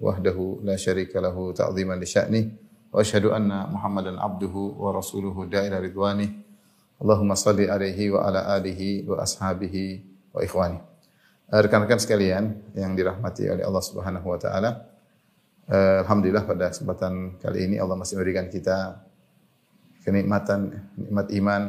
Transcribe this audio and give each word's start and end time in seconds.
wahdahu 0.00 0.64
la 0.64 0.80
syarika 0.80 1.20
lahu 1.20 1.52
ta'ziman 1.52 2.00
li 2.00 2.08
sya'ni 2.08 2.42
wa 2.90 2.98
asyhadu 3.04 3.36
anna 3.36 3.68
Muhammadan 3.68 4.16
abduhu 4.16 4.80
wa 4.80 4.96
rasuluhu 4.96 5.46
da'ila 5.46 5.78
ridwani. 5.78 6.26
Allahumma 7.00 7.36
salli 7.36 7.68
alaihi 7.68 8.10
wa 8.12 8.24
ala 8.24 8.56
alihi 8.56 9.04
wa 9.04 9.20
ashabihi 9.20 9.84
wa 10.32 10.40
ikhwani. 10.40 10.80
Eh, 11.52 11.60
Rekan-rekan 11.60 12.00
sekalian 12.00 12.74
yang 12.74 12.96
dirahmati 12.96 13.48
oleh 13.48 13.64
Allah 13.64 13.84
Subhanahu 13.84 14.26
wa 14.26 14.36
taala, 14.40 14.90
Eh, 15.70 16.02
Alhamdulillah 16.02 16.50
pada 16.50 16.66
kesempatan 16.74 17.38
kali 17.38 17.70
ini 17.70 17.76
Allah 17.78 17.94
masih 17.94 18.18
memberikan 18.18 18.50
kita 18.50 19.06
kenikmatan, 20.02 20.90
nikmat 20.98 21.30
iman, 21.30 21.62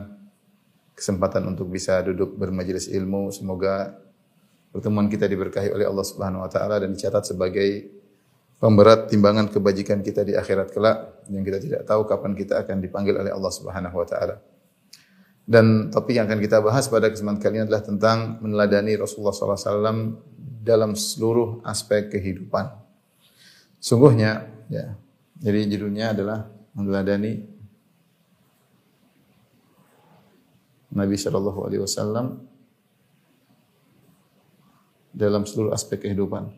kesempatan 0.98 1.46
untuk 1.46 1.70
bisa 1.70 2.02
duduk 2.02 2.34
bermajelis 2.34 2.90
ilmu. 2.90 3.30
Semoga 3.30 3.94
pertemuan 4.74 5.06
kita 5.06 5.30
diberkahi 5.30 5.70
oleh 5.70 5.86
Allah 5.86 6.02
Subhanahu 6.02 6.42
wa 6.42 6.50
taala 6.50 6.82
dan 6.82 6.98
dicatat 6.98 7.30
sebagai 7.30 7.94
pemberat 8.62 9.10
timbangan 9.10 9.50
kebajikan 9.50 10.06
kita 10.06 10.22
di 10.22 10.38
akhirat 10.38 10.70
kelak 10.70 11.26
yang 11.34 11.42
kita 11.42 11.58
tidak 11.58 11.82
tahu 11.90 12.06
kapan 12.06 12.38
kita 12.38 12.62
akan 12.62 12.78
dipanggil 12.78 13.18
oleh 13.18 13.34
Allah 13.34 13.50
Subhanahu 13.50 13.98
wa 13.98 14.06
taala. 14.06 14.38
Dan 15.42 15.90
topik 15.90 16.14
yang 16.14 16.30
akan 16.30 16.38
kita 16.38 16.62
bahas 16.62 16.86
pada 16.86 17.10
kesempatan 17.10 17.42
kali 17.42 17.58
ini 17.58 17.66
adalah 17.66 17.82
tentang 17.82 18.38
meneladani 18.46 18.94
Rasulullah 19.02 19.34
SAW 19.34 20.22
dalam 20.62 20.94
seluruh 20.94 21.66
aspek 21.66 22.14
kehidupan. 22.14 22.70
Sungguhnya, 23.82 24.46
ya. 24.70 24.94
Jadi 25.42 25.74
judulnya 25.74 26.14
adalah 26.14 26.46
meneladani 26.78 27.42
Nabi 30.94 31.18
Shallallahu 31.18 31.60
Alaihi 31.66 31.82
Wasallam 31.82 32.46
dalam 35.10 35.50
seluruh 35.50 35.74
aspek 35.74 36.06
kehidupan. 36.06 36.54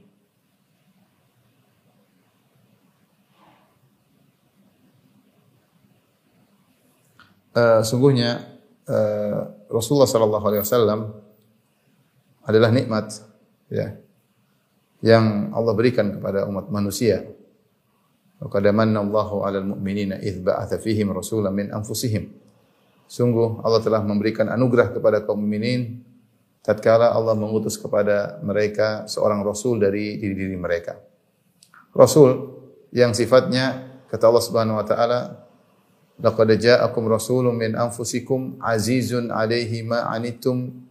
Eh, 7.53 7.81
sungguhnya 7.85 8.41
eh, 8.89 9.39
Rasulullah 9.69 10.09
Shallallahu 10.09 10.45
Alaihi 10.49 10.61
Wasallam 10.65 10.99
adalah 12.49 12.73
nikmat, 12.73 13.13
ya, 13.69 13.93
yang 15.05 15.53
Allah 15.53 15.73
berikan 15.77 16.17
kepada 16.17 16.49
umat 16.49 16.73
manusia. 16.73 17.23
Qad 18.43 18.65
manna 18.75 18.99
Allahu 18.99 19.47
'alal 19.47 19.63
mu'minina 19.63 20.19
idz 20.19 20.43
ba'atha 20.43 20.75
fihim 20.81 21.15
rasulan 21.15 21.55
min 21.55 21.71
anfusihim. 21.71 22.27
Sungguh 23.07 23.61
Allah 23.63 23.79
telah 23.79 24.01
memberikan 24.03 24.49
anugerah 24.51 24.91
kepada 24.91 25.23
kaum 25.23 25.39
mukminin 25.39 26.03
tatkala 26.63 27.13
Allah 27.13 27.37
mengutus 27.37 27.79
kepada 27.79 28.39
mereka 28.43 29.07
seorang 29.07 29.43
rasul 29.45 29.79
dari 29.79 30.19
diri-diri 30.19 30.57
mereka. 30.59 30.99
Rasul 31.93 32.59
yang 32.91 33.15
sifatnya 33.15 33.93
kata 34.11 34.23
Allah 34.27 34.43
Subhanahu 34.43 34.79
wa 34.81 34.85
taala 34.87 35.19
laqad 36.21 36.49
ja'akum 36.57 37.09
rasulun 37.09 37.55
min 37.57 37.73
anfusikum 37.73 38.61
azizun 38.61 39.33
'alaihi 39.33 39.81
ma 39.85 40.09
'anittum 40.11 40.83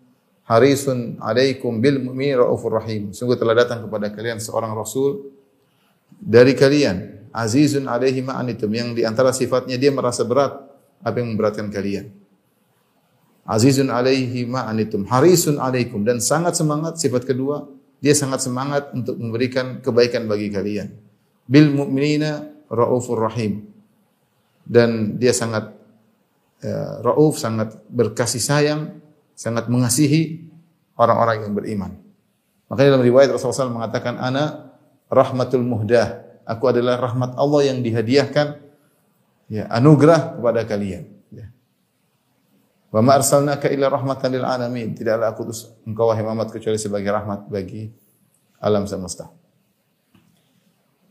harisun 0.46 1.22
alaikum 1.22 1.78
bil 1.78 2.02
mu'minin 2.02 2.42
raufur 2.42 2.76
rahim. 2.76 3.14
Sungguh 3.14 3.38
telah 3.38 3.56
datang 3.56 3.86
kepada 3.86 4.10
kalian 4.10 4.42
seorang 4.42 4.74
rasul 4.76 5.32
dari 6.12 6.52
kalian, 6.52 7.28
azizun 7.32 7.88
alaihi 7.88 8.20
ma 8.20 8.36
anitum 8.36 8.68
yang 8.74 8.92
di 8.92 9.06
antara 9.06 9.32
sifatnya 9.32 9.80
dia 9.80 9.88
merasa 9.94 10.26
berat 10.26 10.52
apa 11.00 11.16
yang 11.18 11.34
memberatkan 11.34 11.72
kalian. 11.72 12.12
Azizun 13.42 13.90
alaihi 13.90 14.46
ma 14.46 14.70
anitum, 14.70 15.02
harisun 15.08 15.58
alaikum 15.58 16.06
dan 16.06 16.22
sangat 16.22 16.54
semangat 16.54 17.00
sifat 17.00 17.26
kedua, 17.26 17.66
dia 17.98 18.14
sangat 18.14 18.44
semangat 18.44 18.90
untuk 18.94 19.18
memberikan 19.18 19.82
kebaikan 19.82 20.30
bagi 20.30 20.52
kalian. 20.52 20.94
Bil 21.48 21.74
mu'minina 21.74 22.46
raufur 22.70 23.18
rahim. 23.18 23.71
Dan 24.62 25.18
dia 25.18 25.34
sangat 25.34 25.74
uh, 26.62 26.94
rauf, 27.02 27.38
sangat 27.38 27.74
berkasih 27.90 28.40
sayang 28.42 29.02
sangat 29.42 29.66
mengasihi 29.66 30.44
orang-orang 30.94 31.48
yang 31.48 31.52
beriman. 31.56 31.92
Makanya 32.70 32.96
dalam 32.96 33.04
riwayat 33.04 33.28
Rasulullah 33.32 33.68
SAW 33.68 33.78
mengatakan, 33.82 34.16
Ana 34.16 34.72
rahmatul 35.10 35.64
muhdah. 35.64 36.24
Aku 36.42 36.70
adalah 36.70 36.98
rahmat 36.98 37.38
Allah 37.38 37.70
yang 37.70 37.82
dihadiahkan, 37.84 38.58
ya, 39.46 39.66
anugerah 39.70 40.38
kepada 40.38 40.60
kalian. 40.66 41.06
Ya. 41.30 41.46
Wa 42.90 42.98
ma 43.04 43.18
arsalnaka 43.18 43.70
illa 43.70 43.86
rahmatan 43.92 44.28
lil 44.32 44.46
alamin. 44.46 44.94
Tidaklah 44.96 45.34
aku 45.34 45.46
utus 45.46 45.70
engkau 45.86 46.10
wahai 46.10 46.24
Muhammad 46.24 46.50
kecuali 46.50 46.80
sebagai 46.80 47.10
rahmat 47.12 47.46
bagi 47.46 47.92
alam 48.58 48.88
semesta. 48.90 49.30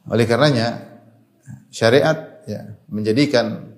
Oleh 0.09 0.25
karenanya 0.25 0.99
syariat 1.69 2.30
ya, 2.47 2.77
menjadikan 2.89 3.75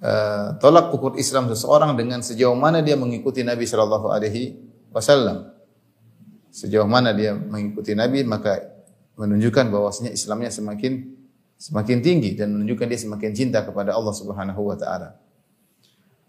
uh, 0.00 0.56
tolak 0.60 0.92
ukur 0.92 1.16
Islam 1.16 1.48
seseorang 1.52 1.96
dengan 1.96 2.20
sejauh 2.20 2.56
mana 2.56 2.80
dia 2.80 2.96
mengikuti 2.98 3.44
Nabi 3.46 3.64
Shallallahu 3.64 4.08
Alaihi 4.12 4.56
Wasallam. 4.92 5.52
Sejauh 6.52 6.88
mana 6.88 7.12
dia 7.12 7.36
mengikuti 7.36 7.92
Nabi 7.92 8.24
maka 8.24 8.64
menunjukkan 9.16 9.68
bahwasanya 9.68 10.12
Islamnya 10.12 10.48
semakin 10.52 11.16
semakin 11.56 12.04
tinggi 12.04 12.36
dan 12.36 12.52
menunjukkan 12.52 12.86
dia 12.88 13.00
semakin 13.00 13.30
cinta 13.32 13.64
kepada 13.64 13.96
Allah 13.96 14.12
Subhanahu 14.12 14.60
Wa 14.72 14.76
Taala. 14.76 15.08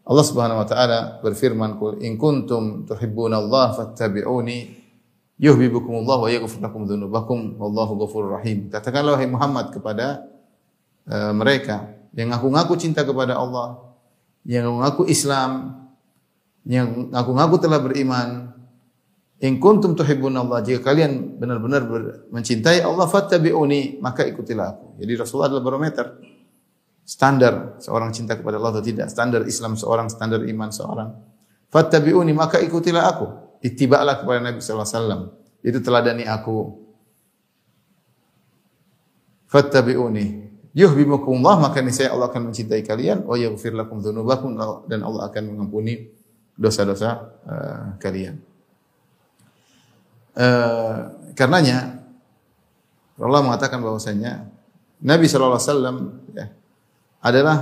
Allah 0.08 0.24
Subhanahu 0.24 0.64
Wa 0.64 0.68
Taala 0.68 1.00
berfirman, 1.20 1.76
"Qul 1.76 2.00
in 2.00 2.16
kuntum 2.16 2.88
tuhibbunallaha 2.88 3.76
fattabi'uni 3.76 4.88
yuhibbukumullah 5.36 6.18
wa 6.24 6.30
yaghfir 6.32 6.64
lakum 6.64 6.88
dzunubakum 6.88 7.60
wallahu 7.60 8.00
ghafurur 8.00 8.40
rahim." 8.40 8.72
Katakanlah 8.72 9.20
wahai 9.20 9.28
Muhammad 9.28 9.76
kepada 9.76 10.24
uh, 11.08 11.34
mereka 11.34 11.98
yang 12.18 12.34
ngaku-ngaku 12.34 12.74
cinta 12.80 13.06
kepada 13.06 13.38
Allah, 13.38 13.78
yang 14.48 14.82
ngaku 14.82 15.06
Islam, 15.12 15.76
yang 16.66 17.14
ngaku-ngaku 17.14 17.56
telah 17.62 17.80
beriman, 17.84 18.58
in 19.38 19.62
kuntum 19.62 19.94
tuhibbunallah, 19.94 20.66
jika 20.66 20.82
kalian 20.92 21.38
benar-benar 21.38 21.86
mencintai 22.34 22.82
Allah, 22.82 23.06
fattabi'uni, 23.06 24.02
maka 24.02 24.26
ikutilah 24.26 24.66
aku. 24.66 24.86
Jadi 24.98 25.12
Rasulullah 25.14 25.50
adalah 25.54 25.66
barometer. 25.66 26.06
Standar 27.08 27.80
seorang 27.80 28.12
cinta 28.12 28.36
kepada 28.36 28.60
Allah 28.60 28.76
atau 28.76 28.84
tidak, 28.84 29.08
standar 29.08 29.48
Islam 29.48 29.80
seorang, 29.80 30.12
standar 30.12 30.44
iman 30.44 30.70
seorang. 30.76 31.10
Fattabi'uni, 31.72 32.36
maka 32.36 32.60
ikutilah 32.60 33.04
aku. 33.08 33.28
Ittiba'lah 33.64 34.20
kepada 34.20 34.40
Nabi 34.44 34.60
SAW. 34.60 35.32
Itu 35.64 35.80
teladani 35.80 36.28
aku. 36.28 36.84
Fattabi'uni, 39.48 40.47
yuhibbukumullah 40.78 41.58
maka 41.58 41.82
niscaya 41.82 42.14
Allah 42.14 42.30
akan 42.30 42.54
mencintai 42.54 42.86
kalian 42.86 43.26
wa 43.26 43.34
yaghfir 43.34 43.74
lakum 43.74 43.98
dzunubakum 43.98 44.54
dan 44.86 45.02
Allah 45.02 45.26
akan 45.26 45.44
mengampuni 45.50 46.14
dosa-dosa 46.54 47.10
uh, 47.50 47.86
kalian. 47.98 48.38
Uh, 50.38 51.18
karenanya 51.34 52.06
Allah 53.18 53.42
mengatakan 53.42 53.82
bahwasanya 53.82 54.46
Nabi 55.02 55.26
sallallahu 55.26 55.58
alaihi 55.58 55.70
wasallam 55.74 55.98
ya, 56.38 56.46
adalah 57.26 57.58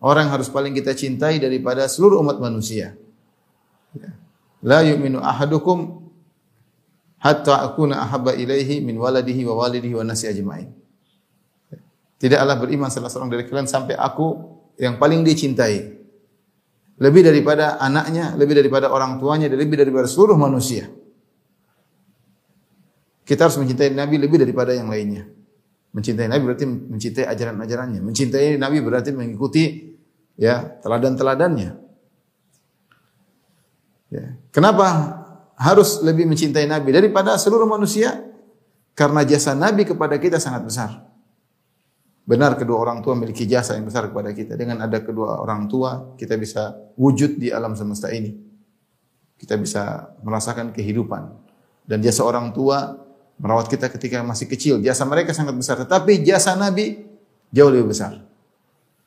orang 0.00 0.28
yang 0.28 0.40
harus 0.40 0.48
paling 0.48 0.72
kita 0.72 0.96
cintai 0.96 1.36
daripada 1.36 1.84
seluruh 1.84 2.24
umat 2.24 2.40
manusia. 2.40 2.96
Ya. 3.92 4.16
La 4.64 4.80
yu'minu 4.88 5.20
ahadukum 5.20 6.08
hatta 7.20 7.60
akuna 7.60 8.00
ahabba 8.00 8.32
ilaihi 8.32 8.80
min 8.80 8.96
waladihi 8.96 9.44
wa 9.44 9.60
walidihi 9.60 9.92
wa 9.92 10.04
nasi 10.08 10.32
ajma'in. 10.32 10.72
Tidaklah 12.18 12.58
beriman 12.58 12.90
salah 12.90 13.10
seorang 13.10 13.30
dari 13.30 13.46
kalian 13.46 13.70
sampai 13.70 13.94
aku 13.94 14.34
yang 14.78 14.98
paling 14.98 15.22
dicintai. 15.22 15.98
Lebih 16.98 17.22
daripada 17.30 17.78
anaknya, 17.78 18.34
lebih 18.34 18.58
daripada 18.58 18.90
orang 18.90 19.22
tuanya, 19.22 19.46
lebih 19.46 19.78
daripada 19.78 20.10
seluruh 20.10 20.34
manusia. 20.34 20.90
Kita 23.22 23.46
harus 23.46 23.54
mencintai 23.62 23.94
Nabi 23.94 24.18
lebih 24.18 24.42
daripada 24.42 24.74
yang 24.74 24.90
lainnya. 24.90 25.30
Mencintai 25.94 26.26
Nabi 26.26 26.42
berarti 26.42 26.66
mencintai 26.66 27.24
ajaran-ajarannya. 27.30 28.00
Mencintai 28.02 28.58
Nabi 28.58 28.82
berarti 28.82 29.14
mengikuti 29.14 29.94
ya 30.34 30.74
teladan-teladannya. 30.82 31.70
Ya. 34.10 34.24
Kenapa 34.50 34.86
harus 35.54 36.02
lebih 36.02 36.26
mencintai 36.26 36.66
Nabi 36.66 36.90
daripada 36.90 37.38
seluruh 37.38 37.68
manusia? 37.68 38.28
karena 38.98 39.22
jasa 39.22 39.54
Nabi 39.54 39.86
kepada 39.86 40.18
kita 40.18 40.42
sangat 40.42 40.66
besar. 40.66 40.90
Benar 42.28 42.60
kedua 42.60 42.76
orang 42.76 43.00
tua 43.00 43.16
memiliki 43.16 43.48
jasa 43.48 43.72
yang 43.72 43.88
besar 43.88 44.12
kepada 44.12 44.36
kita. 44.36 44.52
Dengan 44.52 44.84
ada 44.84 45.00
kedua 45.00 45.40
orang 45.40 45.64
tua, 45.64 46.12
kita 46.12 46.36
bisa 46.36 46.76
wujud 47.00 47.40
di 47.40 47.48
alam 47.48 47.72
semesta 47.72 48.12
ini. 48.12 48.36
Kita 49.40 49.56
bisa 49.56 50.12
merasakan 50.20 50.76
kehidupan. 50.76 51.24
Dan 51.88 52.04
jasa 52.04 52.28
orang 52.28 52.52
tua 52.52 53.00
merawat 53.40 53.72
kita 53.72 53.88
ketika 53.88 54.20
masih 54.20 54.44
kecil. 54.44 54.76
Jasa 54.84 55.08
mereka 55.08 55.32
sangat 55.32 55.56
besar. 55.56 55.80
Tetapi 55.80 56.20
jasa 56.20 56.52
Nabi 56.52 57.00
jauh 57.48 57.72
lebih 57.72 57.96
besar. 57.96 58.20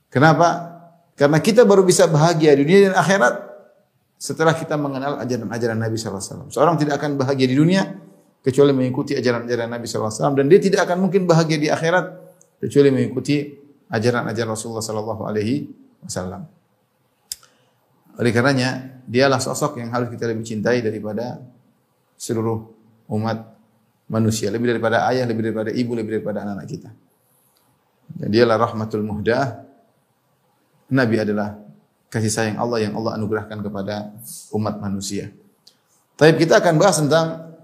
Kenapa? 0.10 0.82
Karena 1.14 1.38
kita 1.38 1.62
baru 1.62 1.86
bisa 1.86 2.10
bahagia 2.10 2.58
di 2.58 2.66
dunia 2.66 2.90
dan 2.90 2.98
akhirat 2.98 3.38
setelah 4.18 4.58
kita 4.58 4.82
mengenal 4.82 5.22
ajaran-ajaran 5.22 5.78
Nabi 5.78 5.94
SAW. 5.94 6.50
Seorang 6.50 6.74
tidak 6.82 6.98
akan 6.98 7.22
bahagia 7.22 7.46
di 7.46 7.54
dunia 7.54 7.86
kecuali 8.42 8.74
mengikuti 8.74 9.14
ajaran-ajaran 9.14 9.70
Nabi 9.70 9.86
SAW 9.86 10.34
dan 10.34 10.50
dia 10.50 10.58
tidak 10.58 10.90
akan 10.90 11.06
mungkin 11.06 11.30
bahagia 11.30 11.58
di 11.62 11.70
akhirat 11.70 12.21
kecuali 12.62 12.94
mengikuti 12.94 13.42
ajaran-ajaran 13.90 14.54
Rasulullah 14.54 14.86
Sallallahu 14.86 15.26
Alaihi 15.26 15.66
Wasallam. 16.06 16.46
Oleh 18.22 18.32
karenanya, 18.32 19.02
dialah 19.10 19.42
sosok 19.42 19.82
yang 19.82 19.90
harus 19.90 20.14
kita 20.14 20.30
lebih 20.30 20.46
cintai 20.46 20.86
daripada 20.86 21.42
seluruh 22.16 22.70
umat 23.10 23.58
manusia, 24.06 24.54
lebih 24.54 24.78
daripada 24.78 25.10
ayah, 25.10 25.26
lebih 25.26 25.50
daripada 25.50 25.74
ibu, 25.74 25.92
lebih 25.98 26.22
daripada 26.22 26.46
anak-anak 26.46 26.68
kita. 26.70 26.90
Dan 28.12 28.30
dialah 28.30 28.62
rahmatul 28.62 29.02
muhdah. 29.02 29.66
Nabi 30.92 31.24
adalah 31.24 31.56
kasih 32.12 32.30
sayang 32.30 32.58
Allah 32.60 32.84
yang 32.84 32.94
Allah 33.00 33.16
anugerahkan 33.16 33.64
kepada 33.64 34.12
umat 34.52 34.78
manusia. 34.84 35.32
Tapi 36.20 36.36
kita 36.36 36.60
akan 36.60 36.76
bahas 36.76 37.00
tentang 37.00 37.56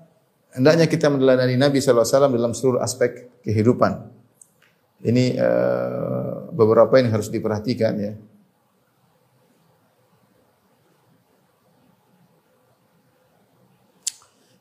hendaknya 0.56 0.88
kita 0.88 1.12
meneladani 1.12 1.60
Nabi 1.60 1.84
SAW 1.84 2.08
dalam 2.32 2.56
seluruh 2.56 2.80
aspek 2.80 3.30
kehidupan. 3.44 4.17
Ini 4.98 5.38
uh, 5.38 6.50
beberapa 6.54 6.98
yang 6.98 7.14
harus 7.14 7.30
diperhatikan 7.30 7.94
ya. 8.02 8.14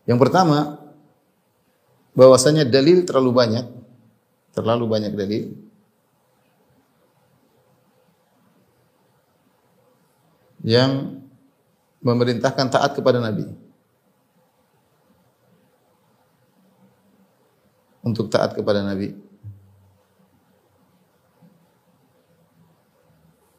Yang 0.07 0.19
pertama, 0.23 0.79
bahwasanya 2.15 2.69
dalil 2.69 3.03
terlalu 3.09 3.33
banyak, 3.33 3.67
terlalu 4.53 4.85
banyak 4.87 5.13
dalil. 5.17 5.45
Yang 10.63 11.23
memerintahkan 12.05 12.71
taat 12.71 12.93
kepada 12.95 13.19
Nabi. 13.19 13.67
untuk 18.07 18.31
taat 18.31 18.55
kepada 18.55 18.87
Nabi 18.87 19.19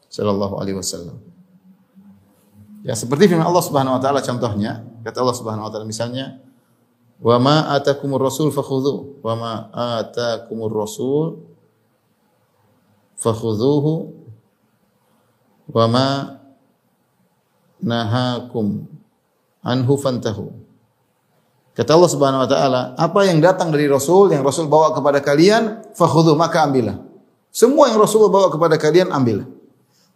sallallahu 0.08 0.60
alaihi 0.60 0.76
wasallam. 0.76 1.20
Ya 2.82 2.96
seperti 2.96 3.28
firman 3.28 3.44
Allah 3.44 3.64
Subhanahu 3.64 3.96
wa 3.98 4.02
taala 4.02 4.24
contohnya, 4.24 4.86
kata 5.04 5.20
Allah 5.20 5.36
Subhanahu 5.36 5.66
wa 5.68 5.70
taala 5.70 5.84
misalnya, 5.84 6.40
"Wa 7.20 7.36
ma 7.36 7.74
atakumur 7.76 8.22
rasul 8.22 8.48
fakhudhu 8.48 9.20
wa 9.20 9.34
ma 9.36 9.52
atakumur 10.00 10.72
rasul 10.72 11.42
fakhudhuhu 13.20 14.14
wa 15.68 15.84
ma 15.90 16.08
nahakum 17.82 18.88
anhu 19.60 19.94
fantahu." 19.98 20.54
Kata 21.74 21.94
Allah 21.94 22.10
Subhanahu 22.10 22.42
wa 22.42 22.48
taala, 22.50 22.80
apa 22.98 23.20
yang 23.22 23.38
datang 23.38 23.70
dari 23.70 23.86
Rasul, 23.86 24.34
yang 24.34 24.42
Rasul 24.42 24.66
bawa 24.66 24.90
kepada 24.98 25.22
kalian, 25.22 25.94
fakhudhu 25.94 26.34
maka 26.34 26.66
ambillah. 26.66 26.98
Semua 27.54 27.86
yang 27.86 28.02
Rasul 28.02 28.26
bawa 28.26 28.50
kepada 28.50 28.74
kalian 28.74 29.14
ambillah. 29.14 29.57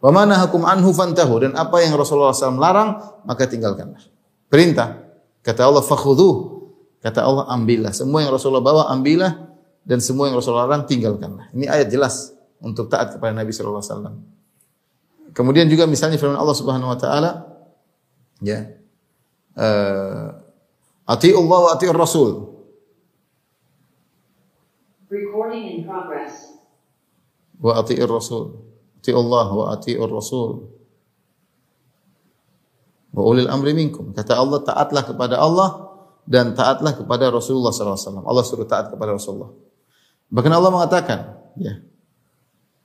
Wa 0.03 0.11
manahakum 0.11 0.67
anhu 0.67 0.91
fantahu 0.91 1.47
dan 1.47 1.55
apa 1.55 1.79
yang 1.79 1.95
Rasulullah 1.95 2.35
SAW 2.35 2.59
larang 2.59 2.99
maka 3.23 3.47
tinggalkanlah. 3.47 4.03
Perintah. 4.51 4.99
Kata 5.47 5.71
Allah 5.71 5.79
fakhudhu. 5.79 6.59
Kata 6.99 7.23
Allah 7.23 7.47
ambillah. 7.55 7.95
Semua 7.95 8.27
yang 8.27 8.35
Rasulullah 8.35 8.67
bawa 8.67 8.91
ambillah 8.91 9.55
dan 9.87 10.03
semua 10.03 10.27
yang 10.27 10.35
Rasulullah 10.35 10.67
larang 10.67 10.91
tinggalkanlah. 10.91 11.55
Ini 11.55 11.71
ayat 11.71 11.87
jelas 11.95 12.35
untuk 12.59 12.91
taat 12.91 13.15
kepada 13.15 13.31
Nabi 13.31 13.55
sallallahu 13.55 13.79
alaihi 13.79 13.95
wasallam. 13.95 14.15
Kemudian 15.39 15.71
juga 15.71 15.87
misalnya 15.87 16.19
firman 16.19 16.35
Allah 16.35 16.57
Subhanahu 16.59 16.91
wa 16.91 16.99
taala 16.99 17.31
ya. 18.43 18.75
Uh, 19.55 20.35
Allah 21.07 21.59
wa 21.63 21.71
ati'ur 21.79 21.95
Rasul. 21.95 22.51
Recording 25.07 25.63
in 25.79 25.79
progress. 25.87 26.59
Wa 27.63 27.79
ati'ur 27.87 28.11
Rasul. 28.11 28.72
Allah 29.11 29.47
wa 29.51 29.65
ati'ur 29.75 30.07
Rasul. 30.07 30.71
Wa 33.11 33.23
ulil 33.27 33.51
amri 33.51 33.75
minkum. 33.75 34.15
Kata 34.15 34.39
Allah, 34.39 34.63
taatlah 34.63 35.03
kepada 35.03 35.43
Allah 35.43 35.91
dan 36.23 36.55
taatlah 36.55 36.95
kepada 36.95 37.35
Rasulullah 37.35 37.75
SAW. 37.75 38.23
Allah 38.23 38.45
suruh 38.47 38.69
taat 38.71 38.95
kepada 38.95 39.19
Rasulullah. 39.19 39.51
Bahkan 40.31 40.53
Allah 40.55 40.71
mengatakan, 40.71 41.19
ya, 41.59 41.83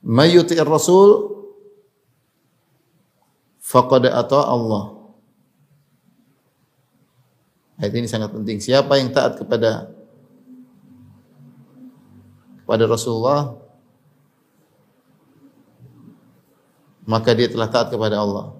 Mayyuti'ir 0.02 0.66
Rasul 0.66 1.38
faqad 3.62 4.10
ata 4.10 4.42
Allah. 4.42 4.98
Ayat 7.78 7.94
ini 7.94 8.10
sangat 8.10 8.34
penting. 8.34 8.58
Siapa 8.58 8.98
yang 8.98 9.14
taat 9.14 9.38
kepada 9.38 9.94
kepada 12.66 12.84
Rasulullah 12.90 13.54
maka 17.08 17.32
dia 17.32 17.48
telah 17.48 17.72
taat 17.72 17.88
kepada 17.88 18.20
Allah. 18.20 18.52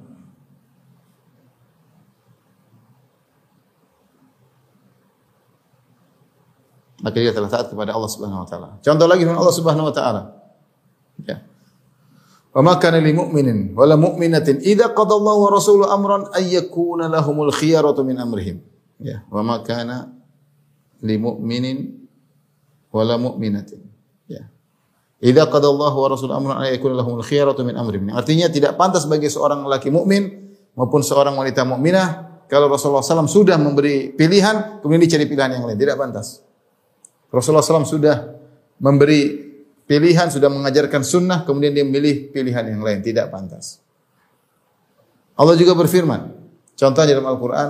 Maka 7.05 7.17
dia 7.21 7.31
telah 7.31 7.53
taat 7.53 7.69
kepada 7.71 7.93
Allah 7.93 8.11
Subhanahu 8.11 8.43
wa 8.43 8.49
taala. 8.49 8.69
Contoh 8.81 9.07
lagi 9.07 9.23
dengan 9.23 9.39
Allah 9.39 9.55
Subhanahu 9.55 9.87
wa 9.93 9.95
taala. 9.95 10.23
Ya. 11.23 11.45
Wa 12.51 12.65
ma 12.65 12.81
kana 12.81 12.99
lil 12.99 13.15
mu'minin 13.15 13.77
wala 13.77 13.95
mu'minatin 13.95 14.65
idza 14.65 14.91
qada 14.97 15.15
Allah 15.15 15.37
wa 15.37 15.51
rasuluhu 15.53 15.87
amran 15.87 16.33
ay 16.35 16.59
yakuna 16.59 17.07
lahumul 17.07 17.53
khiyaratu 17.53 18.01
min 18.03 18.17
amrihim. 18.17 18.65
Ya, 18.99 19.23
wa 19.31 19.45
ma 19.45 19.63
kana 19.63 20.11
li 21.05 21.21
mu'minin 21.21 22.03
wala 22.91 23.15
mu'minatin. 23.21 23.85
Ya. 24.27 24.49
Idza 25.19 25.51
qada 25.51 25.67
Allah 25.67 25.93
wa 25.93 26.07
rasul 26.07 26.31
amran 26.31 26.63
ay 26.63 26.79
yakuna 26.79 27.03
lahumul 27.03 27.27
khiyaratu 27.27 27.67
min 27.67 27.75
amrihim. 27.75 28.15
Artinya 28.15 28.47
tidak 28.47 28.79
pantas 28.79 29.03
bagi 29.11 29.27
seorang 29.27 29.67
laki 29.67 29.91
mukmin 29.91 30.55
maupun 30.79 31.03
seorang 31.03 31.35
wanita 31.35 31.67
mukminah 31.67 32.41
kalau 32.47 32.71
Rasulullah 32.71 33.03
SAW 33.03 33.27
sudah 33.27 33.59
memberi 33.59 34.15
pilihan 34.15 34.79
kemudian 34.79 35.03
dicari 35.03 35.27
pilihan 35.27 35.59
yang 35.59 35.67
lain 35.67 35.75
tidak 35.75 35.99
pantas. 35.99 36.41
Rasulullah 37.35 37.67
SAW 37.67 37.85
sudah 37.85 38.17
memberi 38.79 39.49
pilihan, 39.91 40.31
sudah 40.31 40.49
mengajarkan 40.49 41.03
sunnah, 41.03 41.43
kemudian 41.43 41.75
dia 41.75 41.85
memilih 41.85 42.31
pilihan 42.31 42.65
yang 42.65 42.81
lain. 42.81 43.03
Tidak 43.05 43.29
pantas. 43.29 43.83
Allah 45.35 45.59
juga 45.59 45.77
berfirman. 45.77 46.31
Contohnya 46.79 47.19
dalam 47.19 47.27
Al-Quran, 47.27 47.69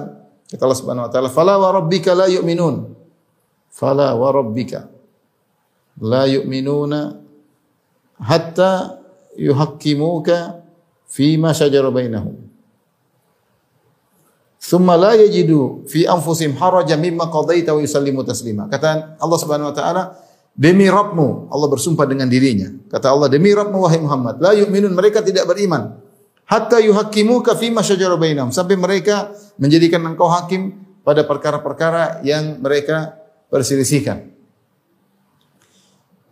Kata 0.49 0.65
Allah 0.65 0.81
Subhanahu 0.81 1.05
wa 1.05 1.11
taala, 1.13 1.29
"Fala 1.29 1.61
wa 1.61 1.69
rabbika 1.77 2.17
la 2.17 2.25
yu'minun." 2.25 2.97
Fala 3.69 4.17
wa 4.17 4.33
rabbika 4.33 4.89
la 6.01 6.25
yu'minuna 6.25 7.21
hatta 8.23 9.01
yuhaqqimuka 9.39 10.37
ma 11.39 11.51
shajara 11.55 11.91
bainahum. 11.91 12.37
Thumma 14.59 14.99
la 14.99 15.17
yajidu 15.17 15.89
fi 15.89 16.05
anfusihim 16.05 16.59
haraja 16.59 16.99
mimma 16.99 17.31
qadaita 17.33 17.73
wa 17.73 17.81
yusallimu 17.81 18.27
taslima. 18.27 18.69
Kata 18.69 19.17
Allah 19.17 19.39
Subhanahu 19.39 19.71
wa 19.73 19.77
taala, 19.77 20.03
demi 20.53 20.91
Rabbmu, 20.91 21.49
Allah 21.49 21.69
bersumpah 21.71 22.05
dengan 22.05 22.29
dirinya. 22.29 22.69
Kata 22.91 23.15
Allah, 23.15 23.33
demi 23.33 23.55
Rabbmu 23.55 23.79
wahai 23.79 24.03
Muhammad, 24.03 24.43
la 24.43 24.53
yu'minun, 24.53 24.93
mereka 24.93 25.25
tidak 25.25 25.49
beriman 25.49 25.97
hatta 26.49 26.81
yuhaqqimuka 26.81 27.55
fima 27.61 27.85
syajara 27.85 28.17
bainahum 28.17 28.51
sampai 28.51 28.75
mereka 28.81 29.37
menjadikan 29.61 30.01
engkau 30.09 30.33
hakim 30.33 30.81
pada 31.05 31.23
perkara-perkara 31.29 32.25
yang 32.25 32.59
mereka 32.59 33.21
perselisihkan. 33.53 34.33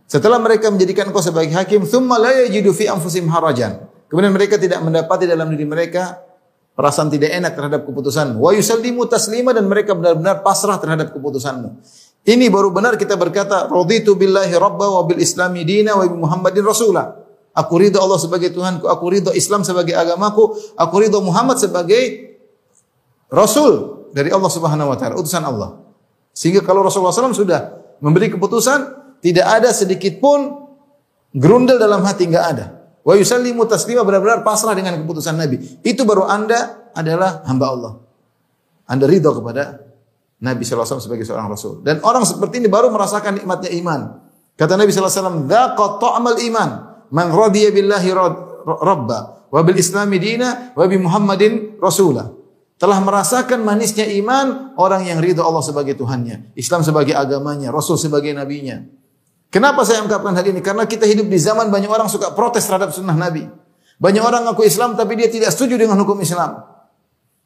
Setelah 0.07 0.39
mereka 0.39 0.71
menjadikan 0.71 1.11
engkau 1.11 1.19
sebagai 1.19 1.51
hakim, 1.51 1.83
thumma 1.83 2.19
la 2.19 2.47
yajidu 2.47 2.71
fi 2.71 2.87
anfusihim 2.87 3.27
harajan. 3.27 3.83
Kemudian 4.07 4.31
mereka 4.31 4.55
tidak 4.55 4.79
mendapati 4.87 5.27
dalam 5.27 5.51
diri 5.51 5.67
mereka 5.67 6.23
perasaan 6.79 7.11
tidak 7.11 7.35
enak 7.35 7.59
terhadap 7.59 7.83
keputusan. 7.83 8.39
Wa 8.39 8.55
yusallimu 8.55 9.03
taslima 9.11 9.51
dan 9.51 9.67
mereka 9.67 9.99
benar-benar 9.99 10.47
pasrah 10.47 10.79
terhadap 10.79 11.11
keputusanmu. 11.11 11.83
Ini 12.27 12.47
baru 12.51 12.71
benar 12.71 12.95
kita 12.95 13.19
berkata 13.19 13.67
raditu 13.67 14.15
billahi 14.15 14.55
rabba 14.55 14.87
wa 14.99 15.03
bil 15.07 15.19
islami 15.19 15.67
dina 15.67 15.99
wa 15.99 16.07
bi 16.07 16.15
Muhammadin 16.15 16.63
rasula. 16.63 17.27
Aku 17.57 17.81
ridho 17.81 17.97
Allah 17.97 18.21
sebagai 18.21 18.53
Tuhanku, 18.53 18.85
aku 18.85 19.05
ridho 19.09 19.33
Islam 19.33 19.65
sebagai 19.65 19.97
agamaku, 19.97 20.77
aku 20.77 20.95
ridho 21.01 21.25
Muhammad 21.25 21.57
sebagai 21.57 22.37
Rasul 23.33 24.07
dari 24.13 24.29
Allah 24.29 24.51
Subhanahu 24.53 24.93
wa 24.93 24.97
taala, 25.01 25.17
utusan 25.17 25.41
Allah. 25.41 25.81
Sehingga 26.37 26.61
kalau 26.61 26.85
Rasulullah 26.85 27.17
SAW 27.17 27.33
sudah 27.33 27.73
memberi 28.05 28.29
keputusan, 28.29 29.06
tidak 29.21 29.47
ada 29.47 29.71
sedikit 29.73 30.19
pun 30.21 30.69
gerundel 31.33 31.77
dalam 31.77 32.05
hati 32.05 32.29
enggak 32.29 32.47
ada. 32.57 32.67
Wa 33.07 33.15
yusallimu 33.15 33.63
taslima 33.71 34.03
benar-benar 34.03 34.43
pasrah 34.43 34.75
dengan 34.75 34.99
keputusan 34.99 35.39
Nabi. 35.39 35.81
Itu 35.87 36.03
baru 36.03 36.27
Anda 36.27 36.91
adalah 36.91 37.47
hamba 37.47 37.67
Allah. 37.71 37.93
Anda 38.91 39.07
ridho 39.07 39.31
kepada 39.31 39.87
Nabi 40.43 40.63
SAW 40.67 40.99
sebagai 40.99 41.25
seorang 41.25 41.49
Rasul. 41.49 41.81
Dan 41.87 42.03
orang 42.05 42.27
seperti 42.27 42.61
ini 42.61 42.69
baru 42.69 42.93
merasakan 42.93 43.41
nikmatnya 43.41 43.71
iman. 43.79 44.01
Kata 44.57 44.77
Nabi 44.77 44.89
SAW, 44.93 45.45
Dhaqa 45.49 46.01
ta'amal 46.01 46.39
iman. 46.51 46.71
Man 47.13 47.29
radiya 47.33 47.71
billahi 47.73 48.09
rabba. 48.65 49.49
Wa 49.49 49.61
bil 49.63 49.79
islami 49.79 50.19
dina. 50.21 50.73
Wa 50.73 50.85
bi 50.89 50.97
Muhammadin 51.01 51.81
rasulah. 51.81 52.33
Telah 52.77 52.99
merasakan 53.01 53.65
manisnya 53.65 54.05
iman 54.21 54.77
orang 54.77 55.09
yang 55.09 55.19
ridho 55.25 55.41
Allah 55.41 55.65
sebagai 55.65 55.97
Tuhannya. 55.97 56.53
Islam 56.59 56.85
sebagai 56.85 57.17
agamanya. 57.17 57.73
Rasul 57.73 57.97
sebagai 57.97 58.35
nabinya. 58.37 58.85
Kenapa 59.57 59.89
saya 59.89 60.05
ungkapkan 60.05 60.37
hal 60.37 60.45
ini? 60.53 60.61
Karena 60.61 60.85
kita 60.85 61.09
hidup 61.09 61.33
di 61.33 61.41
zaman 61.41 61.73
banyak 61.73 61.89
orang 61.89 62.13
suka 62.13 62.37
protes 62.37 62.69
terhadap 62.69 62.93
sunnah 62.93 63.17
Nabi. 63.17 63.49
Banyak 63.97 64.21
orang 64.21 64.45
mengaku 64.45 64.69
Islam 64.69 64.93
tapi 65.01 65.17
dia 65.17 65.33
tidak 65.33 65.49
setuju 65.49 65.81
dengan 65.81 65.97
hukum 65.97 66.21
Islam. 66.21 66.61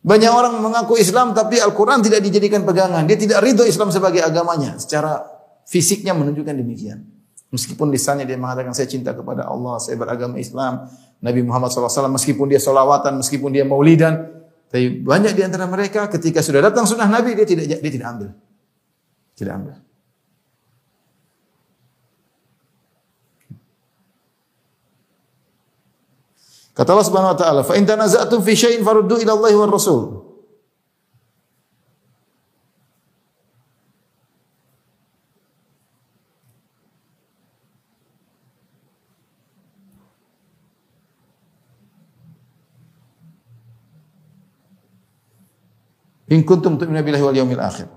Banyak 0.02 0.32
orang 0.34 0.58
mengaku 0.58 0.98
Islam 0.98 1.38
tapi 1.38 1.62
Al-Quran 1.62 2.02
tidak 2.02 2.18
dijadikan 2.26 2.66
pegangan. 2.66 3.06
Dia 3.06 3.14
tidak 3.14 3.38
ridho 3.46 3.62
Islam 3.62 3.94
sebagai 3.94 4.26
agamanya. 4.26 4.74
Secara 4.82 5.22
fisiknya 5.62 6.10
menunjukkan 6.10 6.50
demikian. 6.50 7.06
Meskipun 7.54 7.94
lisannya 7.94 8.26
dia 8.26 8.34
mengatakan 8.34 8.74
saya 8.74 8.90
cinta 8.90 9.14
kepada 9.14 9.46
Allah, 9.46 9.78
saya 9.78 9.94
beragama 9.94 10.34
Islam. 10.42 10.90
Nabi 11.22 11.46
Muhammad 11.46 11.70
SAW 11.70 12.10
meskipun 12.10 12.50
dia 12.50 12.58
solawatan, 12.58 13.22
meskipun 13.22 13.54
dia 13.54 13.62
maulidan. 13.62 14.34
Tapi 14.66 14.98
banyak 15.06 15.30
di 15.30 15.46
antara 15.46 15.70
mereka 15.70 16.10
ketika 16.10 16.42
sudah 16.42 16.58
datang 16.74 16.90
sunnah 16.90 17.06
Nabi 17.06 17.38
dia 17.38 17.46
tidak 17.46 17.70
dia 17.70 17.78
tidak 17.94 18.08
ambil. 18.18 18.34
Tidak 19.38 19.54
ambil. 19.54 19.89
Kata 26.70 26.94
Allah 26.94 27.06
Subhanahu 27.06 27.34
wa 27.34 27.38
taala, 27.38 27.60
"Fa 27.66 27.74
in 27.74 27.84
tanaza'tum 27.84 28.40
fi 28.46 28.54
syai'in 28.54 28.86
faruddu 28.86 29.18
ila 29.20 29.32
Allah 29.34 29.52
war 29.58 29.70
Rasul." 29.70 30.30
In 46.30 46.46
kuntum 46.46 46.78
tu'minuna 46.78 47.02
billahi 47.02 47.24
wal 47.26 47.34
yawmil 47.34 47.58
akhir. 47.58 47.90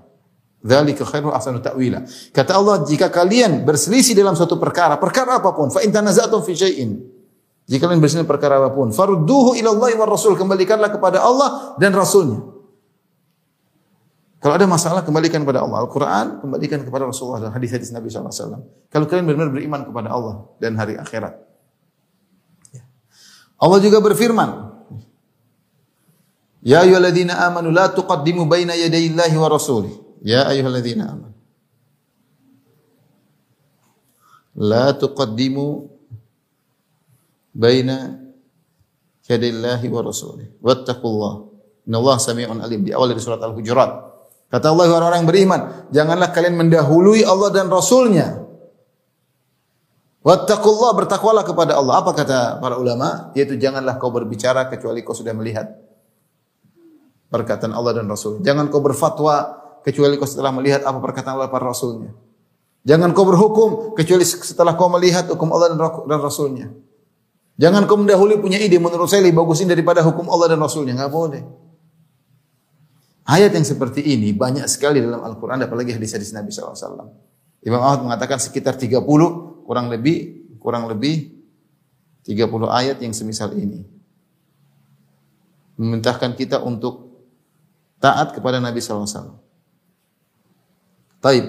Dzalika 0.58 1.06
khairu 1.06 1.30
ahsanu 1.30 1.62
ta'wila. 1.62 2.02
Kata 2.34 2.58
Allah, 2.58 2.82
jika 2.82 3.06
kalian 3.06 3.62
berselisih 3.62 4.18
dalam 4.18 4.34
suatu 4.34 4.58
perkara, 4.58 4.98
perkara 4.98 5.38
apa 5.38 5.54
pun, 5.54 5.70
fa 5.70 5.86
in 5.86 5.94
tanaza'tum 5.94 6.42
fi 6.42 6.58
syai'in, 6.58 7.13
jika 7.64 7.88
kalian 7.88 8.04
berselisih 8.04 8.28
perkara 8.28 8.60
apa 8.60 8.76
pun, 8.76 8.92
farudduhu 8.92 9.56
ila 9.56 9.72
Allah 9.72 9.90
wa 9.96 10.06
Rasul, 10.08 10.36
kembalikanlah 10.36 10.92
kepada 10.92 11.24
Allah 11.24 11.76
dan 11.80 11.96
Rasulnya. 11.96 12.44
Kalau 14.44 14.60
ada 14.60 14.68
masalah, 14.68 15.00
kembalikan 15.00 15.40
kepada 15.40 15.64
Allah. 15.64 15.88
Al-Quran, 15.88 16.44
kembalikan 16.44 16.84
kepada 16.84 17.08
Rasulullah 17.08 17.48
dan 17.48 17.56
hadis-hadis 17.56 17.88
Nabi 17.96 18.12
SAW. 18.12 18.60
Kalau 18.92 19.08
kalian 19.08 19.24
benar-benar 19.24 19.56
beriman 19.56 19.80
kepada 19.88 20.12
Allah 20.12 20.52
dan 20.60 20.76
hari 20.76 21.00
akhirat. 21.00 21.32
Ya. 22.76 22.84
Allah 23.56 23.80
juga 23.80 24.04
berfirman, 24.04 24.76
Ya 26.60 26.84
ayyuhalladzina 26.84 27.40
amanu 27.48 27.72
la 27.72 27.88
tuqaddimu 27.88 28.44
baina 28.44 28.76
yadayillahi 28.76 29.36
wa 29.40 29.48
rasulih. 29.48 29.92
Ya 30.20 30.44
ayyuhalladzina 30.44 31.08
amanu. 31.08 31.32
La 34.52 34.92
tuqaddimu 34.92 35.93
baina 37.54 38.18
yadillahi 39.24 39.86
wa 39.88 40.00
rasulih. 40.02 40.58
Wattaqullah. 40.60 41.34
Innallaha 41.86 42.18
sami'un 42.18 42.58
alim. 42.60 42.82
Di 42.82 42.92
awal 42.92 43.14
dari 43.14 43.22
surat 43.22 43.40
Al-Hujurat. 43.40 44.12
Kata 44.50 44.70
Allah 44.70 44.86
orang-orang 44.86 45.24
yang 45.24 45.30
beriman, 45.30 45.60
janganlah 45.90 46.30
kalian 46.30 46.54
mendahului 46.54 47.26
Allah 47.26 47.50
dan 47.50 47.66
Rasulnya. 47.66 48.44
Wattaqullah 50.24 50.90
bertakwalah 50.94 51.44
kepada 51.44 51.76
Allah. 51.76 52.00
Apa 52.00 52.16
kata 52.16 52.62
para 52.62 52.80
ulama? 52.80 53.34
Yaitu 53.36 53.60
janganlah 53.60 54.00
kau 54.00 54.08
berbicara 54.08 54.70
kecuali 54.72 55.04
kau 55.04 55.12
sudah 55.12 55.36
melihat 55.36 55.68
perkataan 57.28 57.74
Allah 57.74 57.98
dan 57.98 58.06
Rasul. 58.08 58.40
Jangan 58.40 58.70
kau 58.70 58.80
berfatwa 58.80 59.58
kecuali 59.84 60.16
kau 60.16 60.24
setelah 60.24 60.54
melihat 60.54 60.86
apa 60.86 60.96
perkataan 61.02 61.34
Allah 61.36 61.50
dan 61.52 61.60
Rasulnya. 61.60 62.10
Jangan 62.88 63.10
kau 63.12 63.26
berhukum 63.26 63.92
kecuali 63.98 64.24
setelah 64.24 64.78
kau 64.78 64.88
melihat 64.88 65.28
hukum 65.28 65.50
Allah 65.52 65.76
dan 66.08 66.20
Rasulnya. 66.22 66.72
Jangan 67.54 67.86
kau 67.86 67.94
mendahului 67.94 68.42
punya 68.42 68.58
ide 68.58 68.82
menurut 68.82 69.06
saya 69.06 69.22
lebih 69.22 69.38
bagus 69.46 69.62
ini 69.62 69.70
daripada 69.70 70.02
hukum 70.02 70.26
Allah 70.26 70.54
dan 70.54 70.58
Rasulnya. 70.58 70.98
Enggak 70.98 71.14
boleh. 71.14 71.42
Ayat 73.24 73.54
yang 73.56 73.64
seperti 73.64 74.04
ini 74.04 74.34
banyak 74.36 74.66
sekali 74.68 75.00
dalam 75.00 75.24
Al-Quran, 75.24 75.64
apalagi 75.64 75.96
hadis-hadis 75.96 76.34
Nabi 76.36 76.52
SAW. 76.52 77.08
Imam 77.64 77.80
Ahmad 77.80 78.04
mengatakan 78.04 78.36
sekitar 78.36 78.76
30, 78.76 79.00
kurang 79.64 79.88
lebih, 79.88 80.44
kurang 80.60 80.84
lebih 80.92 81.32
30 82.28 82.68
ayat 82.68 83.00
yang 83.00 83.16
semisal 83.16 83.56
ini. 83.56 83.80
Memerintahkan 85.80 86.36
kita 86.36 86.60
untuk 86.60 87.24
taat 87.96 88.36
kepada 88.36 88.60
Nabi 88.60 88.84
SAW. 88.84 89.40
Taib. 91.24 91.44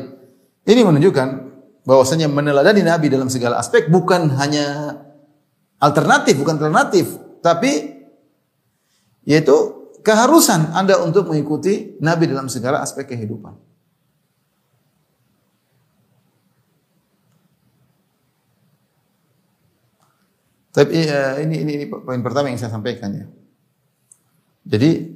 Ini 0.63 0.81
menunjukkan 0.87 1.27
bahwasanya 1.83 2.31
meneladani 2.31 2.81
Nabi 2.87 3.11
dalam 3.11 3.27
segala 3.27 3.59
aspek 3.59 3.91
bukan 3.91 4.31
hanya 4.39 4.95
alternatif, 5.79 6.35
bukan 6.39 6.55
alternatif, 6.59 7.05
tapi 7.43 7.95
yaitu 9.25 9.55
keharusan 10.05 10.71
Anda 10.77 11.01
untuk 11.01 11.33
mengikuti 11.33 11.97
Nabi 11.97 12.29
dalam 12.29 12.45
segala 12.45 12.85
aspek 12.85 13.09
kehidupan. 13.09 13.57
Tapi 20.75 21.07
uh, 21.07 21.39
ini, 21.39 21.55
ini 21.63 21.71
ini 21.79 21.85
poin 21.87 22.19
pertama 22.19 22.51
yang 22.51 22.59
saya 22.59 22.75
sampaikan 22.75 23.07
ya. 23.15 23.25
Jadi 24.67 25.07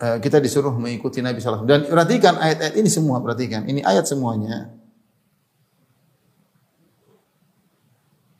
uh, 0.00 0.16
kita 0.16 0.40
disuruh 0.40 0.72
mengikuti 0.72 1.20
Nabi 1.20 1.44
SAW. 1.44 1.68
Dan 1.68 1.84
perhatikan 1.84 2.40
ayat-ayat 2.40 2.74
ini 2.80 2.88
semua, 2.88 3.20
perhatikan. 3.20 3.68
Ini 3.68 3.84
ayat 3.84 4.08
semuanya. 4.08 4.72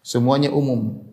Semuanya 0.00 0.56
umum. 0.56 1.03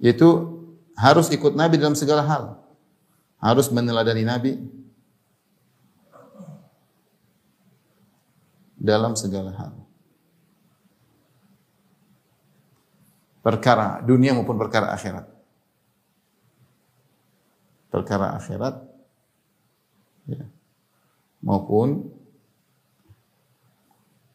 Yaitu 0.00 0.28
harus 0.96 1.28
ikut 1.28 1.52
Nabi 1.52 1.76
dalam 1.76 1.94
segala 1.94 2.24
hal. 2.24 2.44
Harus 3.40 3.68
meneladani 3.72 4.24
Nabi 4.24 4.52
dalam 8.80 9.12
segala 9.12 9.52
hal. 9.52 9.72
Perkara 13.40 14.00
dunia 14.04 14.32
maupun 14.36 14.56
perkara 14.56 14.92
akhirat. 14.92 15.28
Perkara 17.88 18.36
akhirat 18.36 18.76
ya, 20.28 20.44
maupun 21.40 22.08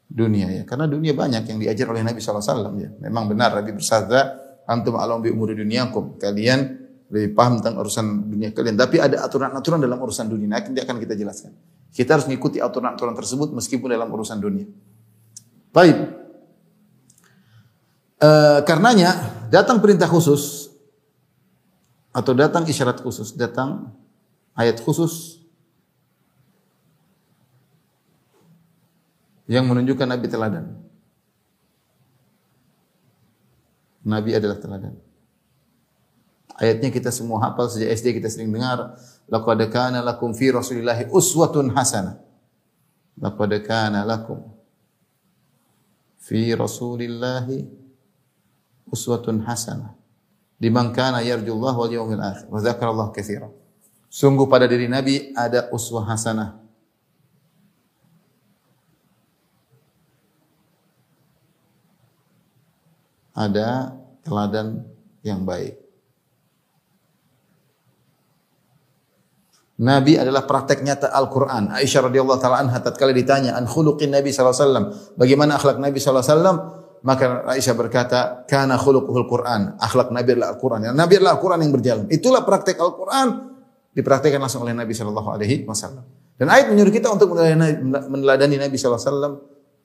dunia 0.10 0.50
ya. 0.50 0.64
Karena 0.66 0.90
dunia 0.90 1.14
banyak 1.14 1.46
yang 1.46 1.58
diajar 1.62 1.88
oleh 1.90 2.02
Nabi 2.02 2.18
SAW 2.22 2.74
ya. 2.82 2.90
Memang 3.02 3.30
benar 3.30 3.54
Nabi 3.62 3.78
bersabda, 3.78 4.45
antum 4.66 4.98
alam 4.98 5.22
bi 5.22 5.30
umuri 5.32 5.58
dunyakum. 5.58 6.18
Kalian 6.18 6.86
lebih 7.10 7.38
paham 7.38 7.62
tentang 7.62 7.80
urusan 7.80 8.06
dunia 8.30 8.50
kalian. 8.52 8.76
Tapi 8.76 8.98
ada 8.98 9.22
aturan-aturan 9.26 9.80
dalam 9.82 9.98
urusan 10.02 10.26
dunia. 10.26 10.58
Nanti 10.58 10.82
akan 10.82 10.98
kita 10.98 11.14
jelaskan. 11.14 11.54
Kita 11.96 12.20
harus 12.20 12.28
mengikuti 12.28 12.60
aturan-aturan 12.60 13.16
tersebut 13.16 13.56
meskipun 13.56 13.88
dalam 13.88 14.12
urusan 14.12 14.38
dunia. 14.42 14.68
Baik. 15.72 15.96
E, 18.20 18.30
karenanya 18.68 19.16
datang 19.48 19.80
perintah 19.80 20.10
khusus 20.10 20.72
atau 22.12 22.32
datang 22.36 22.68
isyarat 22.68 23.00
khusus, 23.00 23.36
datang 23.36 23.96
ayat 24.56 24.80
khusus 24.80 25.44
yang 29.46 29.68
menunjukkan 29.68 30.08
Nabi 30.10 30.28
teladan. 30.32 30.85
Nabi 34.06 34.38
adalah 34.38 34.62
teladan. 34.62 34.94
Ayatnya 36.56 36.94
kita 36.94 37.12
semua 37.12 37.42
hafal 37.44 37.68
sejak 37.68 37.92
SD 37.92 38.22
kita 38.22 38.32
sering 38.32 38.54
dengar. 38.54 38.96
Laqad 39.28 39.60
kana 39.74 40.00
lakum 40.00 40.32
fi 40.32 40.54
Rasulillahi 40.54 41.12
uswatun 41.12 41.74
hasanah. 41.74 42.22
Laqad 43.20 43.52
kana 43.66 44.06
lakum 44.08 44.40
fi 46.22 46.54
Rasulillahi 46.56 47.66
uswatun 48.88 49.44
hasanah. 49.44 49.98
Liman 50.62 50.96
kana 50.96 51.20
yarjullah 51.20 51.76
wal 51.76 51.92
yawmil 51.92 52.24
akhir 52.24 52.48
wa 52.48 52.64
dzakarallahu 52.64 53.12
katsiran. 53.12 53.52
Sungguh 54.08 54.48
pada 54.48 54.64
diri 54.64 54.88
Nabi 54.88 55.36
ada 55.36 55.68
uswah 55.76 56.08
hasanah 56.08 56.65
ada 63.36 63.94
teladan 64.24 64.88
yang 65.22 65.44
baik. 65.44 65.86
Nabi 69.76 70.16
adalah 70.16 70.48
praktek 70.48 70.88
nyata 70.88 71.12
Al-Quran. 71.12 71.68
Aisyah 71.76 72.08
radhiyallahu 72.08 72.40
taala 72.40 72.64
anha 72.64 72.80
tatkala 72.80 73.12
ditanya 73.12 73.60
an 73.60 73.68
khuluqin 73.68 74.08
Nabi 74.08 74.32
wasallam, 74.32 74.96
bagaimana 75.20 75.60
akhlak 75.60 75.84
Nabi 75.84 76.00
wasallam? 76.00 76.56
Maka 77.06 77.46
Aisyah 77.54 77.76
berkata, 77.78 78.20
"Kana 78.50 78.82
khuluquhul 78.82 79.30
Quran." 79.30 79.78
Akhlak 79.78 80.10
Nabi 80.10 80.34
adalah 80.34 80.58
Al-Quran. 80.58 80.90
Ya, 80.90 80.92
Nabi 80.96 81.22
adalah 81.22 81.38
Al-Quran 81.38 81.60
yang 81.62 81.74
berjalan. 81.76 82.06
Itulah 82.10 82.42
praktek 82.42 82.82
Al-Quran 82.82 83.28
dipraktekkan 83.94 84.42
langsung 84.42 84.66
oleh 84.66 84.74
Nabi 84.74 84.98
sallallahu 84.98 85.30
alaihi 85.30 85.70
wasallam. 85.70 86.02
Dan 86.36 86.50
ayat 86.50 86.74
menyuruh 86.74 86.90
kita 86.90 87.14
untuk 87.14 87.38
meneladani 88.10 88.58
Nabi 88.58 88.76
sallallahu 88.76 88.98
alaihi 88.98 89.12
wasallam 89.12 89.34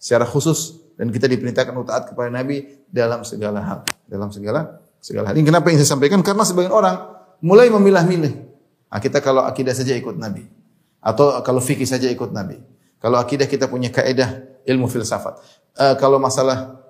secara 0.00 0.24
khusus 0.24 0.79
dan 0.96 1.12
kita 1.12 1.26
diperintahkan 1.30 1.72
untuk 1.76 1.90
taat 1.90 2.10
kepada 2.10 2.30
Nabi 2.32 2.86
dalam 2.90 3.22
segala 3.22 3.60
hal, 3.62 3.80
dalam 4.08 4.32
segala 4.32 4.80
segala 5.02 5.30
hal. 5.30 5.34
Ini 5.38 5.46
kenapa 5.46 5.68
yang 5.70 5.78
saya 5.82 5.90
sampaikan? 5.94 6.20
Karena 6.24 6.42
sebagian 6.46 6.72
orang 6.72 6.96
mulai 7.40 7.72
memilah-milih 7.72 8.50
Ah, 8.90 8.98
kita 8.98 9.22
kalau 9.22 9.46
akidah 9.46 9.70
saja 9.70 9.94
ikut 9.94 10.18
Nabi. 10.18 10.50
Atau 10.98 11.30
kalau 11.46 11.62
fikih 11.62 11.86
saja 11.86 12.10
ikut 12.10 12.34
Nabi. 12.34 12.58
Kalau 12.98 13.16
akidah 13.22 13.46
kita 13.46 13.70
punya 13.70 13.88
kaidah 13.88 14.42
ilmu 14.66 14.90
filsafat. 14.90 15.38
Uh, 15.78 15.94
kalau 15.96 16.18
masalah 16.18 16.82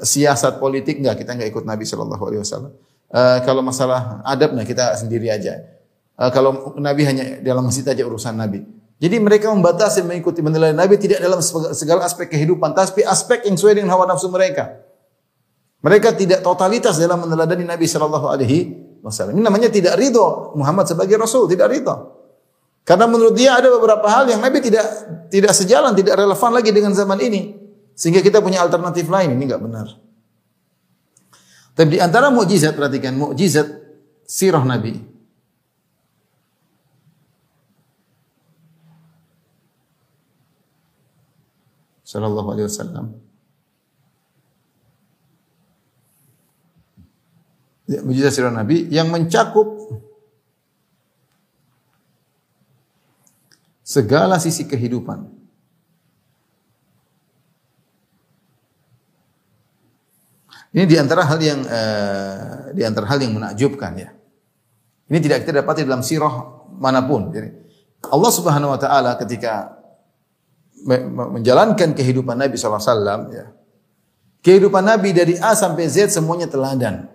siasat 0.00 0.62
politik 0.62 1.02
enggak, 1.02 1.20
kita 1.26 1.36
enggak 1.36 1.50
ikut 1.52 1.66
Nabi 1.66 1.84
sallallahu 1.84 2.22
alaihi 2.22 2.40
wasallam. 2.40 2.72
Uh, 3.10 3.42
kalau 3.42 3.60
masalah 3.60 4.22
adab 4.24 4.54
nah 4.54 4.62
kita 4.64 4.94
sendiri 4.96 5.28
aja. 5.28 5.60
Uh, 6.14 6.30
kalau 6.30 6.72
Nabi 6.78 7.02
hanya 7.04 7.42
dalam 7.42 7.66
masjid 7.66 7.84
aja 7.84 8.06
urusan 8.06 8.38
Nabi. 8.38 8.64
Jadi 9.00 9.16
mereka 9.16 9.48
membatasi 9.48 10.04
mengikuti 10.04 10.44
menilai 10.44 10.76
Nabi 10.76 11.00
tidak 11.00 11.24
dalam 11.24 11.40
segala 11.72 12.04
aspek 12.04 12.28
kehidupan, 12.28 12.76
tapi 12.76 13.00
aspek 13.00 13.48
yang 13.48 13.56
sesuai 13.56 13.80
dengan 13.80 13.96
hawa 13.96 14.04
nafsu 14.04 14.28
mereka. 14.28 14.76
Mereka 15.80 16.12
tidak 16.20 16.44
totalitas 16.44 17.00
dalam 17.00 17.24
meneladani 17.24 17.64
Nabi 17.64 17.88
Shallallahu 17.88 18.28
Alaihi 18.28 18.76
Wasallam. 19.00 19.40
Ini 19.40 19.42
namanya 19.42 19.72
tidak 19.72 19.96
ridho 19.96 20.52
Muhammad 20.52 20.84
sebagai 20.84 21.16
Rasul, 21.16 21.48
tidak 21.48 21.72
ridho. 21.72 22.20
Karena 22.84 23.08
menurut 23.08 23.32
dia 23.32 23.56
ada 23.56 23.72
beberapa 23.72 24.04
hal 24.04 24.28
yang 24.28 24.44
Nabi 24.44 24.60
tidak 24.60 24.84
tidak 25.32 25.56
sejalan, 25.56 25.96
tidak 25.96 26.20
relevan 26.20 26.52
lagi 26.52 26.68
dengan 26.68 26.92
zaman 26.92 27.16
ini. 27.24 27.56
Sehingga 27.96 28.20
kita 28.20 28.44
punya 28.44 28.60
alternatif 28.60 29.08
lain, 29.08 29.32
ini 29.32 29.48
enggak 29.48 29.64
benar. 29.64 29.88
Tapi 31.72 31.96
di 31.96 31.98
antara 32.04 32.28
mukjizat 32.28 32.76
perhatikan 32.76 33.16
mukjizat 33.16 33.64
sirah 34.28 34.60
Nabi. 34.60 35.09
Sallallahu 42.10 42.48
alaihi 42.50 42.66
wasallam. 42.66 43.06
ya, 47.90 48.00
mujizat 48.06 48.30
sirah 48.30 48.54
Nabi 48.54 48.86
yang 48.86 49.10
mencakup 49.10 49.66
segala 53.82 54.38
sisi 54.38 54.70
kehidupan. 54.70 55.26
Ini 60.70 60.86
di 60.86 60.94
antara 60.94 61.26
hal 61.26 61.42
yang 61.42 61.66
uh, 61.66 62.70
di 62.70 62.86
antara 62.86 63.10
hal 63.10 63.18
yang 63.18 63.34
menakjubkan 63.34 63.90
ya. 63.98 64.14
Ini 65.10 65.18
tidak 65.18 65.42
kita 65.42 65.66
dapati 65.66 65.82
dalam 65.82 66.06
sirah 66.06 66.62
mana 66.78 67.02
pun. 67.02 67.34
Jadi 67.34 67.50
Allah 68.06 68.30
Subhanahu 68.30 68.70
wa 68.70 68.78
taala 68.78 69.18
ketika 69.18 69.79
menjalankan 70.86 71.92
kehidupan 71.92 72.36
Nabi 72.40 72.56
SAW 72.56 73.30
ya. 73.32 73.52
Kehidupan 74.40 74.80
Nabi 74.80 75.12
dari 75.12 75.36
A 75.36 75.52
sampai 75.52 75.84
Z 75.84 76.16
semuanya 76.16 76.48
teladan. 76.48 77.08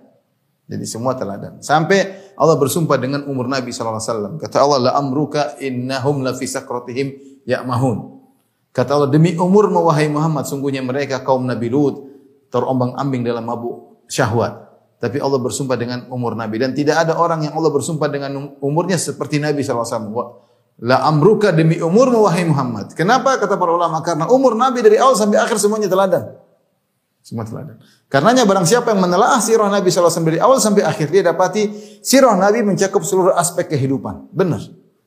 Jadi 0.66 0.86
semua 0.90 1.14
teladan. 1.14 1.62
Sampai 1.62 2.34
Allah 2.34 2.58
bersumpah 2.58 2.98
dengan 2.98 3.26
umur 3.30 3.46
Nabi 3.46 3.70
SAW. 3.70 4.42
Kata 4.42 4.66
Allah, 4.66 4.90
la 4.90 4.92
amruka 4.98 5.58
innahum 5.62 6.26
la 6.26 6.34
fi 6.34 6.50
sakratihim 6.50 7.42
ya'mahun. 7.46 8.18
Kata 8.74 8.98
Allah, 8.98 9.10
demi 9.14 9.38
umur 9.38 9.70
wahai 9.70 10.10
Muhammad, 10.10 10.50
sungguhnya 10.50 10.82
mereka 10.82 11.22
kaum 11.22 11.46
Nabi 11.46 11.70
Lut 11.70 12.10
terombang 12.50 12.98
ambing 12.98 13.22
dalam 13.22 13.46
mabuk 13.46 14.06
syahwat. 14.10 14.66
Tapi 14.98 15.22
Allah 15.22 15.38
bersumpah 15.38 15.78
dengan 15.78 16.10
umur 16.10 16.34
Nabi. 16.34 16.58
Dan 16.58 16.74
tidak 16.74 16.98
ada 17.06 17.14
orang 17.14 17.46
yang 17.46 17.54
Allah 17.54 17.70
bersumpah 17.70 18.10
dengan 18.10 18.58
umurnya 18.58 18.98
seperti 18.98 19.38
Nabi 19.38 19.62
SAW. 19.62 19.86
La 20.84 21.08
amruka 21.08 21.56
demi 21.56 21.80
umur 21.80 22.12
wahai 22.12 22.44
Muhammad. 22.44 22.92
Kenapa? 23.00 23.40
Kata 23.40 23.56
para 23.56 23.72
ulama. 23.72 24.04
Karena 24.04 24.28
umur 24.28 24.60
Nabi 24.60 24.84
dari 24.84 25.00
awal 25.00 25.16
sampai 25.16 25.40
akhir 25.40 25.56
semuanya 25.56 25.88
teladan. 25.88 26.36
Semua 27.24 27.48
teladan. 27.48 27.80
Karenanya 28.12 28.44
barang 28.44 28.68
siapa 28.68 28.92
yang 28.92 29.02
menelaah 29.02 29.40
sirah 29.42 29.72
Nabi 29.72 29.90
SAW 29.90 30.14
dari 30.28 30.38
awal 30.38 30.62
sampai 30.62 30.86
akhir, 30.86 31.10
dia 31.10 31.26
dapati 31.26 31.74
sirah 32.04 32.38
Nabi 32.38 32.62
mencakup 32.62 33.02
seluruh 33.02 33.34
aspek 33.34 33.72
kehidupan. 33.72 34.30
Benar. 34.36 34.62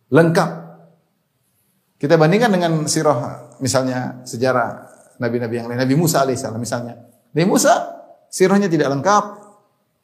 Lengkap. 0.09 0.51
Kita 2.01 2.17
bandingkan 2.17 2.51
dengan 2.51 2.73
sirah 2.89 3.53
misalnya 3.61 4.25
sejarah 4.25 4.89
Nabi-Nabi 5.21 5.55
yang 5.55 5.67
lain. 5.69 5.79
Nabi 5.79 5.95
Musa 5.95 6.25
alaihissalam 6.25 6.59
misalnya. 6.59 6.97
Nabi 7.37 7.47
Musa 7.47 7.93
sirahnya 8.33 8.67
tidak 8.73 8.89
lengkap, 8.99 9.25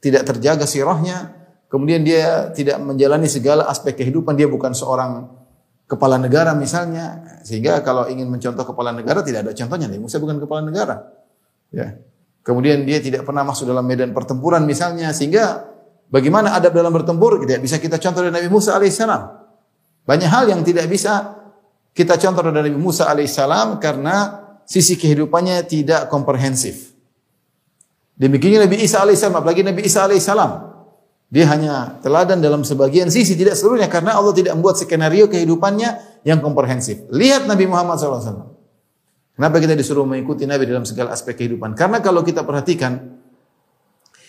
tidak 0.04 0.22
terjaga 0.28 0.68
sirahnya. 0.68 1.34
Kemudian 1.72 2.06
dia 2.06 2.52
tidak 2.54 2.78
menjalani 2.78 3.26
segala 3.26 3.66
aspek 3.66 3.98
kehidupan. 3.98 4.38
Dia 4.38 4.46
bukan 4.46 4.70
seorang 4.70 5.42
kepala 5.84 6.16
negara 6.16 6.52
misalnya. 6.56 7.38
Sehingga 7.44 7.80
kalau 7.84 8.08
ingin 8.08 8.28
mencontoh 8.28 8.64
kepala 8.64 8.92
negara 8.92 9.20
tidak 9.20 9.48
ada 9.48 9.52
contohnya. 9.52 9.86
Nabi 9.88 10.00
Musa 10.00 10.16
bukan 10.20 10.36
kepala 10.40 10.60
negara. 10.64 10.96
Ya. 11.70 11.98
Kemudian 12.44 12.84
dia 12.84 13.00
tidak 13.00 13.24
pernah 13.24 13.40
masuk 13.40 13.64
dalam 13.64 13.88
medan 13.88 14.12
pertempuran 14.12 14.68
misalnya 14.68 15.08
sehingga 15.16 15.64
bagaimana 16.12 16.52
adab 16.52 16.76
dalam 16.76 16.92
bertempur 16.92 17.40
tidak 17.40 17.64
bisa 17.64 17.80
kita 17.80 17.96
contoh 17.96 18.20
dari 18.20 18.34
Nabi 18.36 18.48
Musa 18.52 18.76
alaihissalam. 18.76 19.22
Banyak 20.04 20.28
hal 20.28 20.44
yang 20.52 20.60
tidak 20.60 20.84
bisa 20.92 21.40
kita 21.96 22.20
contoh 22.20 22.44
dari 22.44 22.68
Nabi 22.68 22.76
Musa 22.76 23.08
alaihissalam 23.08 23.80
karena 23.80 24.44
sisi 24.68 25.00
kehidupannya 25.00 25.64
tidak 25.64 26.12
komprehensif. 26.12 26.92
Demikian 28.14 28.62
Nabi 28.62 28.84
Isa 28.84 29.00
alaihissalam, 29.00 29.40
apalagi 29.40 29.64
Nabi 29.64 29.88
Isa 29.88 30.04
alaihissalam. 30.04 30.73
Dia 31.34 31.50
hanya 31.50 31.98
teladan 31.98 32.38
dalam 32.38 32.62
sebagian 32.62 33.10
sisi, 33.10 33.34
tidak 33.34 33.58
seluruhnya 33.58 33.90
karena 33.90 34.14
Allah 34.14 34.30
tidak 34.30 34.54
membuat 34.54 34.78
skenario 34.78 35.26
kehidupannya 35.26 36.22
yang 36.22 36.38
komprehensif. 36.38 37.10
Lihat 37.10 37.50
Nabi 37.50 37.66
Muhammad 37.66 37.98
SAW. 37.98 38.54
Kenapa 39.34 39.58
kita 39.58 39.74
disuruh 39.74 40.06
mengikuti 40.06 40.46
Nabi 40.46 40.62
dalam 40.70 40.86
segala 40.86 41.10
aspek 41.10 41.34
kehidupan? 41.34 41.74
Karena 41.74 41.98
kalau 41.98 42.22
kita 42.22 42.46
perhatikan 42.46 43.18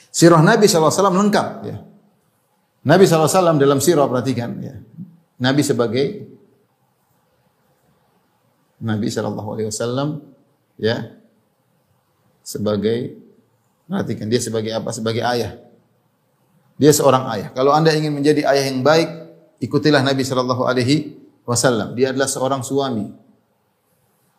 sirah 0.10 0.42
Nabi 0.42 0.66
SAW 0.66 0.90
lengkap. 1.14 1.48
Ya. 1.70 1.86
Nabi 2.90 3.06
SAW 3.06 3.62
dalam 3.62 3.78
sirah 3.78 4.10
perhatikan. 4.10 4.58
Ya. 4.66 4.82
Nabi 5.38 5.62
sebagai 5.62 6.26
Nabi 8.82 9.14
SAW 9.14 9.62
ya 10.82 10.98
sebagai 12.42 13.14
perhatikan 13.86 14.26
dia 14.26 14.42
sebagai 14.42 14.74
apa? 14.74 14.90
Sebagai 14.90 15.22
ayah. 15.22 15.65
Dia 16.76 16.92
seorang 16.92 17.24
ayah. 17.36 17.50
Kalau 17.56 17.72
anda 17.72 17.96
ingin 17.96 18.12
menjadi 18.12 18.44
ayah 18.52 18.68
yang 18.68 18.84
baik, 18.84 19.08
ikutilah 19.64 20.04
Nabi 20.04 20.28
Shallallahu 20.28 20.64
Alaihi 20.68 21.16
Wasallam. 21.48 21.96
Dia 21.96 22.12
adalah 22.12 22.28
seorang 22.28 22.66
suami. 22.66 23.26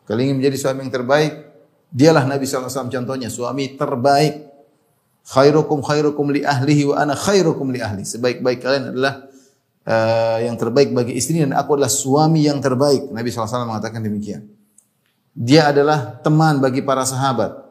Kalau 0.06 0.20
ingin 0.22 0.38
menjadi 0.38 0.56
suami 0.56 0.86
yang 0.86 0.94
terbaik, 0.94 1.32
dialah 1.90 2.22
Nabi 2.30 2.46
SAW 2.46 2.86
contohnya, 2.86 3.26
suami 3.26 3.74
terbaik. 3.74 4.46
Khairukum 5.26 5.82
khairukum 5.82 6.30
li 6.30 6.46
ahlihi 6.46 6.86
wa 6.86 7.02
ana 7.02 7.18
khairukum 7.18 7.74
li 7.74 7.82
ahli. 7.82 8.06
Sebaik-baik 8.06 8.62
kalian 8.62 8.94
adalah 8.94 9.26
uh, 9.82 10.38
yang 10.38 10.54
terbaik 10.54 10.94
bagi 10.94 11.18
istri 11.18 11.42
dan 11.42 11.50
aku 11.50 11.74
adalah 11.74 11.90
suami 11.90 12.46
yang 12.46 12.62
terbaik. 12.62 13.10
Nabi 13.10 13.34
SAW 13.34 13.66
mengatakan 13.66 14.06
demikian. 14.06 14.46
Dia 15.34 15.74
adalah 15.74 16.22
teman 16.22 16.62
bagi 16.62 16.78
para 16.86 17.02
sahabat. 17.02 17.65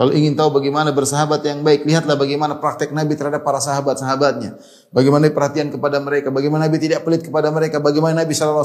Kalau 0.00 0.16
ingin 0.16 0.32
tahu 0.32 0.48
bagaimana 0.64 0.96
bersahabat 0.96 1.44
yang 1.44 1.60
baik, 1.60 1.84
lihatlah 1.84 2.16
bagaimana 2.16 2.56
praktek 2.56 2.88
Nabi 2.88 3.20
terhadap 3.20 3.44
para 3.44 3.60
sahabat-sahabatnya. 3.60 4.56
Bagaimana 4.96 5.28
perhatian 5.28 5.68
kepada 5.68 6.00
mereka, 6.00 6.32
bagaimana 6.32 6.72
Nabi 6.72 6.80
tidak 6.80 7.04
pelit 7.04 7.20
kepada 7.20 7.52
mereka, 7.52 7.84
bagaimana 7.84 8.24
Nabi 8.24 8.32
SAW 8.32 8.64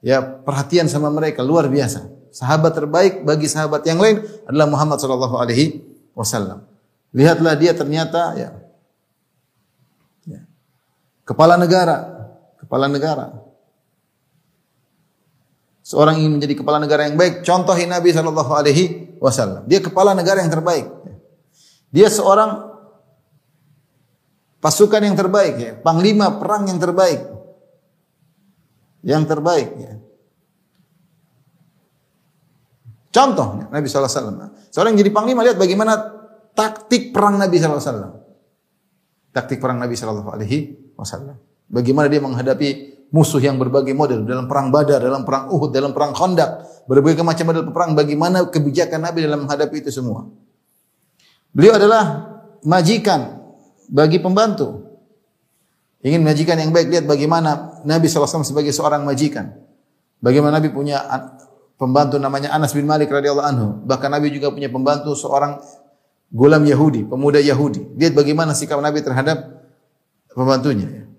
ya 0.00 0.24
perhatian 0.24 0.88
sama 0.88 1.12
mereka 1.12 1.44
luar 1.44 1.68
biasa. 1.68 2.08
Sahabat 2.32 2.72
terbaik 2.72 3.20
bagi 3.20 3.52
sahabat 3.52 3.84
yang 3.84 4.00
lain 4.00 4.24
adalah 4.48 4.64
Muhammad 4.64 4.96
sallallahu 4.96 5.36
alaihi 5.36 5.84
wasallam. 6.16 6.64
Lihatlah 7.12 7.52
dia 7.60 7.76
ternyata 7.76 8.32
ya, 8.40 8.56
ya 10.24 10.40
kepala 11.28 11.60
negara, 11.60 12.16
kepala 12.64 12.88
negara. 12.88 13.49
Seorang 15.90 16.22
ingin 16.22 16.38
menjadi 16.38 16.54
kepala 16.54 16.78
negara 16.78 17.02
yang 17.02 17.18
baik, 17.18 17.42
contohi 17.42 17.82
Nabi 17.82 18.14
sallallahu 18.14 18.52
alaihi 18.54 19.18
wasallam. 19.18 19.66
Dia 19.66 19.82
kepala 19.82 20.14
negara 20.14 20.38
yang 20.38 20.46
terbaik. 20.46 20.86
Dia 21.90 22.06
seorang 22.06 22.70
pasukan 24.62 25.02
yang 25.02 25.18
terbaik 25.18 25.54
ya, 25.58 25.74
panglima 25.82 26.38
perang 26.38 26.70
yang 26.70 26.78
terbaik. 26.78 27.26
Yang 29.02 29.24
terbaik 29.34 29.68
ya. 29.82 29.92
Contohnya 33.10 33.66
Nabi 33.74 33.90
SAW. 33.90 34.70
Seorang 34.70 34.94
yang 34.94 35.02
jadi 35.02 35.10
panglima 35.10 35.42
lihat 35.42 35.58
bagaimana 35.58 35.98
taktik 36.54 37.10
perang 37.10 37.34
Nabi 37.34 37.58
SAW. 37.58 38.14
Taktik 39.34 39.58
perang 39.58 39.82
Nabi 39.82 39.98
SAW. 39.98 40.38
Bagaimana 41.66 42.06
dia 42.06 42.22
menghadapi 42.22 42.99
musuh 43.10 43.42
yang 43.42 43.58
berbagai 43.58 43.92
model 43.94 44.22
dalam 44.22 44.46
perang 44.46 44.70
Badar, 44.70 45.02
dalam 45.02 45.26
perang 45.26 45.50
Uhud, 45.50 45.70
dalam 45.74 45.90
perang 45.90 46.14
Khandaq, 46.14 46.84
berbagai 46.86 47.22
macam 47.26 47.44
model 47.50 47.64
perang. 47.74 47.92
Bagaimana 47.98 48.46
kebijakan 48.48 49.02
Nabi 49.10 49.26
dalam 49.26 49.46
menghadapi 49.46 49.76
itu 49.82 49.90
semua. 49.90 50.30
Beliau 51.50 51.74
adalah 51.74 52.30
majikan 52.62 53.42
bagi 53.90 54.22
pembantu. 54.22 54.86
Ingin 56.00 56.24
majikan 56.24 56.56
yang 56.56 56.72
baik, 56.72 56.88
lihat 56.88 57.04
bagaimana 57.04 57.82
Nabi 57.84 58.08
SAW 58.08 58.46
sebagai 58.46 58.72
seorang 58.72 59.04
majikan. 59.04 59.52
Bagaimana 60.22 60.56
Nabi 60.56 60.72
punya 60.72 61.04
pembantu 61.76 62.16
namanya 62.16 62.54
Anas 62.56 62.72
bin 62.72 62.88
Malik 62.88 63.12
radhiyallahu 63.12 63.44
anhu. 63.44 63.68
Bahkan 63.84 64.08
Nabi 64.08 64.32
juga 64.32 64.48
punya 64.48 64.72
pembantu 64.72 65.12
seorang 65.12 65.60
gulam 66.30 66.62
Yahudi, 66.64 67.04
pemuda 67.04 67.42
Yahudi. 67.42 67.98
Lihat 67.98 68.16
bagaimana 68.16 68.56
sikap 68.56 68.78
Nabi 68.80 69.02
terhadap 69.02 69.44
pembantunya. 70.32 71.09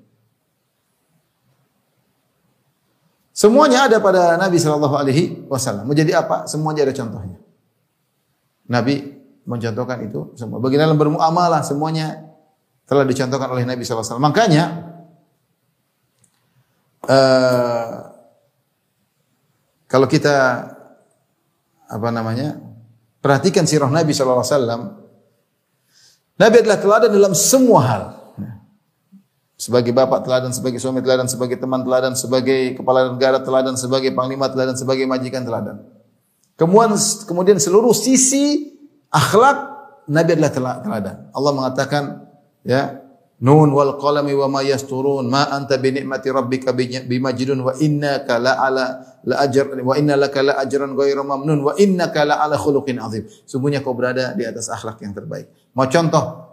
Semuanya 3.41 3.89
ada 3.89 3.97
pada 3.97 4.37
Nabi 4.37 4.61
Shallallahu 4.61 4.93
Alaihi 4.93 5.49
Wasallam. 5.49 5.89
Mau 5.89 5.97
jadi 5.97 6.13
apa? 6.13 6.45
Semuanya 6.45 6.85
ada 6.85 6.93
contohnya. 6.93 7.41
Nabi 8.69 9.17
mencontohkan 9.49 9.97
itu 10.05 10.37
semua. 10.37 10.61
Bagaimana 10.61 10.93
dalam 10.93 11.01
bermuamalah 11.01 11.65
semuanya 11.65 12.21
telah 12.85 13.01
dicontohkan 13.01 13.49
oleh 13.49 13.65
Nabi 13.65 13.81
SAW. 13.81 14.21
Makanya 14.21 14.93
uh, 17.09 18.13
kalau 19.89 20.05
kita 20.05 20.69
apa 21.89 22.09
namanya 22.13 22.61
perhatikan 23.25 23.65
sirah 23.65 23.89
Nabi 23.89 24.13
SAW, 24.13 25.01
Nabi 26.37 26.55
adalah 26.61 26.77
teladan 26.77 27.09
dalam 27.09 27.33
semua 27.33 27.81
hal. 27.89 28.20
Sebagai 29.61 29.93
bapak 29.93 30.25
teladan, 30.25 30.49
sebagai 30.49 30.81
suami 30.81 31.05
teladan, 31.05 31.29
sebagai 31.29 31.61
teman 31.61 31.85
teladan, 31.85 32.17
sebagai 32.17 32.81
kepala 32.81 33.13
negara 33.13 33.45
teladan, 33.45 33.77
sebagai 33.77 34.09
panglima 34.09 34.49
teladan, 34.49 34.73
sebagai 34.73 35.05
majikan 35.05 35.45
teladan. 35.45 35.85
Kemudian, 36.57 36.97
kemudian 37.29 37.61
seluruh 37.61 37.93
sisi 37.93 38.73
akhlak 39.13 39.69
Nabi 40.09 40.33
adalah 40.33 40.81
teladan. 40.81 41.29
Allah 41.29 41.51
mengatakan 41.53 42.03
ya 42.65 43.05
Nun 43.41 43.73
wal 43.73 43.97
qalami 43.97 44.37
wa 44.37 44.45
ma 44.49 44.61
yasturun 44.61 45.25
ma 45.25 45.49
anta 45.49 45.81
bi 45.81 45.89
ni'mati 45.89 46.29
rabbika 46.29 46.77
bimajnun 46.77 47.59
wa 47.65 47.73
innaka 47.81 48.37
la 48.37 48.53
ala 48.61 48.85
la 49.25 49.35
ajr 49.41 49.81
wa 49.81 49.97
inna 49.97 50.13
la 50.13 50.29
ajran 50.61 50.93
ghairu 50.93 51.25
mamnun 51.25 51.57
wa 51.65 51.73
innaka 51.77 52.21
la 52.21 52.37
ala 52.37 52.53
khuluqin 52.57 53.01
azim. 53.01 53.25
Sungguhnya 53.49 53.81
kau 53.81 53.97
berada 53.97 54.37
di 54.37 54.45
atas 54.45 54.69
akhlak 54.69 55.01
yang 55.01 55.17
terbaik. 55.17 55.49
Mau 55.73 55.89
contoh 55.89 56.50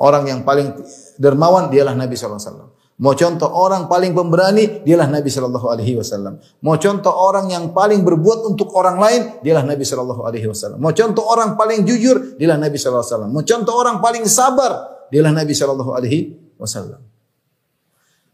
orang 0.00 0.24
yang 0.26 0.40
paling 0.42 0.74
dermawan 1.20 1.68
dialah 1.68 1.92
Nabi 1.94 2.16
wasallam. 2.16 2.72
Mau 3.00 3.16
contoh 3.16 3.48
orang 3.48 3.88
paling 3.88 4.12
pemberani 4.12 4.84
dialah 4.84 5.08
Nabi 5.08 5.32
sallallahu 5.32 5.66
alaihi 5.72 5.96
wasallam. 5.96 6.36
Mau 6.60 6.76
contoh 6.76 7.12
orang 7.12 7.48
yang 7.48 7.72
paling 7.72 8.04
berbuat 8.04 8.44
untuk 8.44 8.72
orang 8.76 9.00
lain 9.00 9.20
dialah 9.40 9.64
Nabi 9.64 9.84
sallallahu 9.88 10.20
alaihi 10.20 10.48
wasallam. 10.48 10.80
Mau 10.80 10.92
contoh 10.92 11.24
orang 11.24 11.56
paling 11.56 11.84
jujur 11.88 12.36
dialah 12.36 12.60
Nabi 12.60 12.76
sallallahu 12.76 13.00
alaihi 13.00 13.14
wasallam. 13.16 13.30
Mau 13.32 13.44
contoh 13.44 13.74
orang 13.76 13.96
paling 14.04 14.24
sabar 14.28 15.00
dialah 15.10 15.34
Nabi 15.34 15.52
Shallallahu 15.52 15.90
Alaihi 15.92 16.38
Wasallam. 16.56 17.02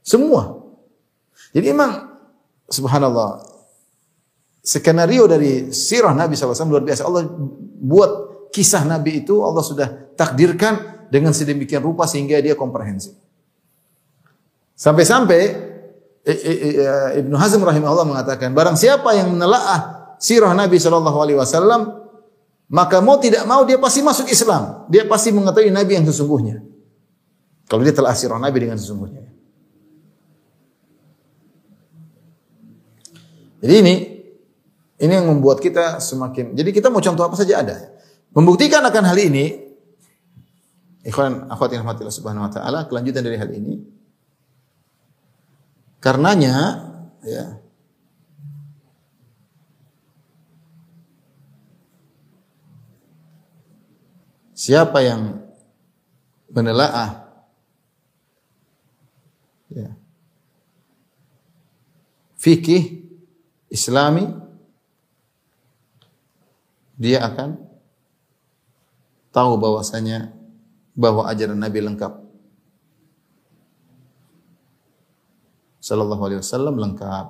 Semua. 0.05 0.61
Jadi 1.51 1.73
memang 1.73 2.21
subhanallah 2.69 3.43
skenario 4.61 5.25
dari 5.25 5.73
sirah 5.73 6.13
Nabi 6.13 6.37
SAW 6.37 6.69
luar 6.69 6.85
biasa. 6.85 7.09
Allah 7.09 7.27
buat 7.81 8.11
kisah 8.53 8.85
Nabi 8.85 9.25
itu 9.25 9.41
Allah 9.41 9.65
sudah 9.65 9.89
takdirkan 10.15 10.96
dengan 11.13 11.33
sedemikian 11.33 11.83
rupa 11.83 12.05
sehingga 12.09 12.39
dia 12.43 12.55
komprehensif. 12.59 13.15
Sampai-sampai 14.77 15.57
Ibnu 17.23 17.37
Hazm 17.39 17.63
rahimahullah 17.63 18.07
mengatakan 18.07 18.51
barang 18.53 18.77
siapa 18.77 19.15
yang 19.15 19.33
menelaah 19.33 20.15
sirah 20.19 20.53
Nabi 20.53 20.77
Shallallahu 20.77 21.19
alaihi 21.23 21.39
wasallam 21.39 22.07
maka 22.67 22.99
mau 22.99 23.17
tidak 23.23 23.47
mau 23.47 23.63
dia 23.63 23.79
pasti 23.79 24.03
masuk 24.03 24.27
Islam. 24.27 24.91
Dia 24.91 25.07
pasti 25.07 25.31
mengetahui 25.31 25.71
Nabi 25.71 26.03
yang 26.03 26.07
sesungguhnya. 26.07 26.63
Kalau 27.67 27.83
dia 27.83 27.95
telah 27.95 28.15
asirah 28.15 28.39
Nabi 28.39 28.59
dengan 28.63 28.79
sesungguhnya. 28.79 29.23
Jadi 33.63 33.75
ini 33.83 33.95
ini 34.97 35.13
yang 35.13 35.27
membuat 35.29 35.59
kita 35.63 35.99
semakin. 35.99 36.55
Jadi 36.55 36.71
kita 36.71 36.91
mau 36.91 37.03
contoh 37.03 37.23
apa 37.27 37.37
saja 37.39 37.63
ada. 37.63 37.77
Membuktikan 38.33 38.85
akan 38.85 39.05
hal 39.09 39.19
ini, 39.19 39.66
ikhwan 41.07 41.47
akhwat 41.47 41.71
yang 41.71 41.87
rahmatillah 41.87 42.11
subhanahu 42.11 42.51
wa 42.51 42.53
taala, 42.53 42.91
kelanjutan 42.91 43.23
dari 43.23 43.39
hal 43.39 43.51
ini. 43.55 43.79
Karenanya 46.03 46.55
ya, 47.23 47.63
Siapa 54.57 55.05
yang 55.05 55.47
menelaah 56.49 57.29
ya, 59.69 59.93
fikih 62.41 63.05
Islami 63.69 64.25
dia 66.97 67.21
akan 67.21 67.61
tahu 69.29 69.61
bahwasanya 69.61 70.36
bahwa 70.97 71.29
ajaran 71.29 71.61
Nabi 71.61 71.85
lengkap. 71.85 72.13
Sallallahu 75.85 76.23
alaihi 76.27 76.41
wasallam 76.43 76.75
lengkap. 76.81 77.27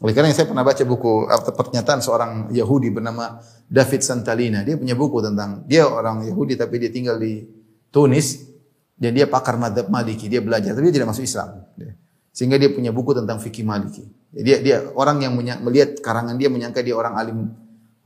Oleh 0.00 0.16
karena 0.16 0.32
saya 0.32 0.48
pernah 0.48 0.64
baca 0.64 0.80
buku 0.80 1.28
atau 1.28 1.52
pernyataan 1.52 2.00
seorang 2.00 2.48
Yahudi 2.56 2.88
bernama 2.88 3.36
David 3.68 4.00
Santalina. 4.00 4.64
Dia 4.64 4.80
punya 4.80 4.96
buku 4.96 5.20
tentang 5.20 5.68
dia 5.68 5.84
orang 5.84 6.24
Yahudi 6.24 6.56
tapi 6.56 6.80
dia 6.80 6.88
tinggal 6.88 7.20
di 7.20 7.44
Tunis 7.92 8.40
dan 8.96 9.12
dia 9.12 9.28
pakar 9.28 9.60
madhab 9.60 9.92
Maliki. 9.92 10.32
Dia 10.32 10.40
belajar 10.40 10.72
tapi 10.72 10.88
dia 10.88 11.02
tidak 11.02 11.12
masuk 11.12 11.28
Islam. 11.28 11.68
Sehingga 12.32 12.56
dia 12.56 12.72
punya 12.72 12.96
buku 12.96 13.12
tentang 13.12 13.36
fikih 13.44 13.68
Maliki. 13.68 14.08
Dia 14.32 14.64
dia 14.64 14.88
orang 14.96 15.20
yang 15.20 15.36
melihat 15.36 16.00
karangan 16.00 16.40
dia 16.40 16.48
menyangka 16.48 16.80
dia 16.80 16.96
orang 16.96 17.20
alim 17.20 17.52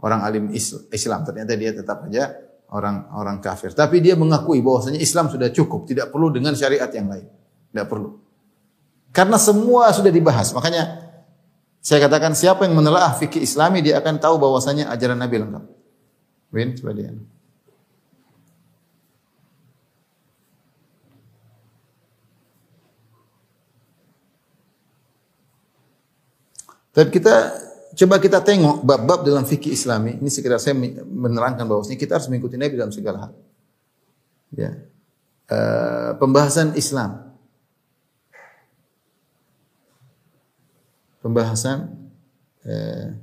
orang 0.02 0.20
alim 0.26 0.44
Islam. 0.90 1.22
Ternyata 1.22 1.54
dia 1.54 1.70
tetap 1.70 2.10
saja 2.10 2.34
orang 2.74 3.06
orang 3.14 3.38
kafir. 3.38 3.70
Tapi 3.70 4.02
dia 4.02 4.18
mengakui 4.18 4.58
bahwasanya 4.58 4.98
Islam 4.98 5.30
sudah 5.30 5.54
cukup, 5.54 5.87
tidak 5.87 6.10
perlu 6.10 6.34
dengan 6.34 6.58
syariat 6.58 6.90
yang 6.90 7.06
lain. 7.06 7.30
Tidak 7.70 7.87
perlu. 7.87 8.18
Karena 9.14 9.38
semua 9.38 9.94
sudah 9.94 10.10
dibahas. 10.10 10.50
Makanya 10.50 11.06
saya 11.78 12.02
katakan 12.10 12.34
siapa 12.34 12.66
yang 12.66 12.74
menelaah 12.74 13.14
fikih 13.14 13.46
Islami 13.46 13.78
dia 13.78 14.02
akan 14.02 14.18
tahu 14.18 14.42
bahwasanya 14.42 14.90
ajaran 14.90 15.22
Nabi 15.22 15.38
lengkap. 15.38 15.64
Win, 16.50 16.74
coba 16.74 16.92
dia. 16.98 17.14
Dan 26.94 27.10
kita 27.10 27.34
coba 27.94 28.18
kita 28.18 28.42
tengok 28.42 28.83
bab-bab 28.83 29.22
dalam 29.22 29.46
fikih 29.46 29.72
Islami. 29.74 30.18
Ini 30.18 30.30
sekedar 30.30 30.59
saya 30.59 30.74
menerangkan 31.07 31.66
bahwasanya 31.66 31.98
kita 31.98 32.18
harus 32.18 32.28
mengikuti 32.30 32.59
Nabi 32.59 32.74
dalam 32.74 32.92
segala 32.94 33.28
hal. 33.28 33.33
Ya. 34.54 34.70
Uh, 35.44 36.16
pembahasan 36.16 36.72
Islam 36.74 37.35
pembahasan 41.24 41.88
eh, 42.68 43.16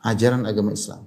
ajaran 0.00 0.48
agama 0.48 0.72
Islam. 0.72 1.04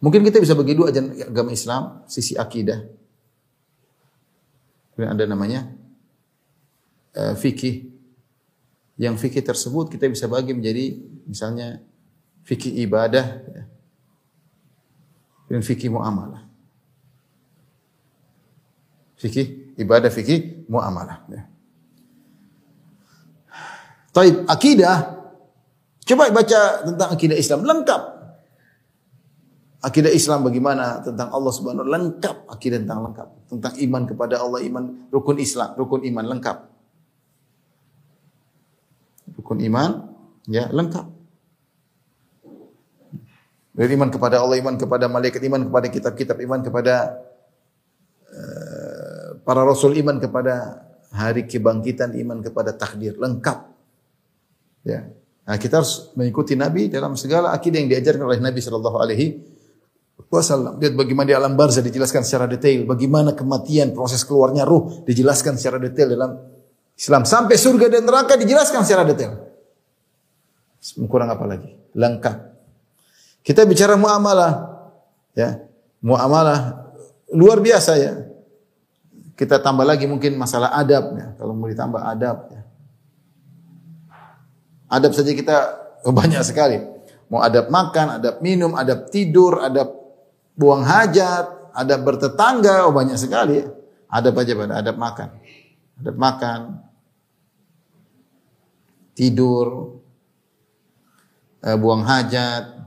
Mungkin 0.00 0.24
kita 0.24 0.40
bisa 0.40 0.56
bagi 0.56 0.72
dua 0.72 0.88
ajaran 0.88 1.12
agama 1.12 1.52
Islam, 1.52 2.08
sisi 2.08 2.32
akidah. 2.40 2.80
Kemudian 4.96 5.12
ada 5.12 5.24
namanya 5.28 5.68
eh, 7.18 7.34
fikih. 7.34 7.90
Yang 8.98 9.14
fikih 9.26 9.42
tersebut 9.42 9.90
kita 9.94 10.10
bisa 10.10 10.26
bagi 10.30 10.54
menjadi 10.54 10.98
misalnya 11.26 11.82
fikih 12.42 12.82
ibadah 12.82 13.26
ya. 13.46 13.62
dan 15.50 15.60
fikih 15.62 15.90
muamalah. 15.90 16.46
Fikih 19.18 19.74
ibadah, 19.78 20.10
fikih 20.10 20.66
muamalah. 20.70 21.26
Ya. 21.30 21.42
Taib 24.14 24.46
akidah. 24.50 25.14
Coba 26.08 26.32
baca 26.32 26.60
tentang 26.88 27.08
akidah 27.12 27.36
Islam 27.36 27.62
lengkap. 27.68 28.02
Akidah 29.78 30.10
Islam 30.10 30.42
bagaimana 30.42 31.04
tentang 31.06 31.30
Allah 31.30 31.52
Subhanahu 31.54 31.86
lengkap 31.86 32.50
akidah 32.50 32.82
tentang 32.82 33.06
lengkap 33.06 33.28
tentang 33.46 33.74
iman 33.78 34.02
kepada 34.10 34.42
Allah 34.42 34.58
iman 34.66 35.06
rukun 35.14 35.38
Islam 35.38 35.78
rukun 35.78 36.02
iman 36.02 36.26
lengkap 36.34 36.77
rukun 39.48 39.64
iman 39.64 39.90
ya 40.44 40.68
lengkap. 40.68 41.08
Dari 43.72 43.94
iman 43.96 44.12
kepada 44.12 44.44
Allah, 44.44 44.60
iman 44.60 44.76
kepada 44.76 45.08
malaikat, 45.08 45.40
iman 45.48 45.72
kepada 45.72 45.86
kitab-kitab, 45.88 46.36
iman 46.44 46.60
kepada 46.60 46.94
eh, 48.28 49.28
para 49.40 49.64
rasul, 49.64 49.96
iman 49.96 50.20
kepada 50.20 50.84
hari 51.14 51.48
kebangkitan, 51.48 52.12
iman 52.12 52.44
kepada 52.44 52.76
takdir, 52.76 53.16
lengkap. 53.16 53.58
Ya. 54.82 55.08
Nah, 55.46 55.56
kita 55.56 55.80
harus 55.80 56.10
mengikuti 56.18 56.58
Nabi 56.58 56.90
dalam 56.90 57.16
segala 57.16 57.54
akidah 57.54 57.78
yang 57.80 57.88
diajarkan 57.88 58.26
oleh 58.26 58.42
Nabi 58.42 58.58
sallallahu 58.60 58.98
alaihi 58.98 59.26
wasallam. 60.26 60.82
Lihat 60.82 60.98
bagaimana 60.98 61.30
di 61.30 61.36
alam 61.38 61.54
barzah 61.54 61.80
dijelaskan 61.80 62.26
secara 62.26 62.50
detail, 62.50 62.82
bagaimana 62.82 63.32
kematian, 63.38 63.94
proses 63.94 64.26
keluarnya 64.26 64.66
ruh 64.66 65.06
dijelaskan 65.06 65.54
secara 65.54 65.78
detail 65.78 66.18
dalam 66.18 66.57
Islam. 66.98 67.22
Sampai 67.22 67.54
surga 67.54 67.86
dan 67.86 68.02
neraka 68.02 68.34
dijelaskan 68.34 68.82
secara 68.82 69.06
detail. 69.06 69.38
Kurang 71.06 71.30
apa 71.30 71.46
lagi? 71.46 71.70
Lengkap. 71.94 72.36
Kita 73.46 73.62
bicara 73.62 73.94
muamalah, 73.94 74.82
ya. 75.32 75.62
Muamalah 76.02 76.90
luar 77.30 77.62
biasa 77.62 77.92
ya. 77.98 78.12
Kita 79.38 79.62
tambah 79.62 79.86
lagi 79.86 80.10
mungkin 80.10 80.34
masalah 80.34 80.74
adab 80.74 81.14
ya. 81.14 81.26
Kalau 81.38 81.54
mau 81.54 81.70
ditambah 81.70 82.02
adab 82.02 82.50
ya. 82.50 82.62
Adab 84.90 85.14
saja 85.14 85.30
kita 85.30 85.56
banyak 86.18 86.42
sekali. 86.42 86.82
Mau 87.30 87.38
adab 87.44 87.70
makan, 87.70 88.18
adab 88.18 88.40
minum, 88.42 88.74
adab 88.74 89.06
tidur, 89.12 89.60
adab 89.62 89.92
buang 90.58 90.80
hajat, 90.82 91.76
adab 91.76 92.00
bertetangga, 92.02 92.88
oh 92.88 92.94
banyak 92.94 93.14
sekali. 93.20 93.62
Ya. 93.62 93.68
Adab 94.08 94.40
aja 94.40 94.52
pada 94.56 94.74
adab 94.80 94.96
makan. 94.96 95.28
Adab 96.00 96.16
makan, 96.16 96.58
tidur, 99.18 99.98
eh, 101.66 101.74
buang 101.74 102.06
hajat, 102.06 102.78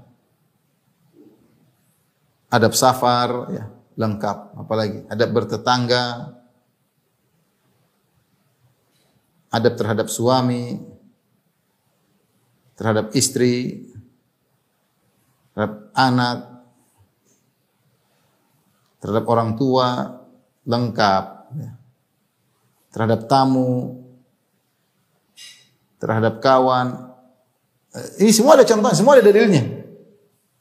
adab 2.48 2.72
safar, 2.72 3.52
ya, 3.52 3.68
lengkap. 4.00 4.56
Apalagi 4.64 5.04
adab 5.12 5.30
bertetangga, 5.36 6.32
adab 9.52 9.74
terhadap 9.76 10.08
suami, 10.08 10.80
terhadap 12.80 13.12
istri, 13.12 13.92
terhadap 15.52 15.92
anak, 15.92 16.38
terhadap 19.04 19.26
orang 19.28 19.60
tua, 19.60 20.16
lengkap. 20.64 21.26
Ya. 21.60 21.72
Terhadap 22.92 23.28
tamu, 23.28 24.00
terhadap 26.02 26.42
kawan. 26.42 27.14
Eh, 27.94 28.26
ini 28.26 28.34
semua 28.34 28.58
ada 28.58 28.66
contohnya, 28.66 28.98
semua 28.98 29.22
ada 29.22 29.24
dalilnya. 29.24 29.64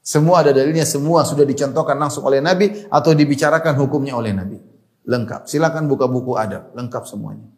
Semua 0.05 0.45
ada 0.45 0.53
dalilnya, 0.53 0.85
semua 0.85 1.25
sudah 1.25 1.49
dicontohkan 1.49 1.97
langsung 1.97 2.29
oleh 2.29 2.45
Nabi 2.45 2.89
atau 2.93 3.17
dibicarakan 3.17 3.81
hukumnya 3.81 4.13
oleh 4.13 4.37
Nabi. 4.37 4.61
Lengkap. 5.09 5.49
Silakan 5.49 5.89
buka 5.89 6.05
buku 6.05 6.37
adab, 6.37 6.77
lengkap 6.77 7.09
semuanya. 7.09 7.49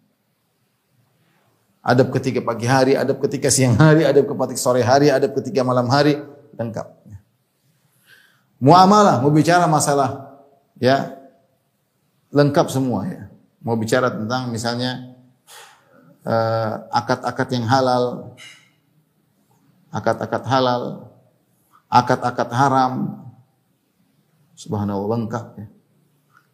Adab 1.82 2.14
ketika 2.14 2.38
pagi 2.38 2.70
hari, 2.70 2.94
adab 2.94 3.18
ketika 3.18 3.50
siang 3.50 3.74
hari, 3.74 4.06
adab 4.06 4.30
ketika 4.30 4.54
sore 4.54 4.86
hari, 4.86 5.10
adab 5.10 5.34
ketika 5.34 5.66
malam 5.66 5.90
hari, 5.90 6.14
lengkap. 6.54 6.86
Muamalah, 8.62 9.18
mau 9.18 9.34
bicara 9.34 9.66
masalah 9.66 10.38
ya 10.78 11.18
lengkap 12.30 12.70
semua 12.70 13.10
ya. 13.10 13.22
Mau 13.62 13.74
bicara 13.74 14.10
tentang 14.10 14.54
misalnya 14.54 15.12
akad-akad 16.90 17.48
yang 17.50 17.66
halal, 17.66 18.35
akad-akad 19.90 20.44
halal, 20.46 20.82
akad-akad 21.90 22.50
haram. 22.54 22.94
Subhanallah 24.54 25.08
lengkap 25.18 25.46
ya. 25.58 25.66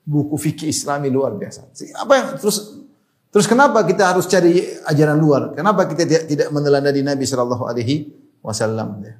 Buku 0.09 0.40
fikih 0.40 0.72
Islami 0.72 1.12
luar 1.12 1.37
biasa. 1.37 1.68
Apa 2.00 2.12
yang 2.16 2.26
terus 2.40 2.81
terus 3.28 3.44
kenapa 3.44 3.85
kita 3.85 4.09
harus 4.09 4.24
cari 4.24 4.64
ajaran 4.88 5.20
luar? 5.20 5.52
Kenapa 5.52 5.85
kita 5.85 6.09
tidak 6.09 6.24
tidak 6.24 6.48
meneladani 6.48 7.04
Nabi 7.04 7.28
sallallahu 7.28 7.68
alaihi 7.68 8.09
wasallam 8.40 9.04
ya? 9.04 9.14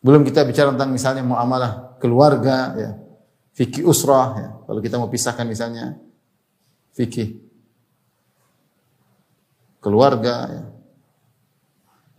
Belum 0.00 0.22
kita 0.24 0.46
bicara 0.46 0.72
tentang 0.72 0.94
misalnya 0.94 1.26
muamalah 1.26 1.98
keluarga 1.98 2.56
ya 2.78 2.90
fikih 3.60 3.84
usrah 3.84 4.28
ya. 4.38 4.48
Kalau 4.70 4.78
kita 4.78 5.02
mau 5.02 5.10
pisahkan 5.10 5.42
misalnya 5.50 5.98
fikih 6.94 7.42
keluarga 9.82 10.46
ya. 10.46 10.62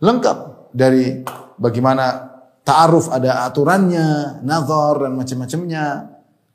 Lengkap 0.04 0.68
dari 0.76 1.24
bagaimana 1.56 2.28
ta'aruf 2.60 3.08
ada 3.08 3.48
aturannya, 3.48 4.44
nazar 4.44 5.08
dan 5.08 5.16
macam-macamnya, 5.16 5.84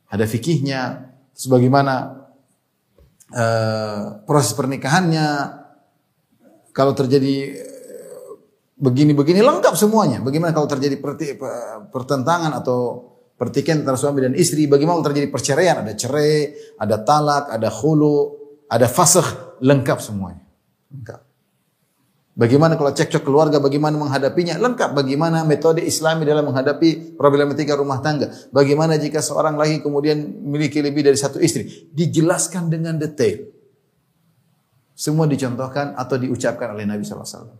ada 0.06 0.26
fikihnya, 0.30 1.10
terus 1.34 1.50
bagaimana 1.50 2.28
uh, 3.34 4.22
proses 4.22 4.54
pernikahannya, 4.54 5.28
kalau 6.78 6.94
terjadi 6.94 7.36
eh, 7.58 8.30
begini-begini 8.78 9.42
lengkap 9.42 9.74
semuanya. 9.74 10.22
Bagaimana 10.22 10.54
kalau 10.54 10.70
terjadi 10.70 11.02
pertentangan 11.90 12.54
atau 12.54 13.17
pertikaian 13.38 13.86
antara 13.86 13.96
suami 13.96 14.26
dan 14.26 14.34
istri, 14.34 14.66
bagaimana 14.66 15.00
terjadi 15.06 15.30
perceraian, 15.30 15.86
ada 15.86 15.94
cerai, 15.94 16.58
ada 16.82 16.98
talak, 17.06 17.54
ada 17.54 17.70
khulu, 17.70 18.34
ada 18.68 18.90
fasakh, 18.90 19.62
lengkap 19.62 20.02
semuanya. 20.02 20.44
Lengkap. 20.90 21.22
Bagaimana 22.38 22.78
kalau 22.78 22.94
cekcok 22.94 23.26
keluarga, 23.26 23.58
bagaimana 23.58 23.98
menghadapinya? 23.98 24.62
Lengkap. 24.62 24.94
Bagaimana 24.94 25.42
metode 25.42 25.82
islami 25.82 26.22
dalam 26.22 26.46
menghadapi 26.46 27.18
problematika 27.18 27.74
rumah 27.74 27.98
tangga. 27.98 28.30
Bagaimana 28.54 28.94
jika 29.02 29.26
seorang 29.26 29.58
lagi 29.58 29.82
kemudian 29.82 30.22
memiliki 30.46 30.78
lebih 30.86 31.02
dari 31.02 31.18
satu 31.18 31.42
istri. 31.42 31.90
Dijelaskan 31.90 32.70
dengan 32.70 33.02
detail. 33.02 33.42
Semua 34.94 35.26
dicontohkan 35.26 35.98
atau 35.98 36.14
diucapkan 36.22 36.78
oleh 36.78 36.86
Nabi 36.86 37.02
SAW. 37.02 37.58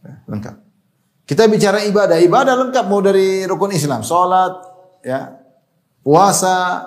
Ya, 0.00 0.16
lengkap. 0.24 0.65
Kita 1.26 1.50
bicara 1.50 1.82
ibadah, 1.82 2.22
ibadah 2.22 2.54
lengkap 2.54 2.84
mau 2.86 3.02
dari 3.02 3.42
rukun 3.50 3.74
Islam, 3.74 4.06
salat, 4.06 4.62
ya, 5.02 5.34
puasa, 6.06 6.86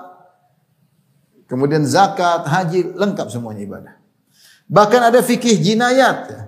kemudian 1.43 1.83
zakat, 1.83 2.47
haji, 2.47 2.95
lengkap 2.95 3.27
semuanya 3.27 3.67
ibadah. 3.67 3.93
Bahkan 4.71 5.01
ada 5.11 5.19
fikih 5.19 5.59
jinayat, 5.59 6.17
ya. 6.31 6.41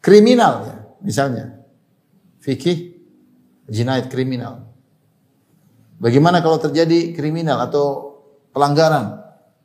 kriminal, 0.00 0.54
ya, 0.64 0.76
misalnya, 1.04 1.60
fikih 2.40 3.04
jinayat 3.68 4.08
kriminal. 4.08 4.64
Bagaimana 6.00 6.40
kalau 6.40 6.56
terjadi 6.56 7.12
kriminal 7.12 7.68
atau 7.68 8.16
pelanggaran? 8.56 9.18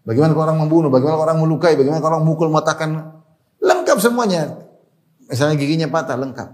Bagaimana 0.04 0.36
kalau 0.36 0.46
orang 0.52 0.60
membunuh? 0.60 0.90
Bagaimana 0.92 1.16
kalau 1.16 1.28
orang 1.32 1.40
melukai? 1.40 1.80
Bagaimana 1.80 2.04
kalau 2.04 2.20
orang 2.20 2.28
mukul, 2.28 2.52
matakan? 2.52 3.22
Lengkap 3.64 4.02
semuanya. 4.04 4.63
Misalnya 5.30 5.56
giginya 5.56 5.88
patah 5.88 6.18
lengkap. 6.20 6.50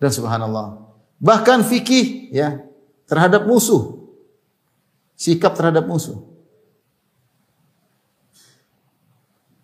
Dan 0.00 0.10
subhanallah. 0.10 0.84
Bahkan 1.22 1.64
fikih 1.64 2.34
ya 2.34 2.60
terhadap 3.08 3.48
musuh. 3.48 4.04
Sikap 5.14 5.56
terhadap 5.56 5.86
musuh. 5.88 6.20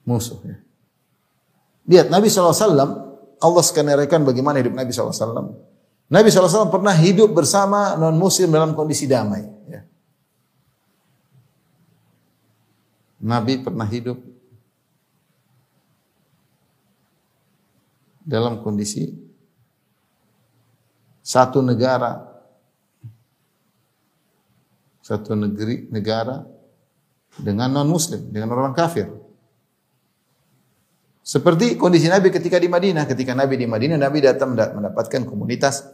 Musuh 0.07 0.41
ya. 0.47 0.57
Lihat 1.91 2.07
Nabi 2.07 2.31
SAW, 2.31 2.55
Allah 3.41 3.65
skenarikan 3.67 4.23
bagaimana 4.23 4.63
hidup 4.63 4.79
Nabi 4.79 4.95
SAW. 4.95 5.59
Nabi 6.11 6.27
SAW 6.31 6.71
pernah 6.71 6.95
hidup 6.95 7.35
bersama 7.35 7.99
non 7.99 8.15
muslim 8.15 8.51
dalam 8.51 8.79
kondisi 8.79 9.11
damai. 9.11 9.43
Ya. 9.67 9.83
Nabi 13.21 13.59
pernah 13.59 13.87
hidup 13.87 14.23
dalam 18.31 18.63
kondisi 18.63 19.11
satu 21.19 21.59
negara 21.59 22.31
satu 25.03 25.35
negeri 25.35 25.91
negara 25.91 26.47
dengan 27.35 27.75
non 27.75 27.91
muslim 27.91 28.31
dengan 28.31 28.55
orang 28.55 28.71
kafir. 28.71 29.11
Seperti 31.27 31.75
kondisi 31.75 32.07
Nabi 32.07 32.31
ketika 32.31 32.59
di 32.59 32.71
Madinah. 32.71 33.07
Ketika 33.07 33.35
Nabi 33.35 33.59
di 33.59 33.67
Madinah 33.67 33.99
Nabi 33.99 34.23
datang 34.23 34.55
mendapatkan 34.55 35.27
komunitas 35.27 35.87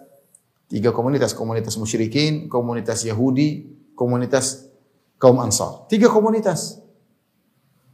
tiga 0.68 0.92
komunitas. 0.92 1.32
Komunitas 1.32 1.80
musyrikin 1.80 2.52
komunitas 2.52 3.04
Yahudi 3.08 3.64
komunitas 3.96 4.68
kaum 5.16 5.40
Ansar. 5.40 5.88
Tiga 5.88 6.12
komunitas 6.12 6.80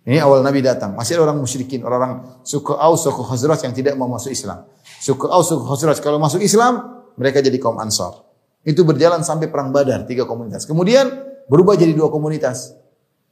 ini 0.02 0.18
awal 0.18 0.42
Nabi 0.42 0.58
datang. 0.66 0.98
Masih 0.98 1.14
ada 1.14 1.30
orang 1.30 1.38
musyrikin, 1.38 1.86
orang-orang 1.86 2.42
suku 2.42 2.74
Aus, 2.74 3.06
suku 3.06 3.22
Khazraj 3.22 3.62
yang 3.62 3.74
tidak 3.74 3.94
mau 3.94 4.10
masuk 4.10 4.34
Islam. 4.34 4.66
Suku 4.82 5.30
Aus, 5.30 5.46
suku 5.46 5.62
Khazraj 5.62 6.02
kalau 6.02 6.18
masuk 6.18 6.42
Islam, 6.42 7.06
mereka 7.14 7.38
jadi 7.38 7.54
kaum 7.62 7.78
Ansar. 7.78 8.26
Itu 8.66 8.82
berjalan 8.82 9.22
sampai 9.22 9.46
perang 9.46 9.70
Badar, 9.70 10.02
tiga 10.02 10.26
komunitas. 10.26 10.66
Kemudian 10.66 11.06
berubah 11.46 11.78
jadi 11.78 11.94
dua 11.94 12.10
komunitas. 12.10 12.74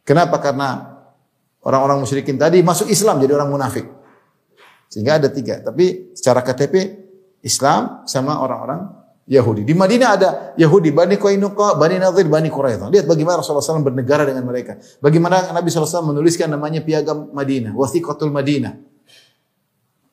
Kenapa? 0.06 0.38
Karena 0.38 0.94
orang-orang 1.66 2.06
musyrikin 2.06 2.38
tadi 2.38 2.62
masuk 2.62 2.86
Islam 2.86 3.18
jadi 3.18 3.34
orang 3.34 3.50
munafik. 3.50 3.86
Sehingga 4.86 5.18
ada 5.18 5.26
tiga. 5.30 5.62
Tapi 5.62 6.14
secara 6.14 6.42
KTP 6.46 6.74
Islam 7.42 8.06
sama 8.06 8.38
orang-orang 8.42 8.99
Yahudi. 9.28 9.62
Di 9.62 9.74
Madinah 9.76 10.08
ada 10.10 10.28
Yahudi, 10.56 10.90
Bani 10.90 11.14
Qainuqa, 11.14 11.76
Bani 11.76 12.00
Nadir, 12.00 12.26
Bani 12.26 12.48
Quraidah. 12.48 12.88
Lihat 12.88 13.06
bagaimana 13.06 13.38
Rasulullah 13.38 13.62
SAW 13.62 13.84
bernegara 13.84 14.26
dengan 14.26 14.42
mereka. 14.42 14.80
Bagaimana 14.98 15.54
Nabi 15.54 15.68
SAW 15.70 16.10
menuliskan 16.14 16.50
namanya 16.50 16.82
piagam 16.82 17.30
Madinah, 17.30 17.76
Wathiqatul 17.76 18.32
Madinah. 18.32 18.74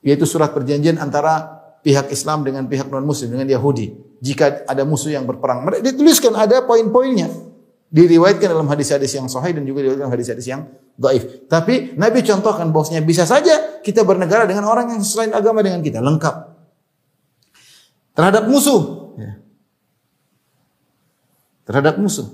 Yaitu 0.06 0.30
surat 0.30 0.54
perjanjian 0.54 1.02
antara 1.02 1.58
pihak 1.82 2.14
Islam 2.14 2.46
dengan 2.46 2.70
pihak 2.70 2.92
non-muslim, 2.92 3.34
dengan 3.34 3.48
Yahudi. 3.48 4.20
Jika 4.22 4.70
ada 4.70 4.86
musuh 4.86 5.14
yang 5.14 5.26
berperang. 5.26 5.66
Mereka 5.66 5.82
dituliskan 5.94 6.38
ada 6.38 6.66
poin-poinnya. 6.66 7.30
Diriwayatkan 7.88 8.52
dalam 8.52 8.68
hadis-hadis 8.68 9.16
yang 9.16 9.32
sahih 9.32 9.56
dan 9.56 9.64
juga 9.64 9.82
diriwayatkan 9.88 10.12
hadis-hadis 10.12 10.46
yang 10.46 10.68
dhaif. 11.00 11.48
Tapi 11.48 11.96
Nabi 11.96 12.20
contohkan 12.26 12.70
bahwasanya 12.74 13.06
bisa 13.06 13.24
saja 13.24 13.80
kita 13.80 14.04
bernegara 14.04 14.44
dengan 14.44 14.68
orang 14.68 14.92
yang 14.92 15.02
selain 15.02 15.32
agama 15.32 15.64
dengan 15.64 15.80
kita, 15.80 16.04
lengkap. 16.04 16.57
Terhadap 18.18 18.50
musuh, 18.50 19.14
ya. 19.14 19.38
terhadap 21.70 22.02
musuh. 22.02 22.34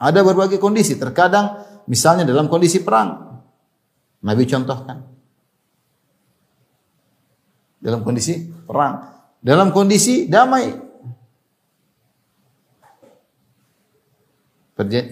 Ada 0.00 0.24
berbagai 0.24 0.56
kondisi. 0.56 0.96
Terkadang 0.96 1.60
misalnya 1.84 2.24
dalam 2.24 2.48
kondisi 2.48 2.80
perang. 2.80 3.36
Nabi 4.24 4.48
contohkan. 4.48 5.04
Dalam 7.84 8.00
kondisi 8.00 8.48
perang. 8.48 9.12
Dalam 9.44 9.76
kondisi 9.76 10.24
damai. 10.24 10.72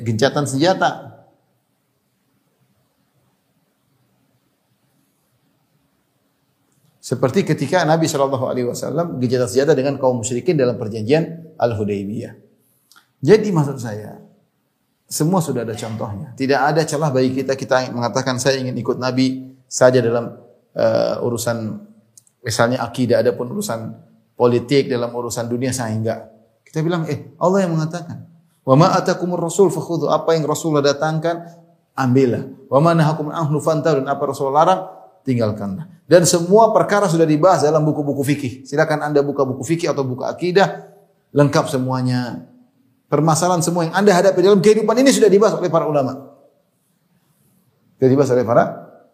Gencatan 0.08 0.48
senjata. 0.48 1.07
Seperti 7.08 7.40
ketika 7.40 7.88
Nabi 7.88 8.04
Shallallahu 8.04 8.52
Alaihi 8.52 8.68
Wasallam 8.68 9.16
gencatan 9.16 9.48
senjata 9.48 9.72
dengan 9.72 9.96
kaum 9.96 10.20
musyrikin 10.20 10.60
dalam 10.60 10.76
perjanjian 10.76 11.56
Al 11.56 11.72
Hudaybiyah. 11.72 12.36
Jadi 13.24 13.48
maksud 13.48 13.80
saya, 13.80 14.20
semua 15.08 15.40
sudah 15.40 15.64
ada 15.64 15.72
contohnya. 15.72 16.36
Tidak 16.36 16.60
ada 16.60 16.84
celah 16.84 17.08
bagi 17.08 17.32
kita 17.32 17.56
kita 17.56 17.96
mengatakan 17.96 18.36
saya 18.36 18.60
ingin 18.60 18.76
ikut 18.76 19.00
Nabi 19.00 19.56
saja 19.64 20.04
dalam 20.04 20.36
uh, 20.76 21.24
urusan 21.24 21.80
misalnya 22.44 22.84
akidah, 22.84 23.24
ada 23.24 23.32
pun 23.32 23.56
urusan 23.56 23.88
politik 24.36 24.92
dalam 24.92 25.08
urusan 25.08 25.48
dunia 25.48 25.72
saya 25.72 25.96
enggak. 25.96 26.28
Kita 26.60 26.84
bilang, 26.84 27.08
eh 27.08 27.32
Allah 27.40 27.64
yang 27.64 27.72
mengatakan, 27.72 28.28
wa 28.68 28.76
ma 28.76 28.92
atakumur 28.92 29.40
rasul 29.40 29.72
fakhudhu 29.72 30.12
apa 30.12 30.36
yang 30.36 30.44
Rasulullah 30.44 30.84
datangkan 30.84 31.56
ambillah. 31.96 32.68
Wa 32.68 32.84
ma 32.84 32.92
nahakum 32.92 33.32
anhu 33.32 33.56
fantahu 33.64 34.04
dan 34.04 34.12
apa 34.12 34.22
Rasul 34.28 34.52
larang 34.52 34.92
tinggalkanlah. 35.24 35.97
Dan 36.08 36.24
semua 36.24 36.72
perkara 36.72 37.04
sudah 37.04 37.28
dibahas 37.28 37.60
dalam 37.60 37.84
buku-buku 37.84 38.24
fikih. 38.24 38.52
Silakan 38.64 39.04
Anda 39.12 39.20
buka 39.20 39.44
buku 39.44 39.60
fikih 39.60 39.92
atau 39.92 40.08
buku 40.08 40.24
akidah, 40.24 40.88
lengkap 41.36 41.68
semuanya. 41.68 42.48
Permasalahan 43.12 43.60
semua 43.60 43.84
yang 43.84 43.92
Anda 43.92 44.16
hadapi 44.16 44.40
dalam 44.40 44.64
kehidupan 44.64 44.96
ini 45.04 45.12
sudah 45.12 45.28
dibahas 45.28 45.60
oleh 45.60 45.68
para 45.68 45.84
ulama. 45.84 46.32
Sudah 48.00 48.08
dibahas 48.08 48.32
oleh 48.32 48.44
para 48.48 48.64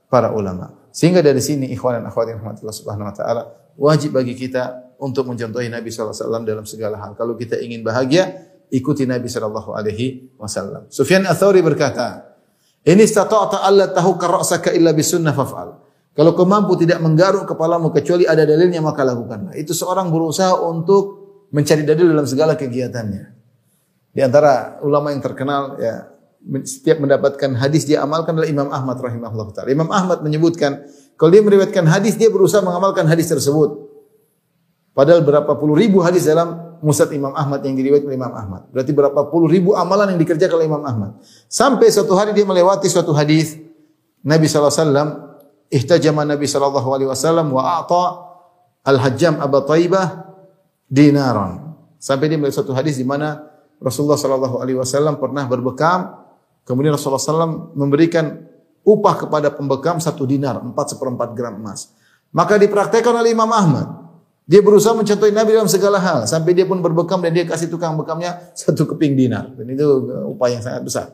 para 0.06 0.30
ulama. 0.30 0.70
Sehingga 0.94 1.18
dari 1.18 1.42
sini 1.42 1.74
ikhwan 1.74 1.98
dan 1.98 2.06
akhwat 2.06 2.30
yang 2.30 2.38
rahmatullah 2.38 2.74
subhanahu 2.74 3.10
wa 3.10 3.14
taala, 3.14 3.42
wajib 3.74 4.14
bagi 4.14 4.38
kita 4.38 4.94
untuk 5.02 5.26
mencontohi 5.26 5.66
Nabi 5.66 5.90
wasallam 5.90 6.46
dalam 6.46 6.62
segala 6.62 6.94
hal. 7.02 7.18
Kalau 7.18 7.34
kita 7.34 7.58
ingin 7.58 7.82
bahagia, 7.82 8.30
ikuti 8.70 9.02
Nabi 9.02 9.26
sallallahu 9.26 9.74
alaihi 9.74 10.30
wasallam. 10.38 10.86
Sufyan 10.94 11.26
berkata, 11.26 12.38
"Ini 12.86 13.02
istata'ta 13.02 13.66
alla 13.66 13.90
tahukka 13.90 14.30
ra'saka 14.30 14.70
illa 14.70 14.94
bisunnah 14.94 15.34
faf'al." 15.34 15.83
Kalau 16.14 16.30
kau 16.38 16.46
mampu 16.46 16.78
tidak 16.78 17.02
menggaruk 17.02 17.42
kepalamu 17.42 17.90
kecuali 17.90 18.22
ada 18.22 18.46
dalilnya 18.46 18.78
maka 18.78 19.02
lakukanlah. 19.02 19.58
Itu 19.58 19.74
seorang 19.74 20.14
berusaha 20.14 20.54
untuk 20.62 21.26
mencari 21.50 21.82
dalil 21.82 22.14
dalam 22.14 22.22
segala 22.22 22.54
kegiatannya. 22.54 23.34
Di 24.14 24.20
antara 24.22 24.78
ulama 24.86 25.10
yang 25.10 25.18
terkenal 25.18 25.74
ya 25.74 26.14
setiap 26.62 27.02
mendapatkan 27.02 27.58
hadis 27.58 27.82
dia 27.82 27.98
amalkan 28.06 28.38
adalah 28.38 28.46
Imam 28.46 28.68
Ahmad 28.70 28.94
rahimahullah 29.02 29.48
taala. 29.50 29.74
Imam 29.74 29.90
Ahmad 29.90 30.22
menyebutkan 30.22 30.86
kalau 31.18 31.34
dia 31.34 31.42
meriwayatkan 31.42 31.82
hadis 31.90 32.14
dia 32.14 32.30
berusaha 32.30 32.62
mengamalkan 32.62 33.10
hadis 33.10 33.26
tersebut. 33.26 33.90
Padahal 34.94 35.26
berapa 35.26 35.50
puluh 35.58 35.74
ribu 35.74 35.98
hadis 35.98 36.30
dalam 36.30 36.78
Musad 36.78 37.10
Imam 37.10 37.34
Ahmad 37.34 37.64
yang 37.66 37.74
diriwayatkan 37.74 38.06
oleh 38.06 38.18
Imam 38.22 38.34
Ahmad. 38.38 38.70
Berarti 38.70 38.94
berapa 38.94 39.20
puluh 39.34 39.50
ribu 39.50 39.74
amalan 39.74 40.14
yang 40.14 40.20
dikerjakan 40.22 40.62
oleh 40.62 40.70
Imam 40.70 40.84
Ahmad. 40.86 41.18
Sampai 41.50 41.90
suatu 41.90 42.14
hari 42.14 42.30
dia 42.30 42.46
melewati 42.46 42.86
suatu 42.86 43.10
hadis 43.10 43.58
Nabi 44.22 44.46
SAW 44.46 45.33
ihtajama 45.74 46.22
Nabi 46.22 46.46
sallallahu 46.46 46.88
alaihi 46.94 47.10
wasallam 47.10 47.50
wa 47.50 47.82
a'ta 47.82 48.04
al-Hajjam 48.86 49.42
Abu 49.42 49.58
Taibah 49.66 50.30
dinaran. 50.86 51.74
Sampai 51.98 52.30
dia 52.30 52.38
melihat 52.38 52.62
satu 52.62 52.70
hadis 52.76 53.00
di 53.00 53.06
mana 53.06 53.42
Rasulullah 53.82 54.20
sallallahu 54.20 54.62
alaihi 54.62 54.78
wasallam 54.78 55.18
pernah 55.18 55.50
berbekam, 55.50 56.14
kemudian 56.62 56.94
Rasulullah 56.94 57.20
SAW 57.20 57.74
memberikan 57.74 58.44
upah 58.84 59.26
kepada 59.26 59.50
pembekam 59.50 59.98
satu 59.98 60.28
dinar, 60.28 60.62
empat 60.62 60.94
seperempat 60.94 61.34
gram 61.34 61.58
emas. 61.58 61.90
Maka 62.30 62.60
dipraktekkan 62.60 63.14
oleh 63.14 63.34
Imam 63.34 63.50
Ahmad. 63.50 64.04
Dia 64.44 64.60
berusaha 64.60 64.92
mencontohi 64.92 65.32
Nabi 65.32 65.56
dalam 65.56 65.70
segala 65.72 65.96
hal. 65.96 66.28
Sampai 66.28 66.52
dia 66.52 66.68
pun 66.68 66.76
berbekam 66.84 67.16
dan 67.24 67.32
dia 67.32 67.48
kasih 67.48 67.72
tukang 67.72 67.96
bekamnya 67.96 68.52
satu 68.52 68.84
keping 68.92 69.16
dinar. 69.16 69.48
Dan 69.56 69.72
itu 69.72 69.86
upah 70.36 70.52
yang 70.52 70.60
sangat 70.60 70.84
besar. 70.84 71.06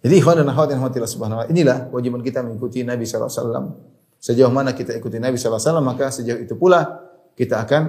Jadi 0.00 0.14
ikhwan 0.16 0.40
dan 0.40 0.48
akhwat 0.48 0.72
yang 0.72 0.80
rahmatillah 0.80 1.10
subhanahu 1.12 1.40
wa 1.44 1.46
inilah 1.52 1.92
kewajiban 1.92 2.24
kita 2.24 2.40
mengikuti 2.40 2.80
Nabi 2.80 3.04
wasallam. 3.04 3.76
Sejauh 4.16 4.52
mana 4.52 4.72
kita 4.72 4.96
ikuti 4.96 5.20
Nabi 5.20 5.36
wasallam 5.36 5.84
maka 5.84 6.08
sejauh 6.08 6.40
itu 6.40 6.56
pula 6.56 7.04
kita 7.36 7.60
akan 7.60 7.82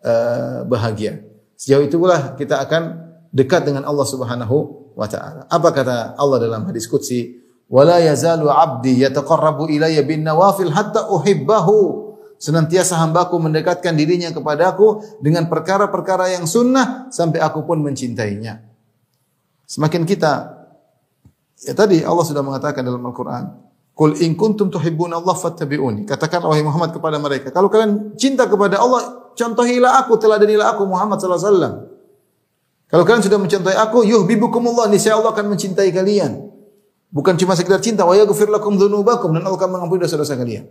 uh, 0.00 0.58
bahagia. 0.64 1.20
Sejauh 1.60 1.84
itu 1.84 2.00
pula 2.00 2.32
kita 2.40 2.64
akan 2.64 3.12
dekat 3.28 3.68
dengan 3.68 3.84
Allah 3.84 4.06
Subhanahu 4.08 4.56
wa 4.96 5.04
taala. 5.04 5.44
Apa 5.52 5.68
kata 5.76 6.16
Allah 6.16 6.38
dalam 6.40 6.64
hadis 6.64 6.88
qudsi? 6.88 7.36
Wala 7.68 8.00
yazalu 8.00 8.48
'abdi 8.48 9.04
yataqarrabu 9.04 9.68
ilayya 9.68 10.00
bin 10.08 10.24
nawafil 10.24 10.72
hatta 10.72 11.12
uhibbahu. 11.12 12.08
Senantiasa 12.38 12.96
hambaku 13.02 13.36
mendekatkan 13.42 13.98
dirinya 13.98 14.30
kepadaku 14.30 15.02
dengan 15.20 15.50
perkara-perkara 15.50 16.38
yang 16.38 16.46
sunnah 16.46 17.10
sampai 17.10 17.42
aku 17.42 17.66
pun 17.66 17.82
mencintainya. 17.82 18.62
Semakin 19.66 20.06
kita 20.06 20.57
Ya 21.66 21.74
tadi 21.74 22.06
Allah 22.06 22.22
sudah 22.22 22.42
mengatakan 22.44 22.86
dalam 22.86 23.02
Al-Quran, 23.02 23.68
Qul 23.98 24.14
in 24.22 24.38
kuntum 24.38 24.70
tuhibbuna 24.70 25.18
Allah 25.18 25.34
fattabi'uni. 25.34 26.06
Katakan 26.06 26.46
wahai 26.46 26.62
Muhammad 26.62 26.94
kepada 26.94 27.18
mereka, 27.18 27.50
kalau 27.50 27.66
kalian 27.66 28.14
cinta 28.14 28.46
kepada 28.46 28.78
Allah, 28.78 29.34
contohilah 29.34 30.06
aku, 30.06 30.14
teladanilah 30.22 30.70
aku 30.70 30.86
Muhammad 30.86 31.18
sallallahu 31.18 31.42
alaihi 31.42 31.50
wasallam. 31.50 31.74
Kalau 32.86 33.02
kalian 33.02 33.22
sudah 33.26 33.38
mencintai 33.42 33.74
aku, 33.74 34.06
yuhibbukumullah, 34.06 34.86
niscaya 34.86 35.18
Allah 35.18 35.34
akan 35.34 35.50
mencintai 35.50 35.90
kalian. 35.90 36.46
Bukan 37.10 37.34
cuma 37.42 37.58
sekedar 37.58 37.82
cinta, 37.82 38.06
wa 38.06 38.14
yaghfir 38.14 38.46
lakum 38.46 38.78
dzunubakum 38.78 39.34
dan 39.34 39.42
Allah 39.42 39.58
akan 39.58 39.70
mengampuni 39.74 40.06
dosa-dosa 40.06 40.38
kalian. 40.38 40.70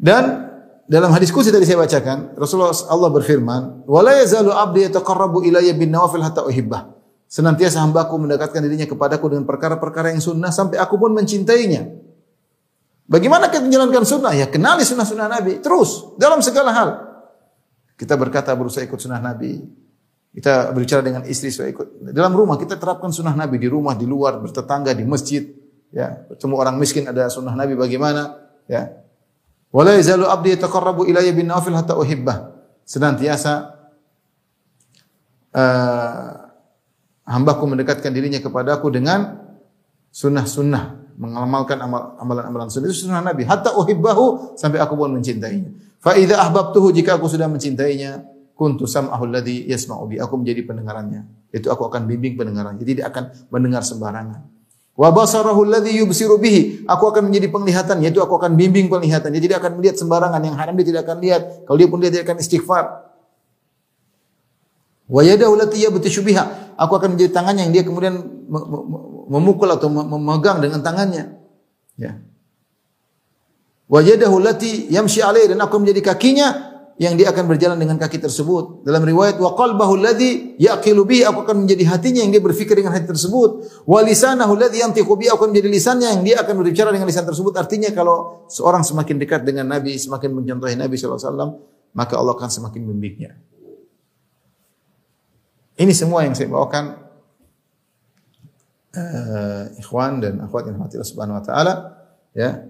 Dan 0.00 0.48
dalam 0.88 1.12
hadis 1.12 1.28
kursi 1.28 1.52
tadi 1.52 1.68
saya 1.68 1.84
bacakan, 1.84 2.32
Rasulullah 2.32 2.72
Allah 2.88 3.10
berfirman, 3.12 3.84
"Wa 3.84 4.00
la 4.00 4.24
yazalu 4.24 4.56
'abdi 4.56 4.88
yataqarrabu 4.88 5.44
ilayya 5.44 5.76
bin 5.76 5.92
nawafil 5.92 6.24
hatta 6.24 6.48
uhibbah." 6.48 6.99
Senantiasa 7.30 7.78
hambaku 7.86 8.18
mendekatkan 8.18 8.58
dirinya 8.58 8.90
kepadaku 8.90 9.30
dengan 9.30 9.46
perkara-perkara 9.46 10.10
yang 10.10 10.18
sunnah 10.18 10.50
sampai 10.50 10.82
aku 10.82 10.98
pun 10.98 11.14
mencintainya. 11.14 11.86
Bagaimana 13.06 13.46
kita 13.46 13.62
menjalankan 13.62 14.02
sunnah? 14.02 14.34
Ya 14.34 14.50
kenali 14.50 14.82
sunnah-sunnah 14.82 15.30
Nabi. 15.30 15.62
Terus, 15.62 16.18
dalam 16.18 16.42
segala 16.42 16.74
hal. 16.74 16.88
Kita 17.94 18.18
berkata 18.18 18.50
berusaha 18.58 18.82
ikut 18.82 18.98
sunnah 18.98 19.22
Nabi. 19.22 19.62
Kita 20.34 20.74
berbicara 20.74 21.06
dengan 21.06 21.22
istri 21.22 21.54
supaya 21.54 21.70
ikut. 21.70 22.10
Dalam 22.10 22.34
rumah 22.34 22.58
kita 22.58 22.74
terapkan 22.74 23.14
sunnah 23.14 23.38
Nabi. 23.38 23.62
Di 23.62 23.70
rumah, 23.70 23.94
di 23.94 24.10
luar, 24.10 24.42
bertetangga, 24.42 24.90
di 24.90 25.06
masjid. 25.06 25.54
Ya, 25.94 26.26
bertemu 26.26 26.54
orang 26.58 26.82
miskin 26.82 27.06
ada 27.06 27.30
sunnah 27.30 27.54
Nabi 27.54 27.78
bagaimana. 27.78 28.42
Ya. 28.66 28.90
Wala 29.70 29.94
yazalu 29.94 30.26
abdi 30.26 30.58
yataqarrabu 30.58 31.06
ilayya 31.06 31.30
bin 31.30 31.46
nawafil 31.46 31.78
hatta 31.78 31.94
uhibbah. 31.94 32.58
Senantiasa 32.82 33.70
uh, 35.54 36.49
hambaku 37.30 37.64
mendekatkan 37.70 38.10
dirinya 38.10 38.42
kepadaku 38.42 38.90
dengan 38.90 39.38
sunnah-sunnah 40.10 41.14
mengamalkan 41.20 41.76
amalan-amalan 42.18 42.72
sunnah. 42.72 42.88
Itu 42.88 43.06
sunnah 43.06 43.20
Nabi. 43.20 43.44
Hatta 43.44 43.76
uhibbahu 43.76 44.56
sampai 44.56 44.80
aku 44.80 44.96
pun 44.96 45.12
mencintainya. 45.12 45.68
Fa 46.00 46.16
idza 46.16 46.40
ahbabtuhu 46.40 46.96
jika 46.96 47.20
aku 47.20 47.28
sudah 47.28 47.44
mencintainya 47.44 48.24
kuntu 48.56 48.88
sam'ahu 48.88 49.28
alladhi 49.28 49.68
yasma'u 49.68 50.08
bi. 50.08 50.16
Aku 50.16 50.40
menjadi 50.40 50.64
pendengarannya. 50.64 51.52
Itu 51.52 51.68
aku 51.68 51.92
akan 51.92 52.08
bimbing 52.08 52.40
pendengarannya. 52.40 52.80
Jadi 52.80 52.92
dia 53.04 53.12
akan 53.12 53.52
mendengar 53.52 53.84
sembarangan. 53.84 54.40
Wa 54.96 55.12
basarahu 55.12 55.68
alladhi 55.68 56.00
yubsiru 56.00 56.40
bihi. 56.40 56.88
Aku 56.88 57.04
akan 57.12 57.28
menjadi 57.28 57.52
penglihatan 57.52 58.00
yaitu 58.00 58.24
aku 58.24 58.40
akan 58.40 58.56
bimbing 58.56 58.88
penglihatan. 58.88 59.28
Jadi 59.28 59.44
dia 59.52 59.60
akan 59.60 59.76
melihat 59.76 60.00
sembarangan. 60.00 60.40
Yang 60.40 60.56
haram 60.56 60.74
dia 60.80 60.86
tidak 60.88 61.02
akan 61.04 61.18
lihat. 61.20 61.42
Kalau 61.68 61.76
dia 61.76 61.88
pun 61.92 62.00
dia 62.00 62.08
tidak 62.08 62.32
akan 62.32 62.38
istighfar. 62.40 62.84
Wa 65.04 65.20
yadahu 65.20 65.52
allati 65.52 65.84
yabtishu 65.84 66.24
biha. 66.24 66.69
Aku 66.80 66.96
akan 66.96 67.12
menjadi 67.12 67.36
tangannya 67.36 67.68
yang 67.68 67.74
dia 67.76 67.84
kemudian 67.84 68.16
me- 68.24 68.68
me- 68.72 68.86
me- 68.88 69.04
memukul 69.36 69.68
atau 69.68 69.92
mem- 69.92 70.08
memegang 70.16 70.64
dengan 70.64 70.80
tangannya. 70.80 71.36
Ya. 72.00 72.24
Wa 73.84 74.00
yadahu 74.00 74.40
allati 74.40 74.88
yamshi 74.88 75.20
alaihi 75.20 75.52
dan 75.52 75.60
aku 75.60 75.76
menjadi 75.76 76.14
kakinya 76.14 76.70
yang 77.00 77.16
dia 77.16 77.32
akan 77.32 77.48
berjalan 77.48 77.76
dengan 77.80 77.96
kaki 77.96 78.20
tersebut. 78.20 78.84
Dalam 78.84 79.00
riwayat 79.04 79.40
wa 79.40 79.56
qalbahu 79.56 80.00
alladhi 80.00 80.56
yaqilu 80.60 81.04
aku 81.04 81.38
akan 81.48 81.64
menjadi 81.64 81.84
hatinya 81.96 82.20
yang 82.24 82.32
dia 82.32 82.44
berfikir 82.44 82.76
dengan 82.76 82.92
hati 82.96 83.08
tersebut. 83.08 83.64
Wa 83.88 84.00
lisanahu 84.00 84.52
alladhi 84.56 84.84
yantiqu 84.84 85.08
aku 85.08 85.36
akan 85.36 85.48
menjadi 85.52 85.68
lisannya 85.68 86.08
yang 86.16 86.22
dia 86.24 86.36
akan 86.44 86.54
berbicara 86.60 86.92
dengan 86.92 87.08
lisan 87.08 87.24
tersebut. 87.24 87.56
Artinya 87.56 87.88
kalau 87.96 88.48
seorang 88.52 88.84
semakin 88.84 89.16
dekat 89.16 89.44
dengan 89.48 89.68
Nabi, 89.68 89.96
semakin 89.96 90.28
mencontohi 90.32 90.76
Nabi 90.76 90.96
sallallahu 91.00 91.20
alaihi 91.20 91.32
wasallam, 91.32 91.50
maka 91.96 92.14
Allah 92.20 92.34
akan 92.36 92.50
semakin 92.52 92.80
membimbingnya. 92.84 93.49
Ini 95.80 95.92
semua 95.96 96.28
yang 96.28 96.36
saya 96.36 96.52
bawakan 96.52 96.84
eh, 98.92 99.80
ikhwan 99.80 100.20
dan 100.20 100.44
akhwat 100.44 100.68
yang 100.68 100.76
rahmati 100.76 101.00
Subhanahu 101.00 101.40
wa 101.40 101.44
taala 101.44 101.74
ya 102.36 102.68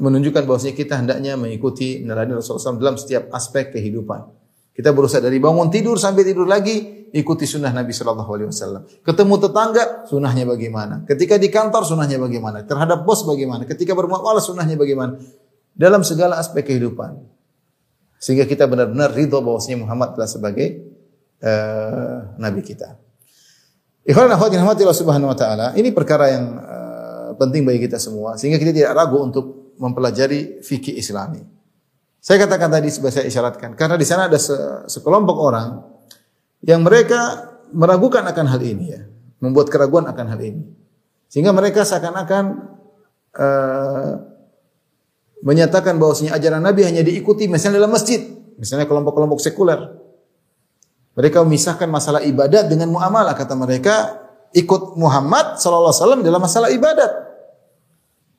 menunjukkan 0.00 0.48
bahwasanya 0.48 0.72
kita 0.72 0.96
hendaknya 0.96 1.36
mengikuti 1.36 2.00
meneladani 2.00 2.40
Rasulullah 2.40 2.72
SAW 2.72 2.80
dalam 2.80 2.96
setiap 2.96 3.28
aspek 3.36 3.76
kehidupan. 3.76 4.24
Kita 4.72 4.96
berusaha 4.96 5.20
dari 5.20 5.36
bangun 5.36 5.68
tidur 5.68 6.00
sampai 6.00 6.24
tidur 6.24 6.48
lagi 6.48 7.04
ikuti 7.12 7.44
sunnah 7.44 7.68
Nabi 7.76 7.92
Shallallahu 7.92 8.30
Alaihi 8.32 8.48
Wasallam. 8.48 8.82
Ketemu 9.04 9.34
tetangga 9.36 9.84
sunnahnya 10.08 10.48
bagaimana? 10.48 11.04
Ketika 11.04 11.36
di 11.36 11.52
kantor 11.52 11.84
sunnahnya 11.84 12.16
bagaimana? 12.16 12.64
Terhadap 12.64 13.04
bos 13.04 13.20
bagaimana? 13.28 13.68
Ketika 13.68 13.92
bermuamalah 13.92 14.40
sunnahnya 14.40 14.80
bagaimana? 14.80 15.20
Dalam 15.76 16.00
segala 16.00 16.40
aspek 16.40 16.64
kehidupan. 16.64 17.20
Sehingga 18.16 18.48
kita 18.48 18.64
benar-benar 18.64 19.12
ridho 19.12 19.44
bahwasanya 19.44 19.84
Muhammad 19.84 20.16
adalah 20.16 20.30
sebagai 20.30 20.91
eh, 21.42 22.16
nabi 22.38 22.62
kita. 22.62 22.96
Ikhwan 24.02 24.30
akhwat 24.30 24.50
yang 24.54 24.66
Allah 24.66 24.94
Subhanahu 24.94 25.30
wa 25.30 25.38
taala, 25.38 25.66
ini 25.74 25.90
perkara 25.90 26.30
yang 26.30 26.44
eh, 26.58 27.30
penting 27.36 27.66
bagi 27.66 27.86
kita 27.90 27.98
semua 27.98 28.38
sehingga 28.38 28.62
kita 28.62 28.70
tidak 28.70 28.92
ragu 28.94 29.18
untuk 29.18 29.74
mempelajari 29.78 30.62
fikih 30.62 30.94
Islami. 30.94 31.42
Saya 32.22 32.46
katakan 32.46 32.70
tadi 32.70 32.86
sebagai 32.86 33.18
saya 33.18 33.26
isyaratkan 33.26 33.74
karena 33.74 33.98
di 33.98 34.06
sana 34.06 34.30
ada 34.30 34.38
se- 34.38 34.86
sekelompok 34.86 35.36
orang 35.42 35.82
yang 36.62 36.86
mereka 36.86 37.50
meragukan 37.74 38.22
akan 38.22 38.46
hal 38.46 38.62
ini 38.62 38.94
ya, 38.94 39.02
membuat 39.42 39.66
keraguan 39.66 40.06
akan 40.06 40.26
hal 40.30 40.38
ini. 40.38 40.62
Sehingga 41.26 41.50
mereka 41.50 41.82
seakan-akan 41.82 42.44
eh, 43.34 44.12
menyatakan 45.42 45.98
bahwasanya 45.98 46.38
ajaran 46.38 46.62
Nabi 46.62 46.86
hanya 46.86 47.02
diikuti 47.02 47.50
misalnya 47.50 47.82
dalam 47.82 47.90
masjid, 47.90 48.22
misalnya 48.58 48.86
kelompok-kelompok 48.86 49.42
sekuler. 49.42 50.01
Mereka 51.12 51.44
memisahkan 51.44 51.88
masalah 51.92 52.24
ibadat 52.24 52.72
dengan 52.72 52.88
muamalah 52.88 53.36
kata 53.36 53.52
mereka 53.52 54.24
ikut 54.56 54.96
Muhammad 54.96 55.60
sallallahu 55.60 55.92
alaihi 55.92 56.00
wasallam 56.00 56.22
dalam 56.24 56.40
masalah 56.40 56.68
ibadat. 56.72 57.12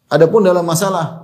Adapun 0.09 0.41
dalam 0.45 0.65
masalah 0.65 1.21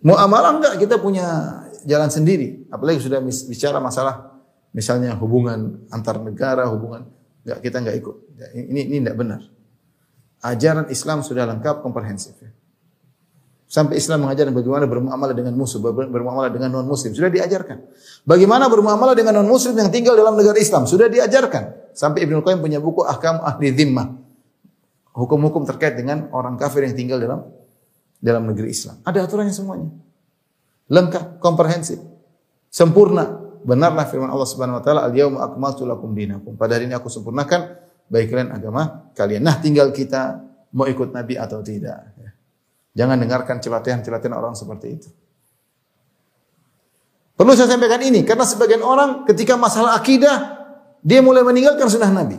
muamalah 0.00 0.60
enggak 0.60 0.74
kita 0.80 0.96
punya 1.00 1.60
jalan 1.84 2.08
sendiri. 2.08 2.64
Apalagi 2.72 3.04
sudah 3.04 3.20
bicara 3.24 3.76
masalah 3.80 4.40
misalnya 4.72 5.12
hubungan 5.20 5.84
antar 5.92 6.16
negara, 6.20 6.64
hubungan 6.72 7.12
enggak 7.44 7.58
kita 7.60 7.76
enggak 7.84 7.96
ikut. 8.00 8.16
Ini 8.56 8.80
ini 8.88 8.96
enggak 9.04 9.16
benar. 9.20 9.40
Ajaran 10.44 10.88
Islam 10.88 11.20
sudah 11.24 11.48
lengkap 11.48 11.84
komprehensif. 11.84 12.36
ya. 12.40 12.52
Sampai 13.64 13.98
Islam 13.98 14.28
mengajarkan 14.28 14.52
bagaimana 14.54 14.84
bermuamalah 14.86 15.34
dengan 15.34 15.56
musuh, 15.56 15.80
ber- 15.80 16.06
bermuamalah 16.06 16.52
dengan 16.52 16.70
non 16.70 16.86
muslim 16.86 17.16
sudah 17.16 17.32
diajarkan. 17.32 17.80
Bagaimana 18.22 18.68
bermuamalah 18.70 19.16
dengan 19.16 19.40
non 19.40 19.48
muslim 19.48 19.74
yang 19.74 19.88
tinggal 19.88 20.14
dalam 20.14 20.36
negara 20.36 20.60
Islam 20.60 20.84
sudah 20.86 21.08
diajarkan. 21.10 21.96
Sampai 21.96 22.28
Ibnu 22.28 22.44
Qayyim 22.44 22.60
punya 22.60 22.78
buku 22.78 23.02
Ahkam 23.02 23.40
Ahli 23.40 23.72
Dhimmah. 23.72 24.14
Hukum-hukum 25.14 25.64
terkait 25.64 25.94
dengan 25.96 26.28
orang 26.34 26.58
kafir 26.60 26.84
yang 26.86 26.94
tinggal 26.94 27.18
dalam 27.18 27.40
dalam 28.18 28.42
negeri 28.46 28.70
Islam. 28.70 29.00
Ada 29.02 29.26
aturannya 29.26 29.54
semuanya. 29.54 29.88
Lengkap, 30.88 31.40
komprehensif, 31.40 31.98
sempurna. 32.68 33.42
Benarlah 33.64 34.04
firman 34.04 34.28
Allah 34.28 34.44
Subhanahu 34.44 34.76
wa 34.80 34.84
taala, 34.84 35.08
"Al-yauma 35.08 35.40
akmaltu 35.40 35.88
lakum 35.88 36.12
dinakum." 36.12 36.52
Pada 36.54 36.76
hari 36.76 36.84
ini 36.84 36.92
aku 36.92 37.08
sempurnakan 37.08 37.80
bagi 38.12 38.28
kalian 38.28 38.52
agama 38.52 39.08
kalian. 39.16 39.40
Nah, 39.40 39.56
tinggal 39.56 39.88
kita 39.88 40.44
mau 40.76 40.84
ikut 40.84 41.10
Nabi 41.10 41.40
atau 41.40 41.64
tidak. 41.64 42.13
Jangan 42.94 43.18
dengarkan 43.18 43.58
celotehan-celotehan 43.58 44.34
orang 44.34 44.54
seperti 44.54 44.86
itu. 44.94 45.08
Perlu 47.34 47.58
saya 47.58 47.74
sampaikan 47.74 47.98
ini 47.98 48.22
karena 48.22 48.46
sebagian 48.46 48.86
orang 48.86 49.26
ketika 49.26 49.58
masalah 49.58 49.98
akidah 49.98 50.62
dia 51.02 51.18
mulai 51.18 51.42
meninggalkan 51.42 51.90
sunnah 51.90 52.14
Nabi. 52.14 52.38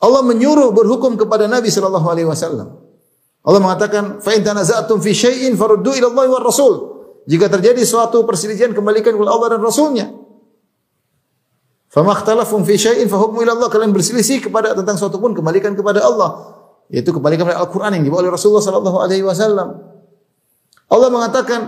Allah 0.00 0.22
menyuruh 0.24 0.76
berhukum 0.76 1.16
kepada 1.16 1.48
Nabi 1.48 1.72
sallallahu 1.72 2.06
alaihi 2.08 2.28
wasallam. 2.28 2.76
Allah 3.40 3.60
mengatakan, 3.60 4.20
"Fa 4.20 4.36
in 4.36 4.44
tanaza'tum 4.44 5.00
fi 5.00 5.16
syai'in 5.16 5.56
faruddu 5.56 5.96
ila 5.96 6.12
Allah 6.12 6.44
Rasul." 6.44 6.92
Jika 7.24 7.48
terjadi 7.48 7.80
suatu 7.84 8.24
perselisihan 8.28 8.76
kembalikan 8.76 9.16
kepada 9.16 9.32
Allah 9.32 9.48
dan 9.56 9.60
Rasulnya. 9.64 10.06
Fama 11.88 12.16
ikhtalafum 12.16 12.64
fi 12.68 12.76
syai'in 12.76 13.08
fahukmu 13.08 13.44
ila 13.44 13.56
Allah. 13.56 13.68
Kalian 13.72 13.96
berselisih 13.96 14.44
kepada 14.44 14.76
tentang 14.76 15.00
suatu 15.00 15.16
pun 15.16 15.32
kembalikan 15.32 15.72
kepada 15.72 16.04
Allah. 16.04 16.59
Yaitu 16.90 17.14
kembalikan 17.14 17.46
kepada 17.46 17.62
Al-Qur'an 17.62 17.94
yang 17.94 18.02
dibawa 18.02 18.26
oleh 18.26 18.34
Rasulullah 18.34 18.62
sallallahu 18.62 18.98
alaihi 18.98 19.22
wasallam. 19.22 19.78
Allah 20.90 21.08
mengatakan, 21.08 21.60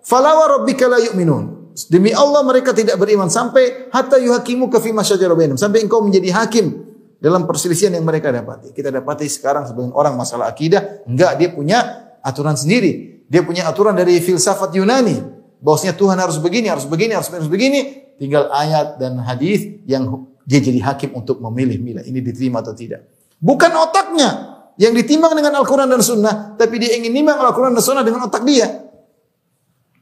"Fala 0.00 0.32
wa 0.34 0.46
rabbika 0.60 0.88
la 0.88 0.98
yu'minun." 0.98 1.72
Demi 1.88 2.10
Allah 2.10 2.42
mereka 2.42 2.74
tidak 2.74 2.98
beriman 2.98 3.30
sampai 3.30 3.88
hatta 3.94 4.18
yuhakimu 4.18 4.68
ka 4.72 4.82
fi 4.82 4.90
masyajara 4.90 5.32
bainahum. 5.36 5.60
Sampai 5.60 5.84
engkau 5.84 6.02
menjadi 6.02 6.32
hakim 6.34 6.90
dalam 7.22 7.44
perselisihan 7.44 7.94
yang 7.94 8.04
mereka 8.04 8.32
dapati. 8.32 8.74
Kita 8.74 8.90
dapati 8.90 9.28
sekarang 9.28 9.68
sebagian 9.68 9.94
orang 9.94 10.16
masalah 10.16 10.50
akidah, 10.50 11.06
enggak 11.06 11.36
dia 11.38 11.48
punya 11.52 11.78
aturan 12.24 12.56
sendiri. 12.56 13.22
Dia 13.30 13.46
punya 13.46 13.70
aturan 13.70 13.94
dari 13.94 14.18
filsafat 14.18 14.74
Yunani. 14.74 15.22
Bahwasanya 15.60 15.94
Tuhan 15.94 16.18
harus 16.18 16.40
begini, 16.40 16.66
harus 16.72 16.88
begini, 16.88 17.14
harus 17.14 17.30
harus 17.30 17.46
begini. 17.46 18.10
Tinggal 18.18 18.50
ayat 18.50 18.98
dan 18.98 19.20
hadis 19.22 19.80
yang 19.86 20.28
dia 20.44 20.58
jadi 20.58 20.82
hakim 20.82 21.14
untuk 21.14 21.38
memilih-milih 21.38 22.04
ini 22.04 22.18
diterima 22.20 22.60
atau 22.60 22.74
tidak. 22.74 23.06
Bukan 23.38 23.70
otaknya 23.72 24.59
yang 24.76 24.92
ditimbang 24.94 25.34
dengan 25.34 25.58
Al-Quran 25.58 25.88
dan 25.90 26.02
Sunnah, 26.04 26.54
tapi 26.54 26.78
dia 26.78 26.94
ingin 26.94 27.10
nimbang 27.10 27.40
Al-Quran 27.40 27.74
dan 27.74 27.82
Sunnah 27.82 28.04
dengan 28.04 28.28
otak 28.28 28.46
dia. 28.46 28.68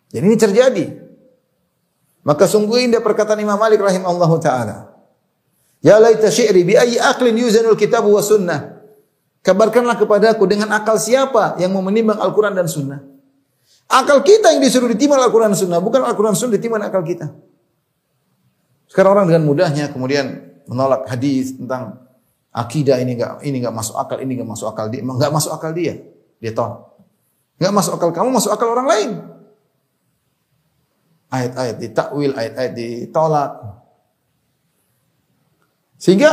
Dan 0.08 0.24
ini 0.24 0.36
terjadi. 0.36 0.84
Maka 2.24 2.44
sungguh 2.44 2.84
indah 2.84 3.00
perkataan 3.00 3.40
Imam 3.40 3.56
Malik 3.56 3.80
rahimahullah 3.80 4.32
ta'ala. 4.40 4.76
Ya 5.78 5.96
laita 6.02 6.28
syi'ri 6.28 6.66
bi 6.66 6.74
ayyi 6.74 6.98
aqlin 6.98 7.38
yuzanul 7.38 7.78
kitab 7.78 8.04
wa 8.04 8.18
sunnah. 8.18 8.82
Kabarkanlah 9.46 9.96
kepadaku 9.96 10.44
dengan 10.50 10.74
akal 10.74 10.98
siapa 10.98 11.56
yang 11.62 11.70
mau 11.70 11.80
menimbang 11.80 12.18
Al-Quran 12.18 12.52
dan 12.52 12.66
Sunnah. 12.66 13.00
Akal 13.88 14.20
kita 14.26 14.52
yang 14.52 14.60
disuruh 14.60 14.90
ditimbang 14.90 15.22
Al-Quran 15.22 15.54
dan 15.54 15.58
Sunnah, 15.58 15.80
bukan 15.80 16.04
Al-Quran 16.04 16.34
dan 16.34 16.40
Sunnah 16.42 16.54
ditimbang 16.58 16.82
akal 16.82 17.00
kita. 17.06 17.32
Sekarang 18.90 19.16
orang 19.16 19.26
dengan 19.30 19.46
mudahnya 19.46 19.88
kemudian 19.94 20.52
menolak 20.66 21.06
hadis 21.08 21.56
tentang 21.56 22.07
akidah 22.58 22.98
ini 22.98 23.14
enggak 23.14 23.38
ini 23.46 23.56
enggak 23.62 23.76
masuk 23.78 23.94
akal, 23.94 24.18
ini 24.18 24.32
enggak 24.34 24.50
masuk 24.50 24.66
akal 24.66 24.86
dia, 24.90 25.00
enggak 25.06 25.30
masuk 25.30 25.52
akal 25.54 25.70
dia. 25.70 25.94
Dia 26.42 26.52
tolak. 26.54 26.90
Enggak 27.62 27.72
masuk 27.74 27.92
akal 27.94 28.10
kamu, 28.10 28.28
masuk 28.34 28.50
akal 28.50 28.68
orang 28.74 28.88
lain. 28.90 29.10
Ayat-ayat 31.30 31.76
ditakwil, 31.78 32.32
ayat-ayat 32.34 32.72
ditolak. 32.74 33.50
Sehingga 35.98 36.30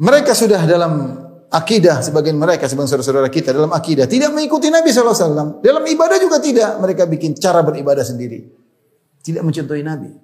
mereka 0.00 0.32
sudah 0.36 0.64
dalam 0.64 1.22
akidah 1.52 2.00
sebagian 2.00 2.40
mereka 2.40 2.64
sebagian 2.64 2.88
saudara-saudara 2.88 3.28
kita 3.28 3.52
dalam 3.52 3.68
akidah 3.76 4.08
tidak 4.08 4.32
mengikuti 4.32 4.72
Nabi 4.72 4.88
SAW 4.88 5.60
dalam 5.60 5.84
ibadah 5.84 6.16
juga 6.16 6.40
tidak 6.40 6.80
mereka 6.80 7.04
bikin 7.04 7.36
cara 7.36 7.60
beribadah 7.60 8.00
sendiri 8.00 8.48
tidak 9.20 9.44
mencontohi 9.44 9.84
Nabi 9.84 10.16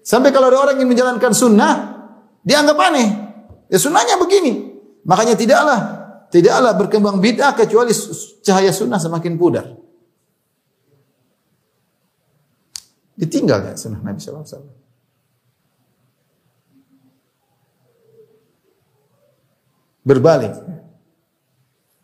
sampai 0.00 0.32
kalau 0.32 0.48
ada 0.48 0.58
orang 0.64 0.80
yang 0.80 0.88
menjalankan 0.88 1.36
sunnah 1.36 1.97
dianggap 2.48 2.76
aneh 2.80 3.08
ya 3.68 3.76
sunnahnya 3.76 4.16
begini 4.16 4.72
makanya 5.04 5.36
tidaklah 5.36 5.80
tidaklah 6.32 6.72
berkembang 6.72 7.20
bid'ah 7.20 7.52
kecuali 7.52 7.92
cahaya 8.40 8.72
sunnah 8.72 8.96
semakin 8.96 9.36
pudar 9.36 9.76
ditinggal 13.20 13.68
ya 13.68 13.74
sunnah 13.76 14.00
Nabi 14.00 14.16
SAW 14.16 14.78
berbalik. 20.08 20.56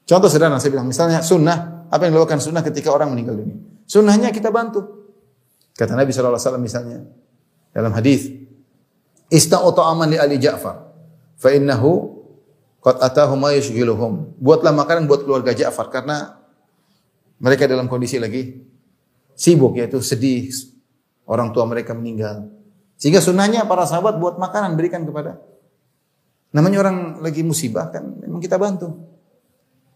Contoh 0.04 0.28
sederhana 0.28 0.60
saya 0.60 0.76
bilang, 0.76 0.84
misalnya 0.84 1.24
sunnah, 1.24 1.88
apa 1.88 2.04
yang 2.04 2.12
dilakukan 2.12 2.44
sunnah 2.44 2.60
ketika 2.60 2.92
orang 2.92 3.16
meninggal 3.16 3.40
dunia? 3.40 3.56
Sunnahnya 3.88 4.28
kita 4.28 4.52
bantu. 4.52 4.84
Kata 5.72 5.96
Nabi 5.96 6.12
SAW 6.12 6.60
misalnya, 6.60 7.08
dalam 7.72 7.96
hadis, 7.96 8.28
Ista'u 9.34 9.74
ta'aman 9.74 10.14
li 10.14 10.18
Ali 10.18 10.38
Ja'far, 10.38 10.94
fa 11.34 11.48
innahu 11.50 12.22
qad 12.78 13.02
atahu 13.02 13.34
ma 13.34 13.50
yushghiluhum. 13.50 14.38
Buatlah 14.38 14.70
makanan 14.70 15.10
buat 15.10 15.26
keluarga 15.26 15.50
Ja'far 15.50 15.90
karena 15.90 16.38
mereka 17.42 17.66
dalam 17.66 17.90
kondisi 17.90 18.22
lagi 18.22 18.62
sibuk 19.34 19.74
yaitu 19.74 19.98
sedih 19.98 20.54
orang 21.26 21.50
tua 21.50 21.66
mereka 21.66 21.92
meninggal. 21.98 22.46
Sehingga 22.94 23.18
sunnahnya 23.18 23.66
para 23.66 23.82
sahabat 23.90 24.22
buat 24.22 24.38
makanan 24.38 24.78
berikan 24.78 25.02
kepada. 25.02 25.42
Namanya 26.54 26.86
orang 26.86 27.18
lagi 27.18 27.42
musibah 27.42 27.90
kan 27.90 28.06
memang 28.22 28.38
kita 28.38 28.54
bantu. 28.54 28.94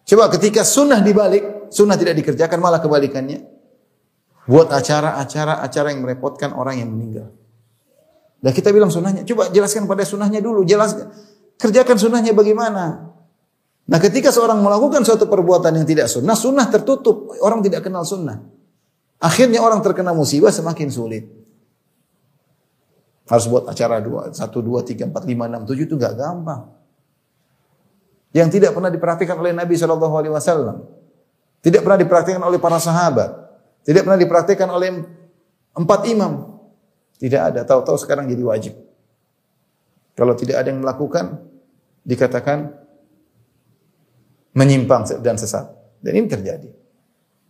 Coba 0.02 0.26
ketika 0.34 0.66
sunnah 0.66 0.98
dibalik, 0.98 1.70
sunnah 1.70 1.94
tidak 1.94 2.18
dikerjakan 2.18 2.58
malah 2.58 2.82
kebalikannya. 2.82 3.46
Buat 4.48 4.72
acara-acara 4.72 5.60
acara 5.62 5.92
yang 5.94 6.02
merepotkan 6.02 6.56
orang 6.56 6.82
yang 6.82 6.90
meninggal. 6.90 7.30
Dan 8.38 8.54
kita 8.54 8.70
bilang 8.70 8.88
sunnahnya, 8.88 9.26
coba 9.26 9.50
jelaskan 9.50 9.90
pada 9.90 10.06
sunnahnya 10.06 10.38
dulu, 10.38 10.62
jelaskan. 10.62 11.10
Kerjakan 11.58 11.98
sunnahnya 11.98 12.30
bagaimana. 12.30 13.10
Nah 13.88 13.98
ketika 13.98 14.30
seorang 14.30 14.62
melakukan 14.62 15.02
suatu 15.02 15.26
perbuatan 15.26 15.74
yang 15.74 15.86
tidak 15.88 16.06
sunnah, 16.06 16.38
sunnah 16.38 16.70
tertutup, 16.70 17.34
orang 17.42 17.64
tidak 17.66 17.82
kenal 17.82 18.06
sunnah. 18.06 18.38
Akhirnya 19.18 19.58
orang 19.58 19.82
terkena 19.82 20.14
musibah 20.14 20.54
semakin 20.54 20.88
sulit. 20.92 21.26
Harus 23.26 23.44
buat 23.50 23.66
acara 23.66 23.98
dua, 23.98 24.30
satu, 24.30 24.62
dua, 24.62 24.86
tiga, 24.86 25.04
empat, 25.04 25.26
lima, 25.26 25.50
enam, 25.50 25.66
tujuh 25.66 25.84
itu 25.84 25.98
gak 25.98 26.16
gampang. 26.16 26.70
Yang 28.32 28.60
tidak 28.60 28.70
pernah 28.72 28.88
diperhatikan 28.88 29.36
oleh 29.36 29.52
Nabi 29.52 29.74
Wasallam, 29.76 30.84
tidak 31.60 31.80
pernah 31.82 31.98
diperhatikan 31.98 32.40
oleh 32.40 32.56
para 32.62 32.78
sahabat, 32.78 33.30
tidak 33.84 34.06
pernah 34.06 34.20
diperhatikan 34.20 34.68
oleh 34.70 35.04
empat 35.76 36.00
imam. 36.08 36.47
Tidak 37.18 37.40
ada. 37.42 37.60
Tahu-tahu 37.66 37.98
sekarang 37.98 38.30
jadi 38.30 38.42
wajib. 38.46 38.74
Kalau 40.14 40.34
tidak 40.38 40.62
ada 40.62 40.70
yang 40.70 40.82
melakukan, 40.82 41.42
dikatakan 42.06 42.74
menyimpang 44.54 45.06
dan 45.22 45.38
sesat. 45.38 45.66
Dan 45.98 46.14
ini 46.14 46.26
terjadi. 46.30 46.70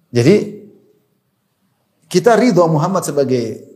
Jadi 0.09 0.37
kita 2.09 2.37
ridho 2.41 2.65
Muhammad 2.65 3.05
sebagai 3.05 3.69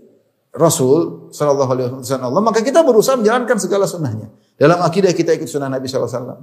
Rasul 0.52 1.32
Sallallahu 1.32 1.70
Alaihi 1.72 1.88
Wasallam 1.96 2.44
maka 2.44 2.60
kita 2.60 2.84
berusaha 2.84 3.16
menjalankan 3.16 3.56
segala 3.56 3.88
sunnahnya. 3.88 4.28
Dalam 4.56 4.84
akidah 4.84 5.12
kita 5.16 5.32
ikut 5.36 5.48
sunnah 5.48 5.68
Nabi 5.72 5.88
Sallallahu 5.88 6.08
Alaihi 6.08 6.24
Wasallam. 6.24 6.40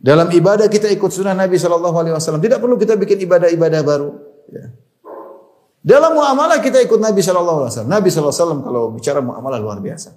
Dalam 0.00 0.28
ibadah 0.32 0.66
kita 0.70 0.86
ikut 0.90 1.10
sunnah 1.10 1.34
Nabi 1.34 1.58
Sallallahu 1.58 1.96
Alaihi 1.98 2.14
Wasallam. 2.14 2.42
Tidak 2.42 2.58
perlu 2.62 2.78
kita 2.78 2.94
bikin 2.94 3.18
ibadah-ibadah 3.26 3.80
baru. 3.82 4.10
Ya. 4.50 4.70
Dalam 5.80 6.12
muamalah 6.12 6.60
kita 6.60 6.76
ikut 6.84 7.00
Nabi 7.00 7.24
Shallallahu 7.24 7.64
Alaihi 7.64 7.72
Wasallam. 7.72 7.92
Nabi 7.92 8.08
Shallallahu 8.12 8.28
Alaihi 8.36 8.44
Wasallam 8.44 8.60
kalau 8.60 8.82
bicara 8.92 9.18
muamalah 9.24 9.56
luar 9.56 9.80
biasa. 9.80 10.12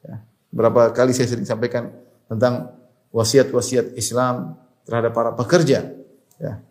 Ya. 0.00 0.24
Berapa 0.48 0.88
kali 0.96 1.12
saya 1.12 1.28
sering 1.28 1.44
sampaikan 1.44 1.92
tentang 2.32 2.72
wasiat-wasiat 3.12 3.92
Islam 3.92 4.56
terhadap 4.88 5.12
para 5.12 5.30
pekerja. 5.36 5.92
Ya. 6.40 6.64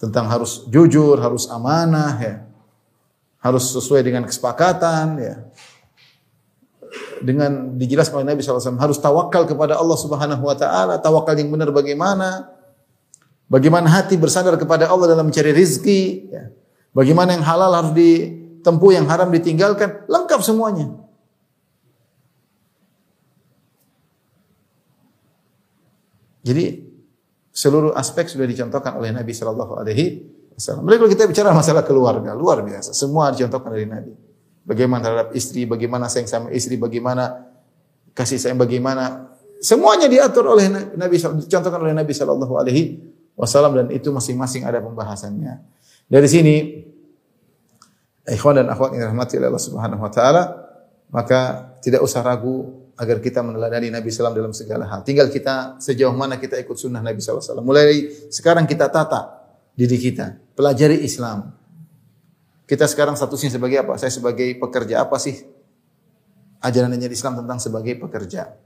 Tentang 0.00 0.32
harus 0.32 0.64
jujur, 0.72 1.20
harus 1.20 1.44
amanah, 1.52 2.16
ya. 2.24 2.34
harus 3.44 3.68
sesuai 3.68 4.00
dengan 4.00 4.24
kesepakatan. 4.24 5.20
Ya. 5.20 5.34
Dengan 7.20 7.76
dijelaskan 7.76 8.24
oleh 8.24 8.32
Nabi 8.32 8.40
SAW, 8.40 8.80
harus 8.80 8.96
tawakal 8.96 9.44
kepada 9.44 9.76
Allah 9.76 9.98
Subhanahu 10.00 10.40
Wa 10.40 10.56
Taala. 10.56 10.94
Tawakal 11.04 11.36
yang 11.36 11.52
benar 11.52 11.68
bagaimana? 11.68 12.48
Bagaimana 13.44 13.92
hati 13.92 14.16
bersandar 14.16 14.56
kepada 14.56 14.88
Allah 14.88 15.12
dalam 15.12 15.28
mencari 15.28 15.52
rizki. 15.52 16.32
Ya 16.32 16.48
Bagaimana 16.94 17.34
yang 17.34 17.42
halal 17.42 17.74
harus 17.74 17.92
ditempuh, 17.92 18.90
yang 18.94 19.10
haram 19.10 19.28
ditinggalkan, 19.34 20.06
lengkap 20.06 20.40
semuanya. 20.46 20.94
Jadi 26.44 26.86
seluruh 27.50 27.96
aspek 27.98 28.30
sudah 28.30 28.46
dicontohkan 28.46 28.94
oleh 29.00 29.10
Nabi 29.10 29.32
Shallallahu 29.34 29.74
Alaihi 29.80 30.22
Wasallam. 30.54 30.86
Mereka 30.86 31.10
kita 31.10 31.24
bicara 31.26 31.50
masalah 31.50 31.82
keluarga, 31.82 32.30
luar 32.36 32.62
biasa. 32.62 32.94
Semua 32.94 33.34
dicontohkan 33.34 33.74
dari 33.74 33.88
Nabi. 33.90 34.12
Bagaimana 34.64 35.00
terhadap 35.02 35.28
istri, 35.34 35.66
bagaimana 35.66 36.06
sayang 36.06 36.28
sama 36.30 36.48
istri, 36.54 36.78
bagaimana 36.78 37.48
kasih 38.14 38.38
sayang, 38.38 38.60
bagaimana 38.60 39.34
semuanya 39.58 40.06
diatur 40.06 40.52
oleh 40.52 40.68
Nabi, 40.94 41.16
dicontohkan 41.18 41.80
oleh 41.80 41.96
Nabi 41.96 42.12
Shallallahu 42.12 42.54
Alaihi 42.54 43.02
Wasallam 43.34 43.72
dan 43.82 43.86
itu 43.90 44.12
masing-masing 44.14 44.62
ada 44.62 44.78
pembahasannya. 44.84 45.58
Dari 46.04 46.28
sini 46.28 46.56
ikhwan 48.28 48.60
dan 48.60 48.68
akhwat 48.72 48.96
yang 48.96 49.08
dirahmati 49.08 49.36
oleh 49.40 49.48
Allah 49.52 49.64
Subhanahu 49.64 50.00
wa 50.00 50.12
taala, 50.12 50.42
maka 51.12 51.72
tidak 51.84 52.00
usah 52.00 52.24
ragu 52.24 52.84
agar 52.94 53.18
kita 53.18 53.42
meneladani 53.42 53.90
Nabi 53.90 54.08
SAW 54.08 54.32
dalam 54.32 54.54
segala 54.54 54.86
hal. 54.86 55.02
Tinggal 55.02 55.28
kita 55.28 55.82
sejauh 55.82 56.14
mana 56.14 56.38
kita 56.38 56.56
ikut 56.62 56.78
sunnah 56.78 57.02
Nabi 57.02 57.18
SAW. 57.18 57.60
Mulai 57.60 58.08
sekarang 58.30 58.64
kita 58.70 58.86
tata 58.86 59.44
diri 59.74 59.98
kita, 59.98 60.38
pelajari 60.54 61.02
Islam. 61.02 61.50
Kita 62.64 62.88
sekarang 62.88 63.18
statusnya 63.18 63.60
sebagai 63.60 63.84
apa? 63.84 64.00
Saya 64.00 64.08
sebagai 64.08 64.56
pekerja. 64.56 65.04
Apa 65.04 65.20
sih 65.20 65.36
ajaran 66.64 66.96
Islam 66.96 67.44
tentang 67.44 67.60
sebagai 67.60 67.98
pekerja? 68.00 68.56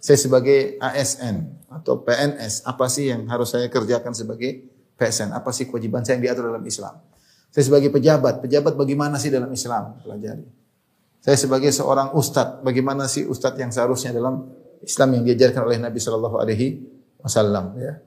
Saya 0.00 0.16
sebagai 0.16 0.78
ASN 0.78 1.66
atau 1.66 2.00
PNS. 2.00 2.62
Apa 2.64 2.86
sih 2.86 3.10
yang 3.10 3.26
harus 3.26 3.50
saya 3.50 3.66
kerjakan 3.66 4.14
sebagai 4.14 4.69
PSN. 5.00 5.32
Apa 5.32 5.48
sih 5.56 5.64
kewajiban 5.64 6.04
saya 6.04 6.20
yang 6.20 6.28
diatur 6.28 6.52
dalam 6.52 6.60
Islam? 6.68 7.00
Saya 7.48 7.64
sebagai 7.64 7.88
pejabat, 7.88 8.44
pejabat 8.44 8.76
bagaimana 8.76 9.16
sih 9.16 9.32
dalam 9.32 9.48
Islam? 9.48 9.96
Pelajari. 10.04 10.44
Saya 11.20 11.36
sebagai 11.36 11.72
seorang 11.72 12.12
ustadz, 12.12 12.60
bagaimana 12.60 13.08
sih 13.08 13.24
ustadz 13.24 13.60
yang 13.60 13.72
seharusnya 13.72 14.12
dalam 14.12 14.52
Islam 14.84 15.08
yang 15.20 15.22
diajarkan 15.24 15.62
oleh 15.64 15.80
Nabi 15.80 15.98
Shallallahu 16.00 16.36
Alaihi 16.36 16.84
Wasallam? 17.20 17.76
Ya. 17.80 18.00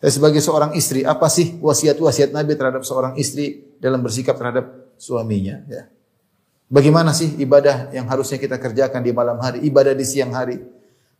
Saya 0.00 0.12
sebagai 0.16 0.40
seorang 0.40 0.72
istri, 0.72 1.04
apa 1.04 1.28
sih 1.28 1.60
wasiat-wasiat 1.60 2.32
Nabi 2.32 2.56
terhadap 2.56 2.88
seorang 2.88 3.20
istri 3.20 3.76
dalam 3.80 4.00
bersikap 4.00 4.36
terhadap 4.36 4.96
suaminya? 4.96 5.60
Ya. 5.68 5.92
Bagaimana 6.72 7.12
sih 7.12 7.36
ibadah 7.40 7.92
yang 7.92 8.08
harusnya 8.08 8.40
kita 8.40 8.56
kerjakan 8.56 9.04
di 9.04 9.12
malam 9.12 9.36
hari, 9.40 9.60
ibadah 9.64 9.92
di 9.92 10.04
siang 10.08 10.32
hari? 10.32 10.60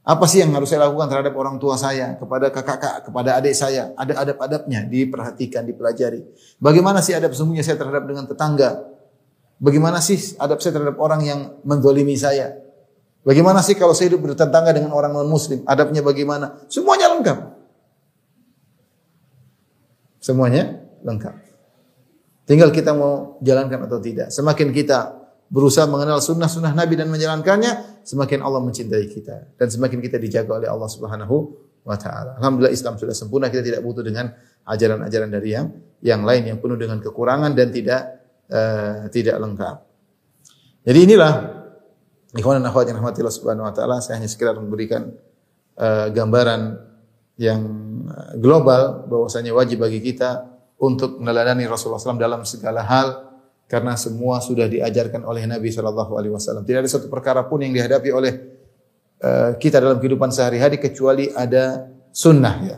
Apa 0.01 0.25
sih 0.25 0.41
yang 0.41 0.57
harus 0.57 0.73
saya 0.73 0.89
lakukan 0.89 1.13
terhadap 1.13 1.37
orang 1.37 1.61
tua 1.61 1.77
saya, 1.77 2.17
kepada 2.17 2.49
kakak, 2.49 3.05
kepada 3.05 3.37
adik 3.37 3.53
saya? 3.53 3.93
Ada 4.01 4.25
adab-adabnya, 4.25 4.89
diperhatikan, 4.89 5.69
dipelajari. 5.69 6.25
Bagaimana 6.57 7.05
sih 7.05 7.13
adab 7.13 7.37
sesungguhnya 7.37 7.61
saya 7.61 7.77
terhadap 7.77 8.09
dengan 8.09 8.25
tetangga? 8.25 8.81
Bagaimana 9.61 10.01
sih 10.01 10.41
adab 10.41 10.65
saya 10.65 10.81
terhadap 10.81 10.97
orang 10.97 11.21
yang 11.21 11.41
mendolimi 11.69 12.17
saya? 12.17 12.57
Bagaimana 13.21 13.61
sih 13.61 13.77
kalau 13.77 13.93
saya 13.93 14.09
hidup 14.09 14.25
bertetangga 14.25 14.73
dengan 14.73 14.97
orang 14.97 15.13
non-muslim? 15.13 15.69
Adabnya 15.69 16.01
bagaimana? 16.01 16.65
Semuanya 16.73 17.13
lengkap. 17.13 17.39
Semuanya 20.25 20.81
lengkap. 21.05 21.35
Tinggal 22.49 22.73
kita 22.73 22.97
mau 22.97 23.37
jalankan 23.45 23.85
atau 23.85 24.01
tidak. 24.01 24.33
Semakin 24.33 24.73
kita 24.73 25.20
berusaha 25.51 25.85
mengenal 25.91 26.23
sunnah-sunnah 26.23 26.73
Nabi 26.73 26.95
dan 26.95 27.11
menjalankannya, 27.11 28.03
semakin 28.07 28.41
Allah 28.41 28.63
mencintai 28.63 29.07
kita 29.11 29.59
dan 29.59 29.67
semakin 29.67 29.99
kita 29.99 30.17
dijaga 30.17 30.63
oleh 30.63 30.71
Allah 30.71 30.87
Subhanahu 30.87 31.37
wa 31.83 31.99
taala. 31.99 32.39
Alhamdulillah 32.39 32.71
Islam 32.71 32.97
sudah 32.97 33.13
sempurna, 33.13 33.51
kita 33.51 33.67
tidak 33.67 33.83
butuh 33.83 34.07
dengan 34.07 34.31
ajaran-ajaran 34.65 35.29
dari 35.29 35.51
yang 35.59 35.67
yang 36.01 36.23
lain 36.23 36.55
yang 36.55 36.59
penuh 36.63 36.79
dengan 36.79 37.03
kekurangan 37.03 37.51
dan 37.53 37.69
tidak 37.75 38.01
uh, 38.49 39.11
tidak 39.11 39.37
lengkap. 39.43 39.77
Jadi 40.87 40.99
inilah 41.05 41.33
ikhwan 42.39 42.63
dan 42.63 42.71
akhwat 42.71 42.87
yang 42.89 43.03
rahmatillah 43.03 43.35
subhanahu 43.35 43.67
wa 43.67 43.75
taala, 43.75 43.99
saya 43.99 44.23
hanya 44.23 44.31
sekedar 44.31 44.55
memberikan 44.55 45.11
uh, 45.77 46.09
gambaran 46.15 46.79
yang 47.41 47.61
global 48.37 49.09
bahwasanya 49.09 49.57
wajib 49.57 49.81
bagi 49.81 50.05
kita 50.05 50.45
untuk 50.81 51.21
meneladani 51.21 51.65
Rasulullah 51.65 52.01
SAW 52.01 52.21
dalam 52.21 52.45
segala 52.45 52.85
hal 52.85 53.30
karena 53.71 53.95
semua 53.95 54.43
sudah 54.43 54.67
diajarkan 54.67 55.23
oleh 55.23 55.47
Nabi 55.47 55.71
Shallallahu 55.71 56.19
Alaihi 56.19 56.35
Wasallam. 56.35 56.67
Tidak 56.67 56.83
ada 56.83 56.91
satu 56.91 57.07
perkara 57.07 57.47
pun 57.47 57.63
yang 57.63 57.71
dihadapi 57.71 58.11
oleh 58.11 58.33
uh, 59.23 59.55
kita 59.55 59.79
dalam 59.79 60.03
kehidupan 60.03 60.35
sehari-hari 60.35 60.83
kecuali 60.83 61.31
ada 61.31 61.87
sunnah 62.11 62.57
ya. 62.67 62.77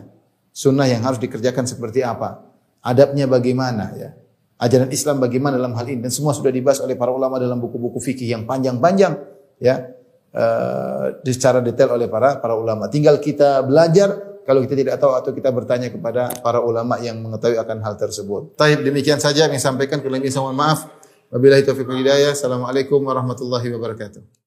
Sunnah 0.53 0.84
yang 0.84 1.01
harus 1.01 1.16
dikerjakan 1.16 1.64
seperti 1.64 2.05
apa? 2.05 2.45
Adabnya 2.84 3.24
bagaimana 3.24 3.97
ya? 3.97 4.12
Ajaran 4.61 4.93
Islam 4.93 5.16
bagaimana 5.16 5.57
dalam 5.57 5.72
hal 5.72 5.88
ini 5.88 6.05
dan 6.05 6.12
semua 6.12 6.36
sudah 6.36 6.53
dibahas 6.53 6.84
oleh 6.84 6.93
para 6.93 7.09
ulama 7.09 7.40
dalam 7.40 7.57
buku-buku 7.57 7.97
fikih 7.97 8.28
yang 8.28 8.45
panjang-panjang 8.45 9.16
ya. 9.64 9.97
Uh, 10.32 11.24
secara 11.24 11.64
detail 11.64 11.97
oleh 11.97 12.09
para 12.09 12.36
para 12.36 12.53
ulama. 12.53 12.88
Tinggal 12.93 13.16
kita 13.16 13.64
belajar 13.64 14.31
kalau 14.43 14.61
kita 14.66 14.74
tidak 14.74 14.97
tahu 14.99 15.12
atau 15.14 15.30
kita 15.30 15.55
bertanya 15.55 15.88
kepada 15.88 16.34
para 16.43 16.59
ulama 16.59 16.99
yang 16.99 17.18
mengetahui 17.22 17.59
akan 17.59 17.78
hal 17.82 17.95
tersebut. 17.95 18.59
Taib 18.59 18.82
demikian 18.82 19.22
saja 19.22 19.47
yang 19.47 19.62
sampaikan 19.62 20.03
kurang 20.03 20.18
lebih 20.18 20.34
mohon 20.38 20.59
maaf. 20.59 20.90
Wabillahi 21.32 21.64
taufiq 21.64 21.86
wal 21.86 22.03
hidayah. 22.03 22.34
Assalamualaikum 22.34 23.01
warahmatullahi 23.01 23.70
wabarakatuh. 23.72 24.41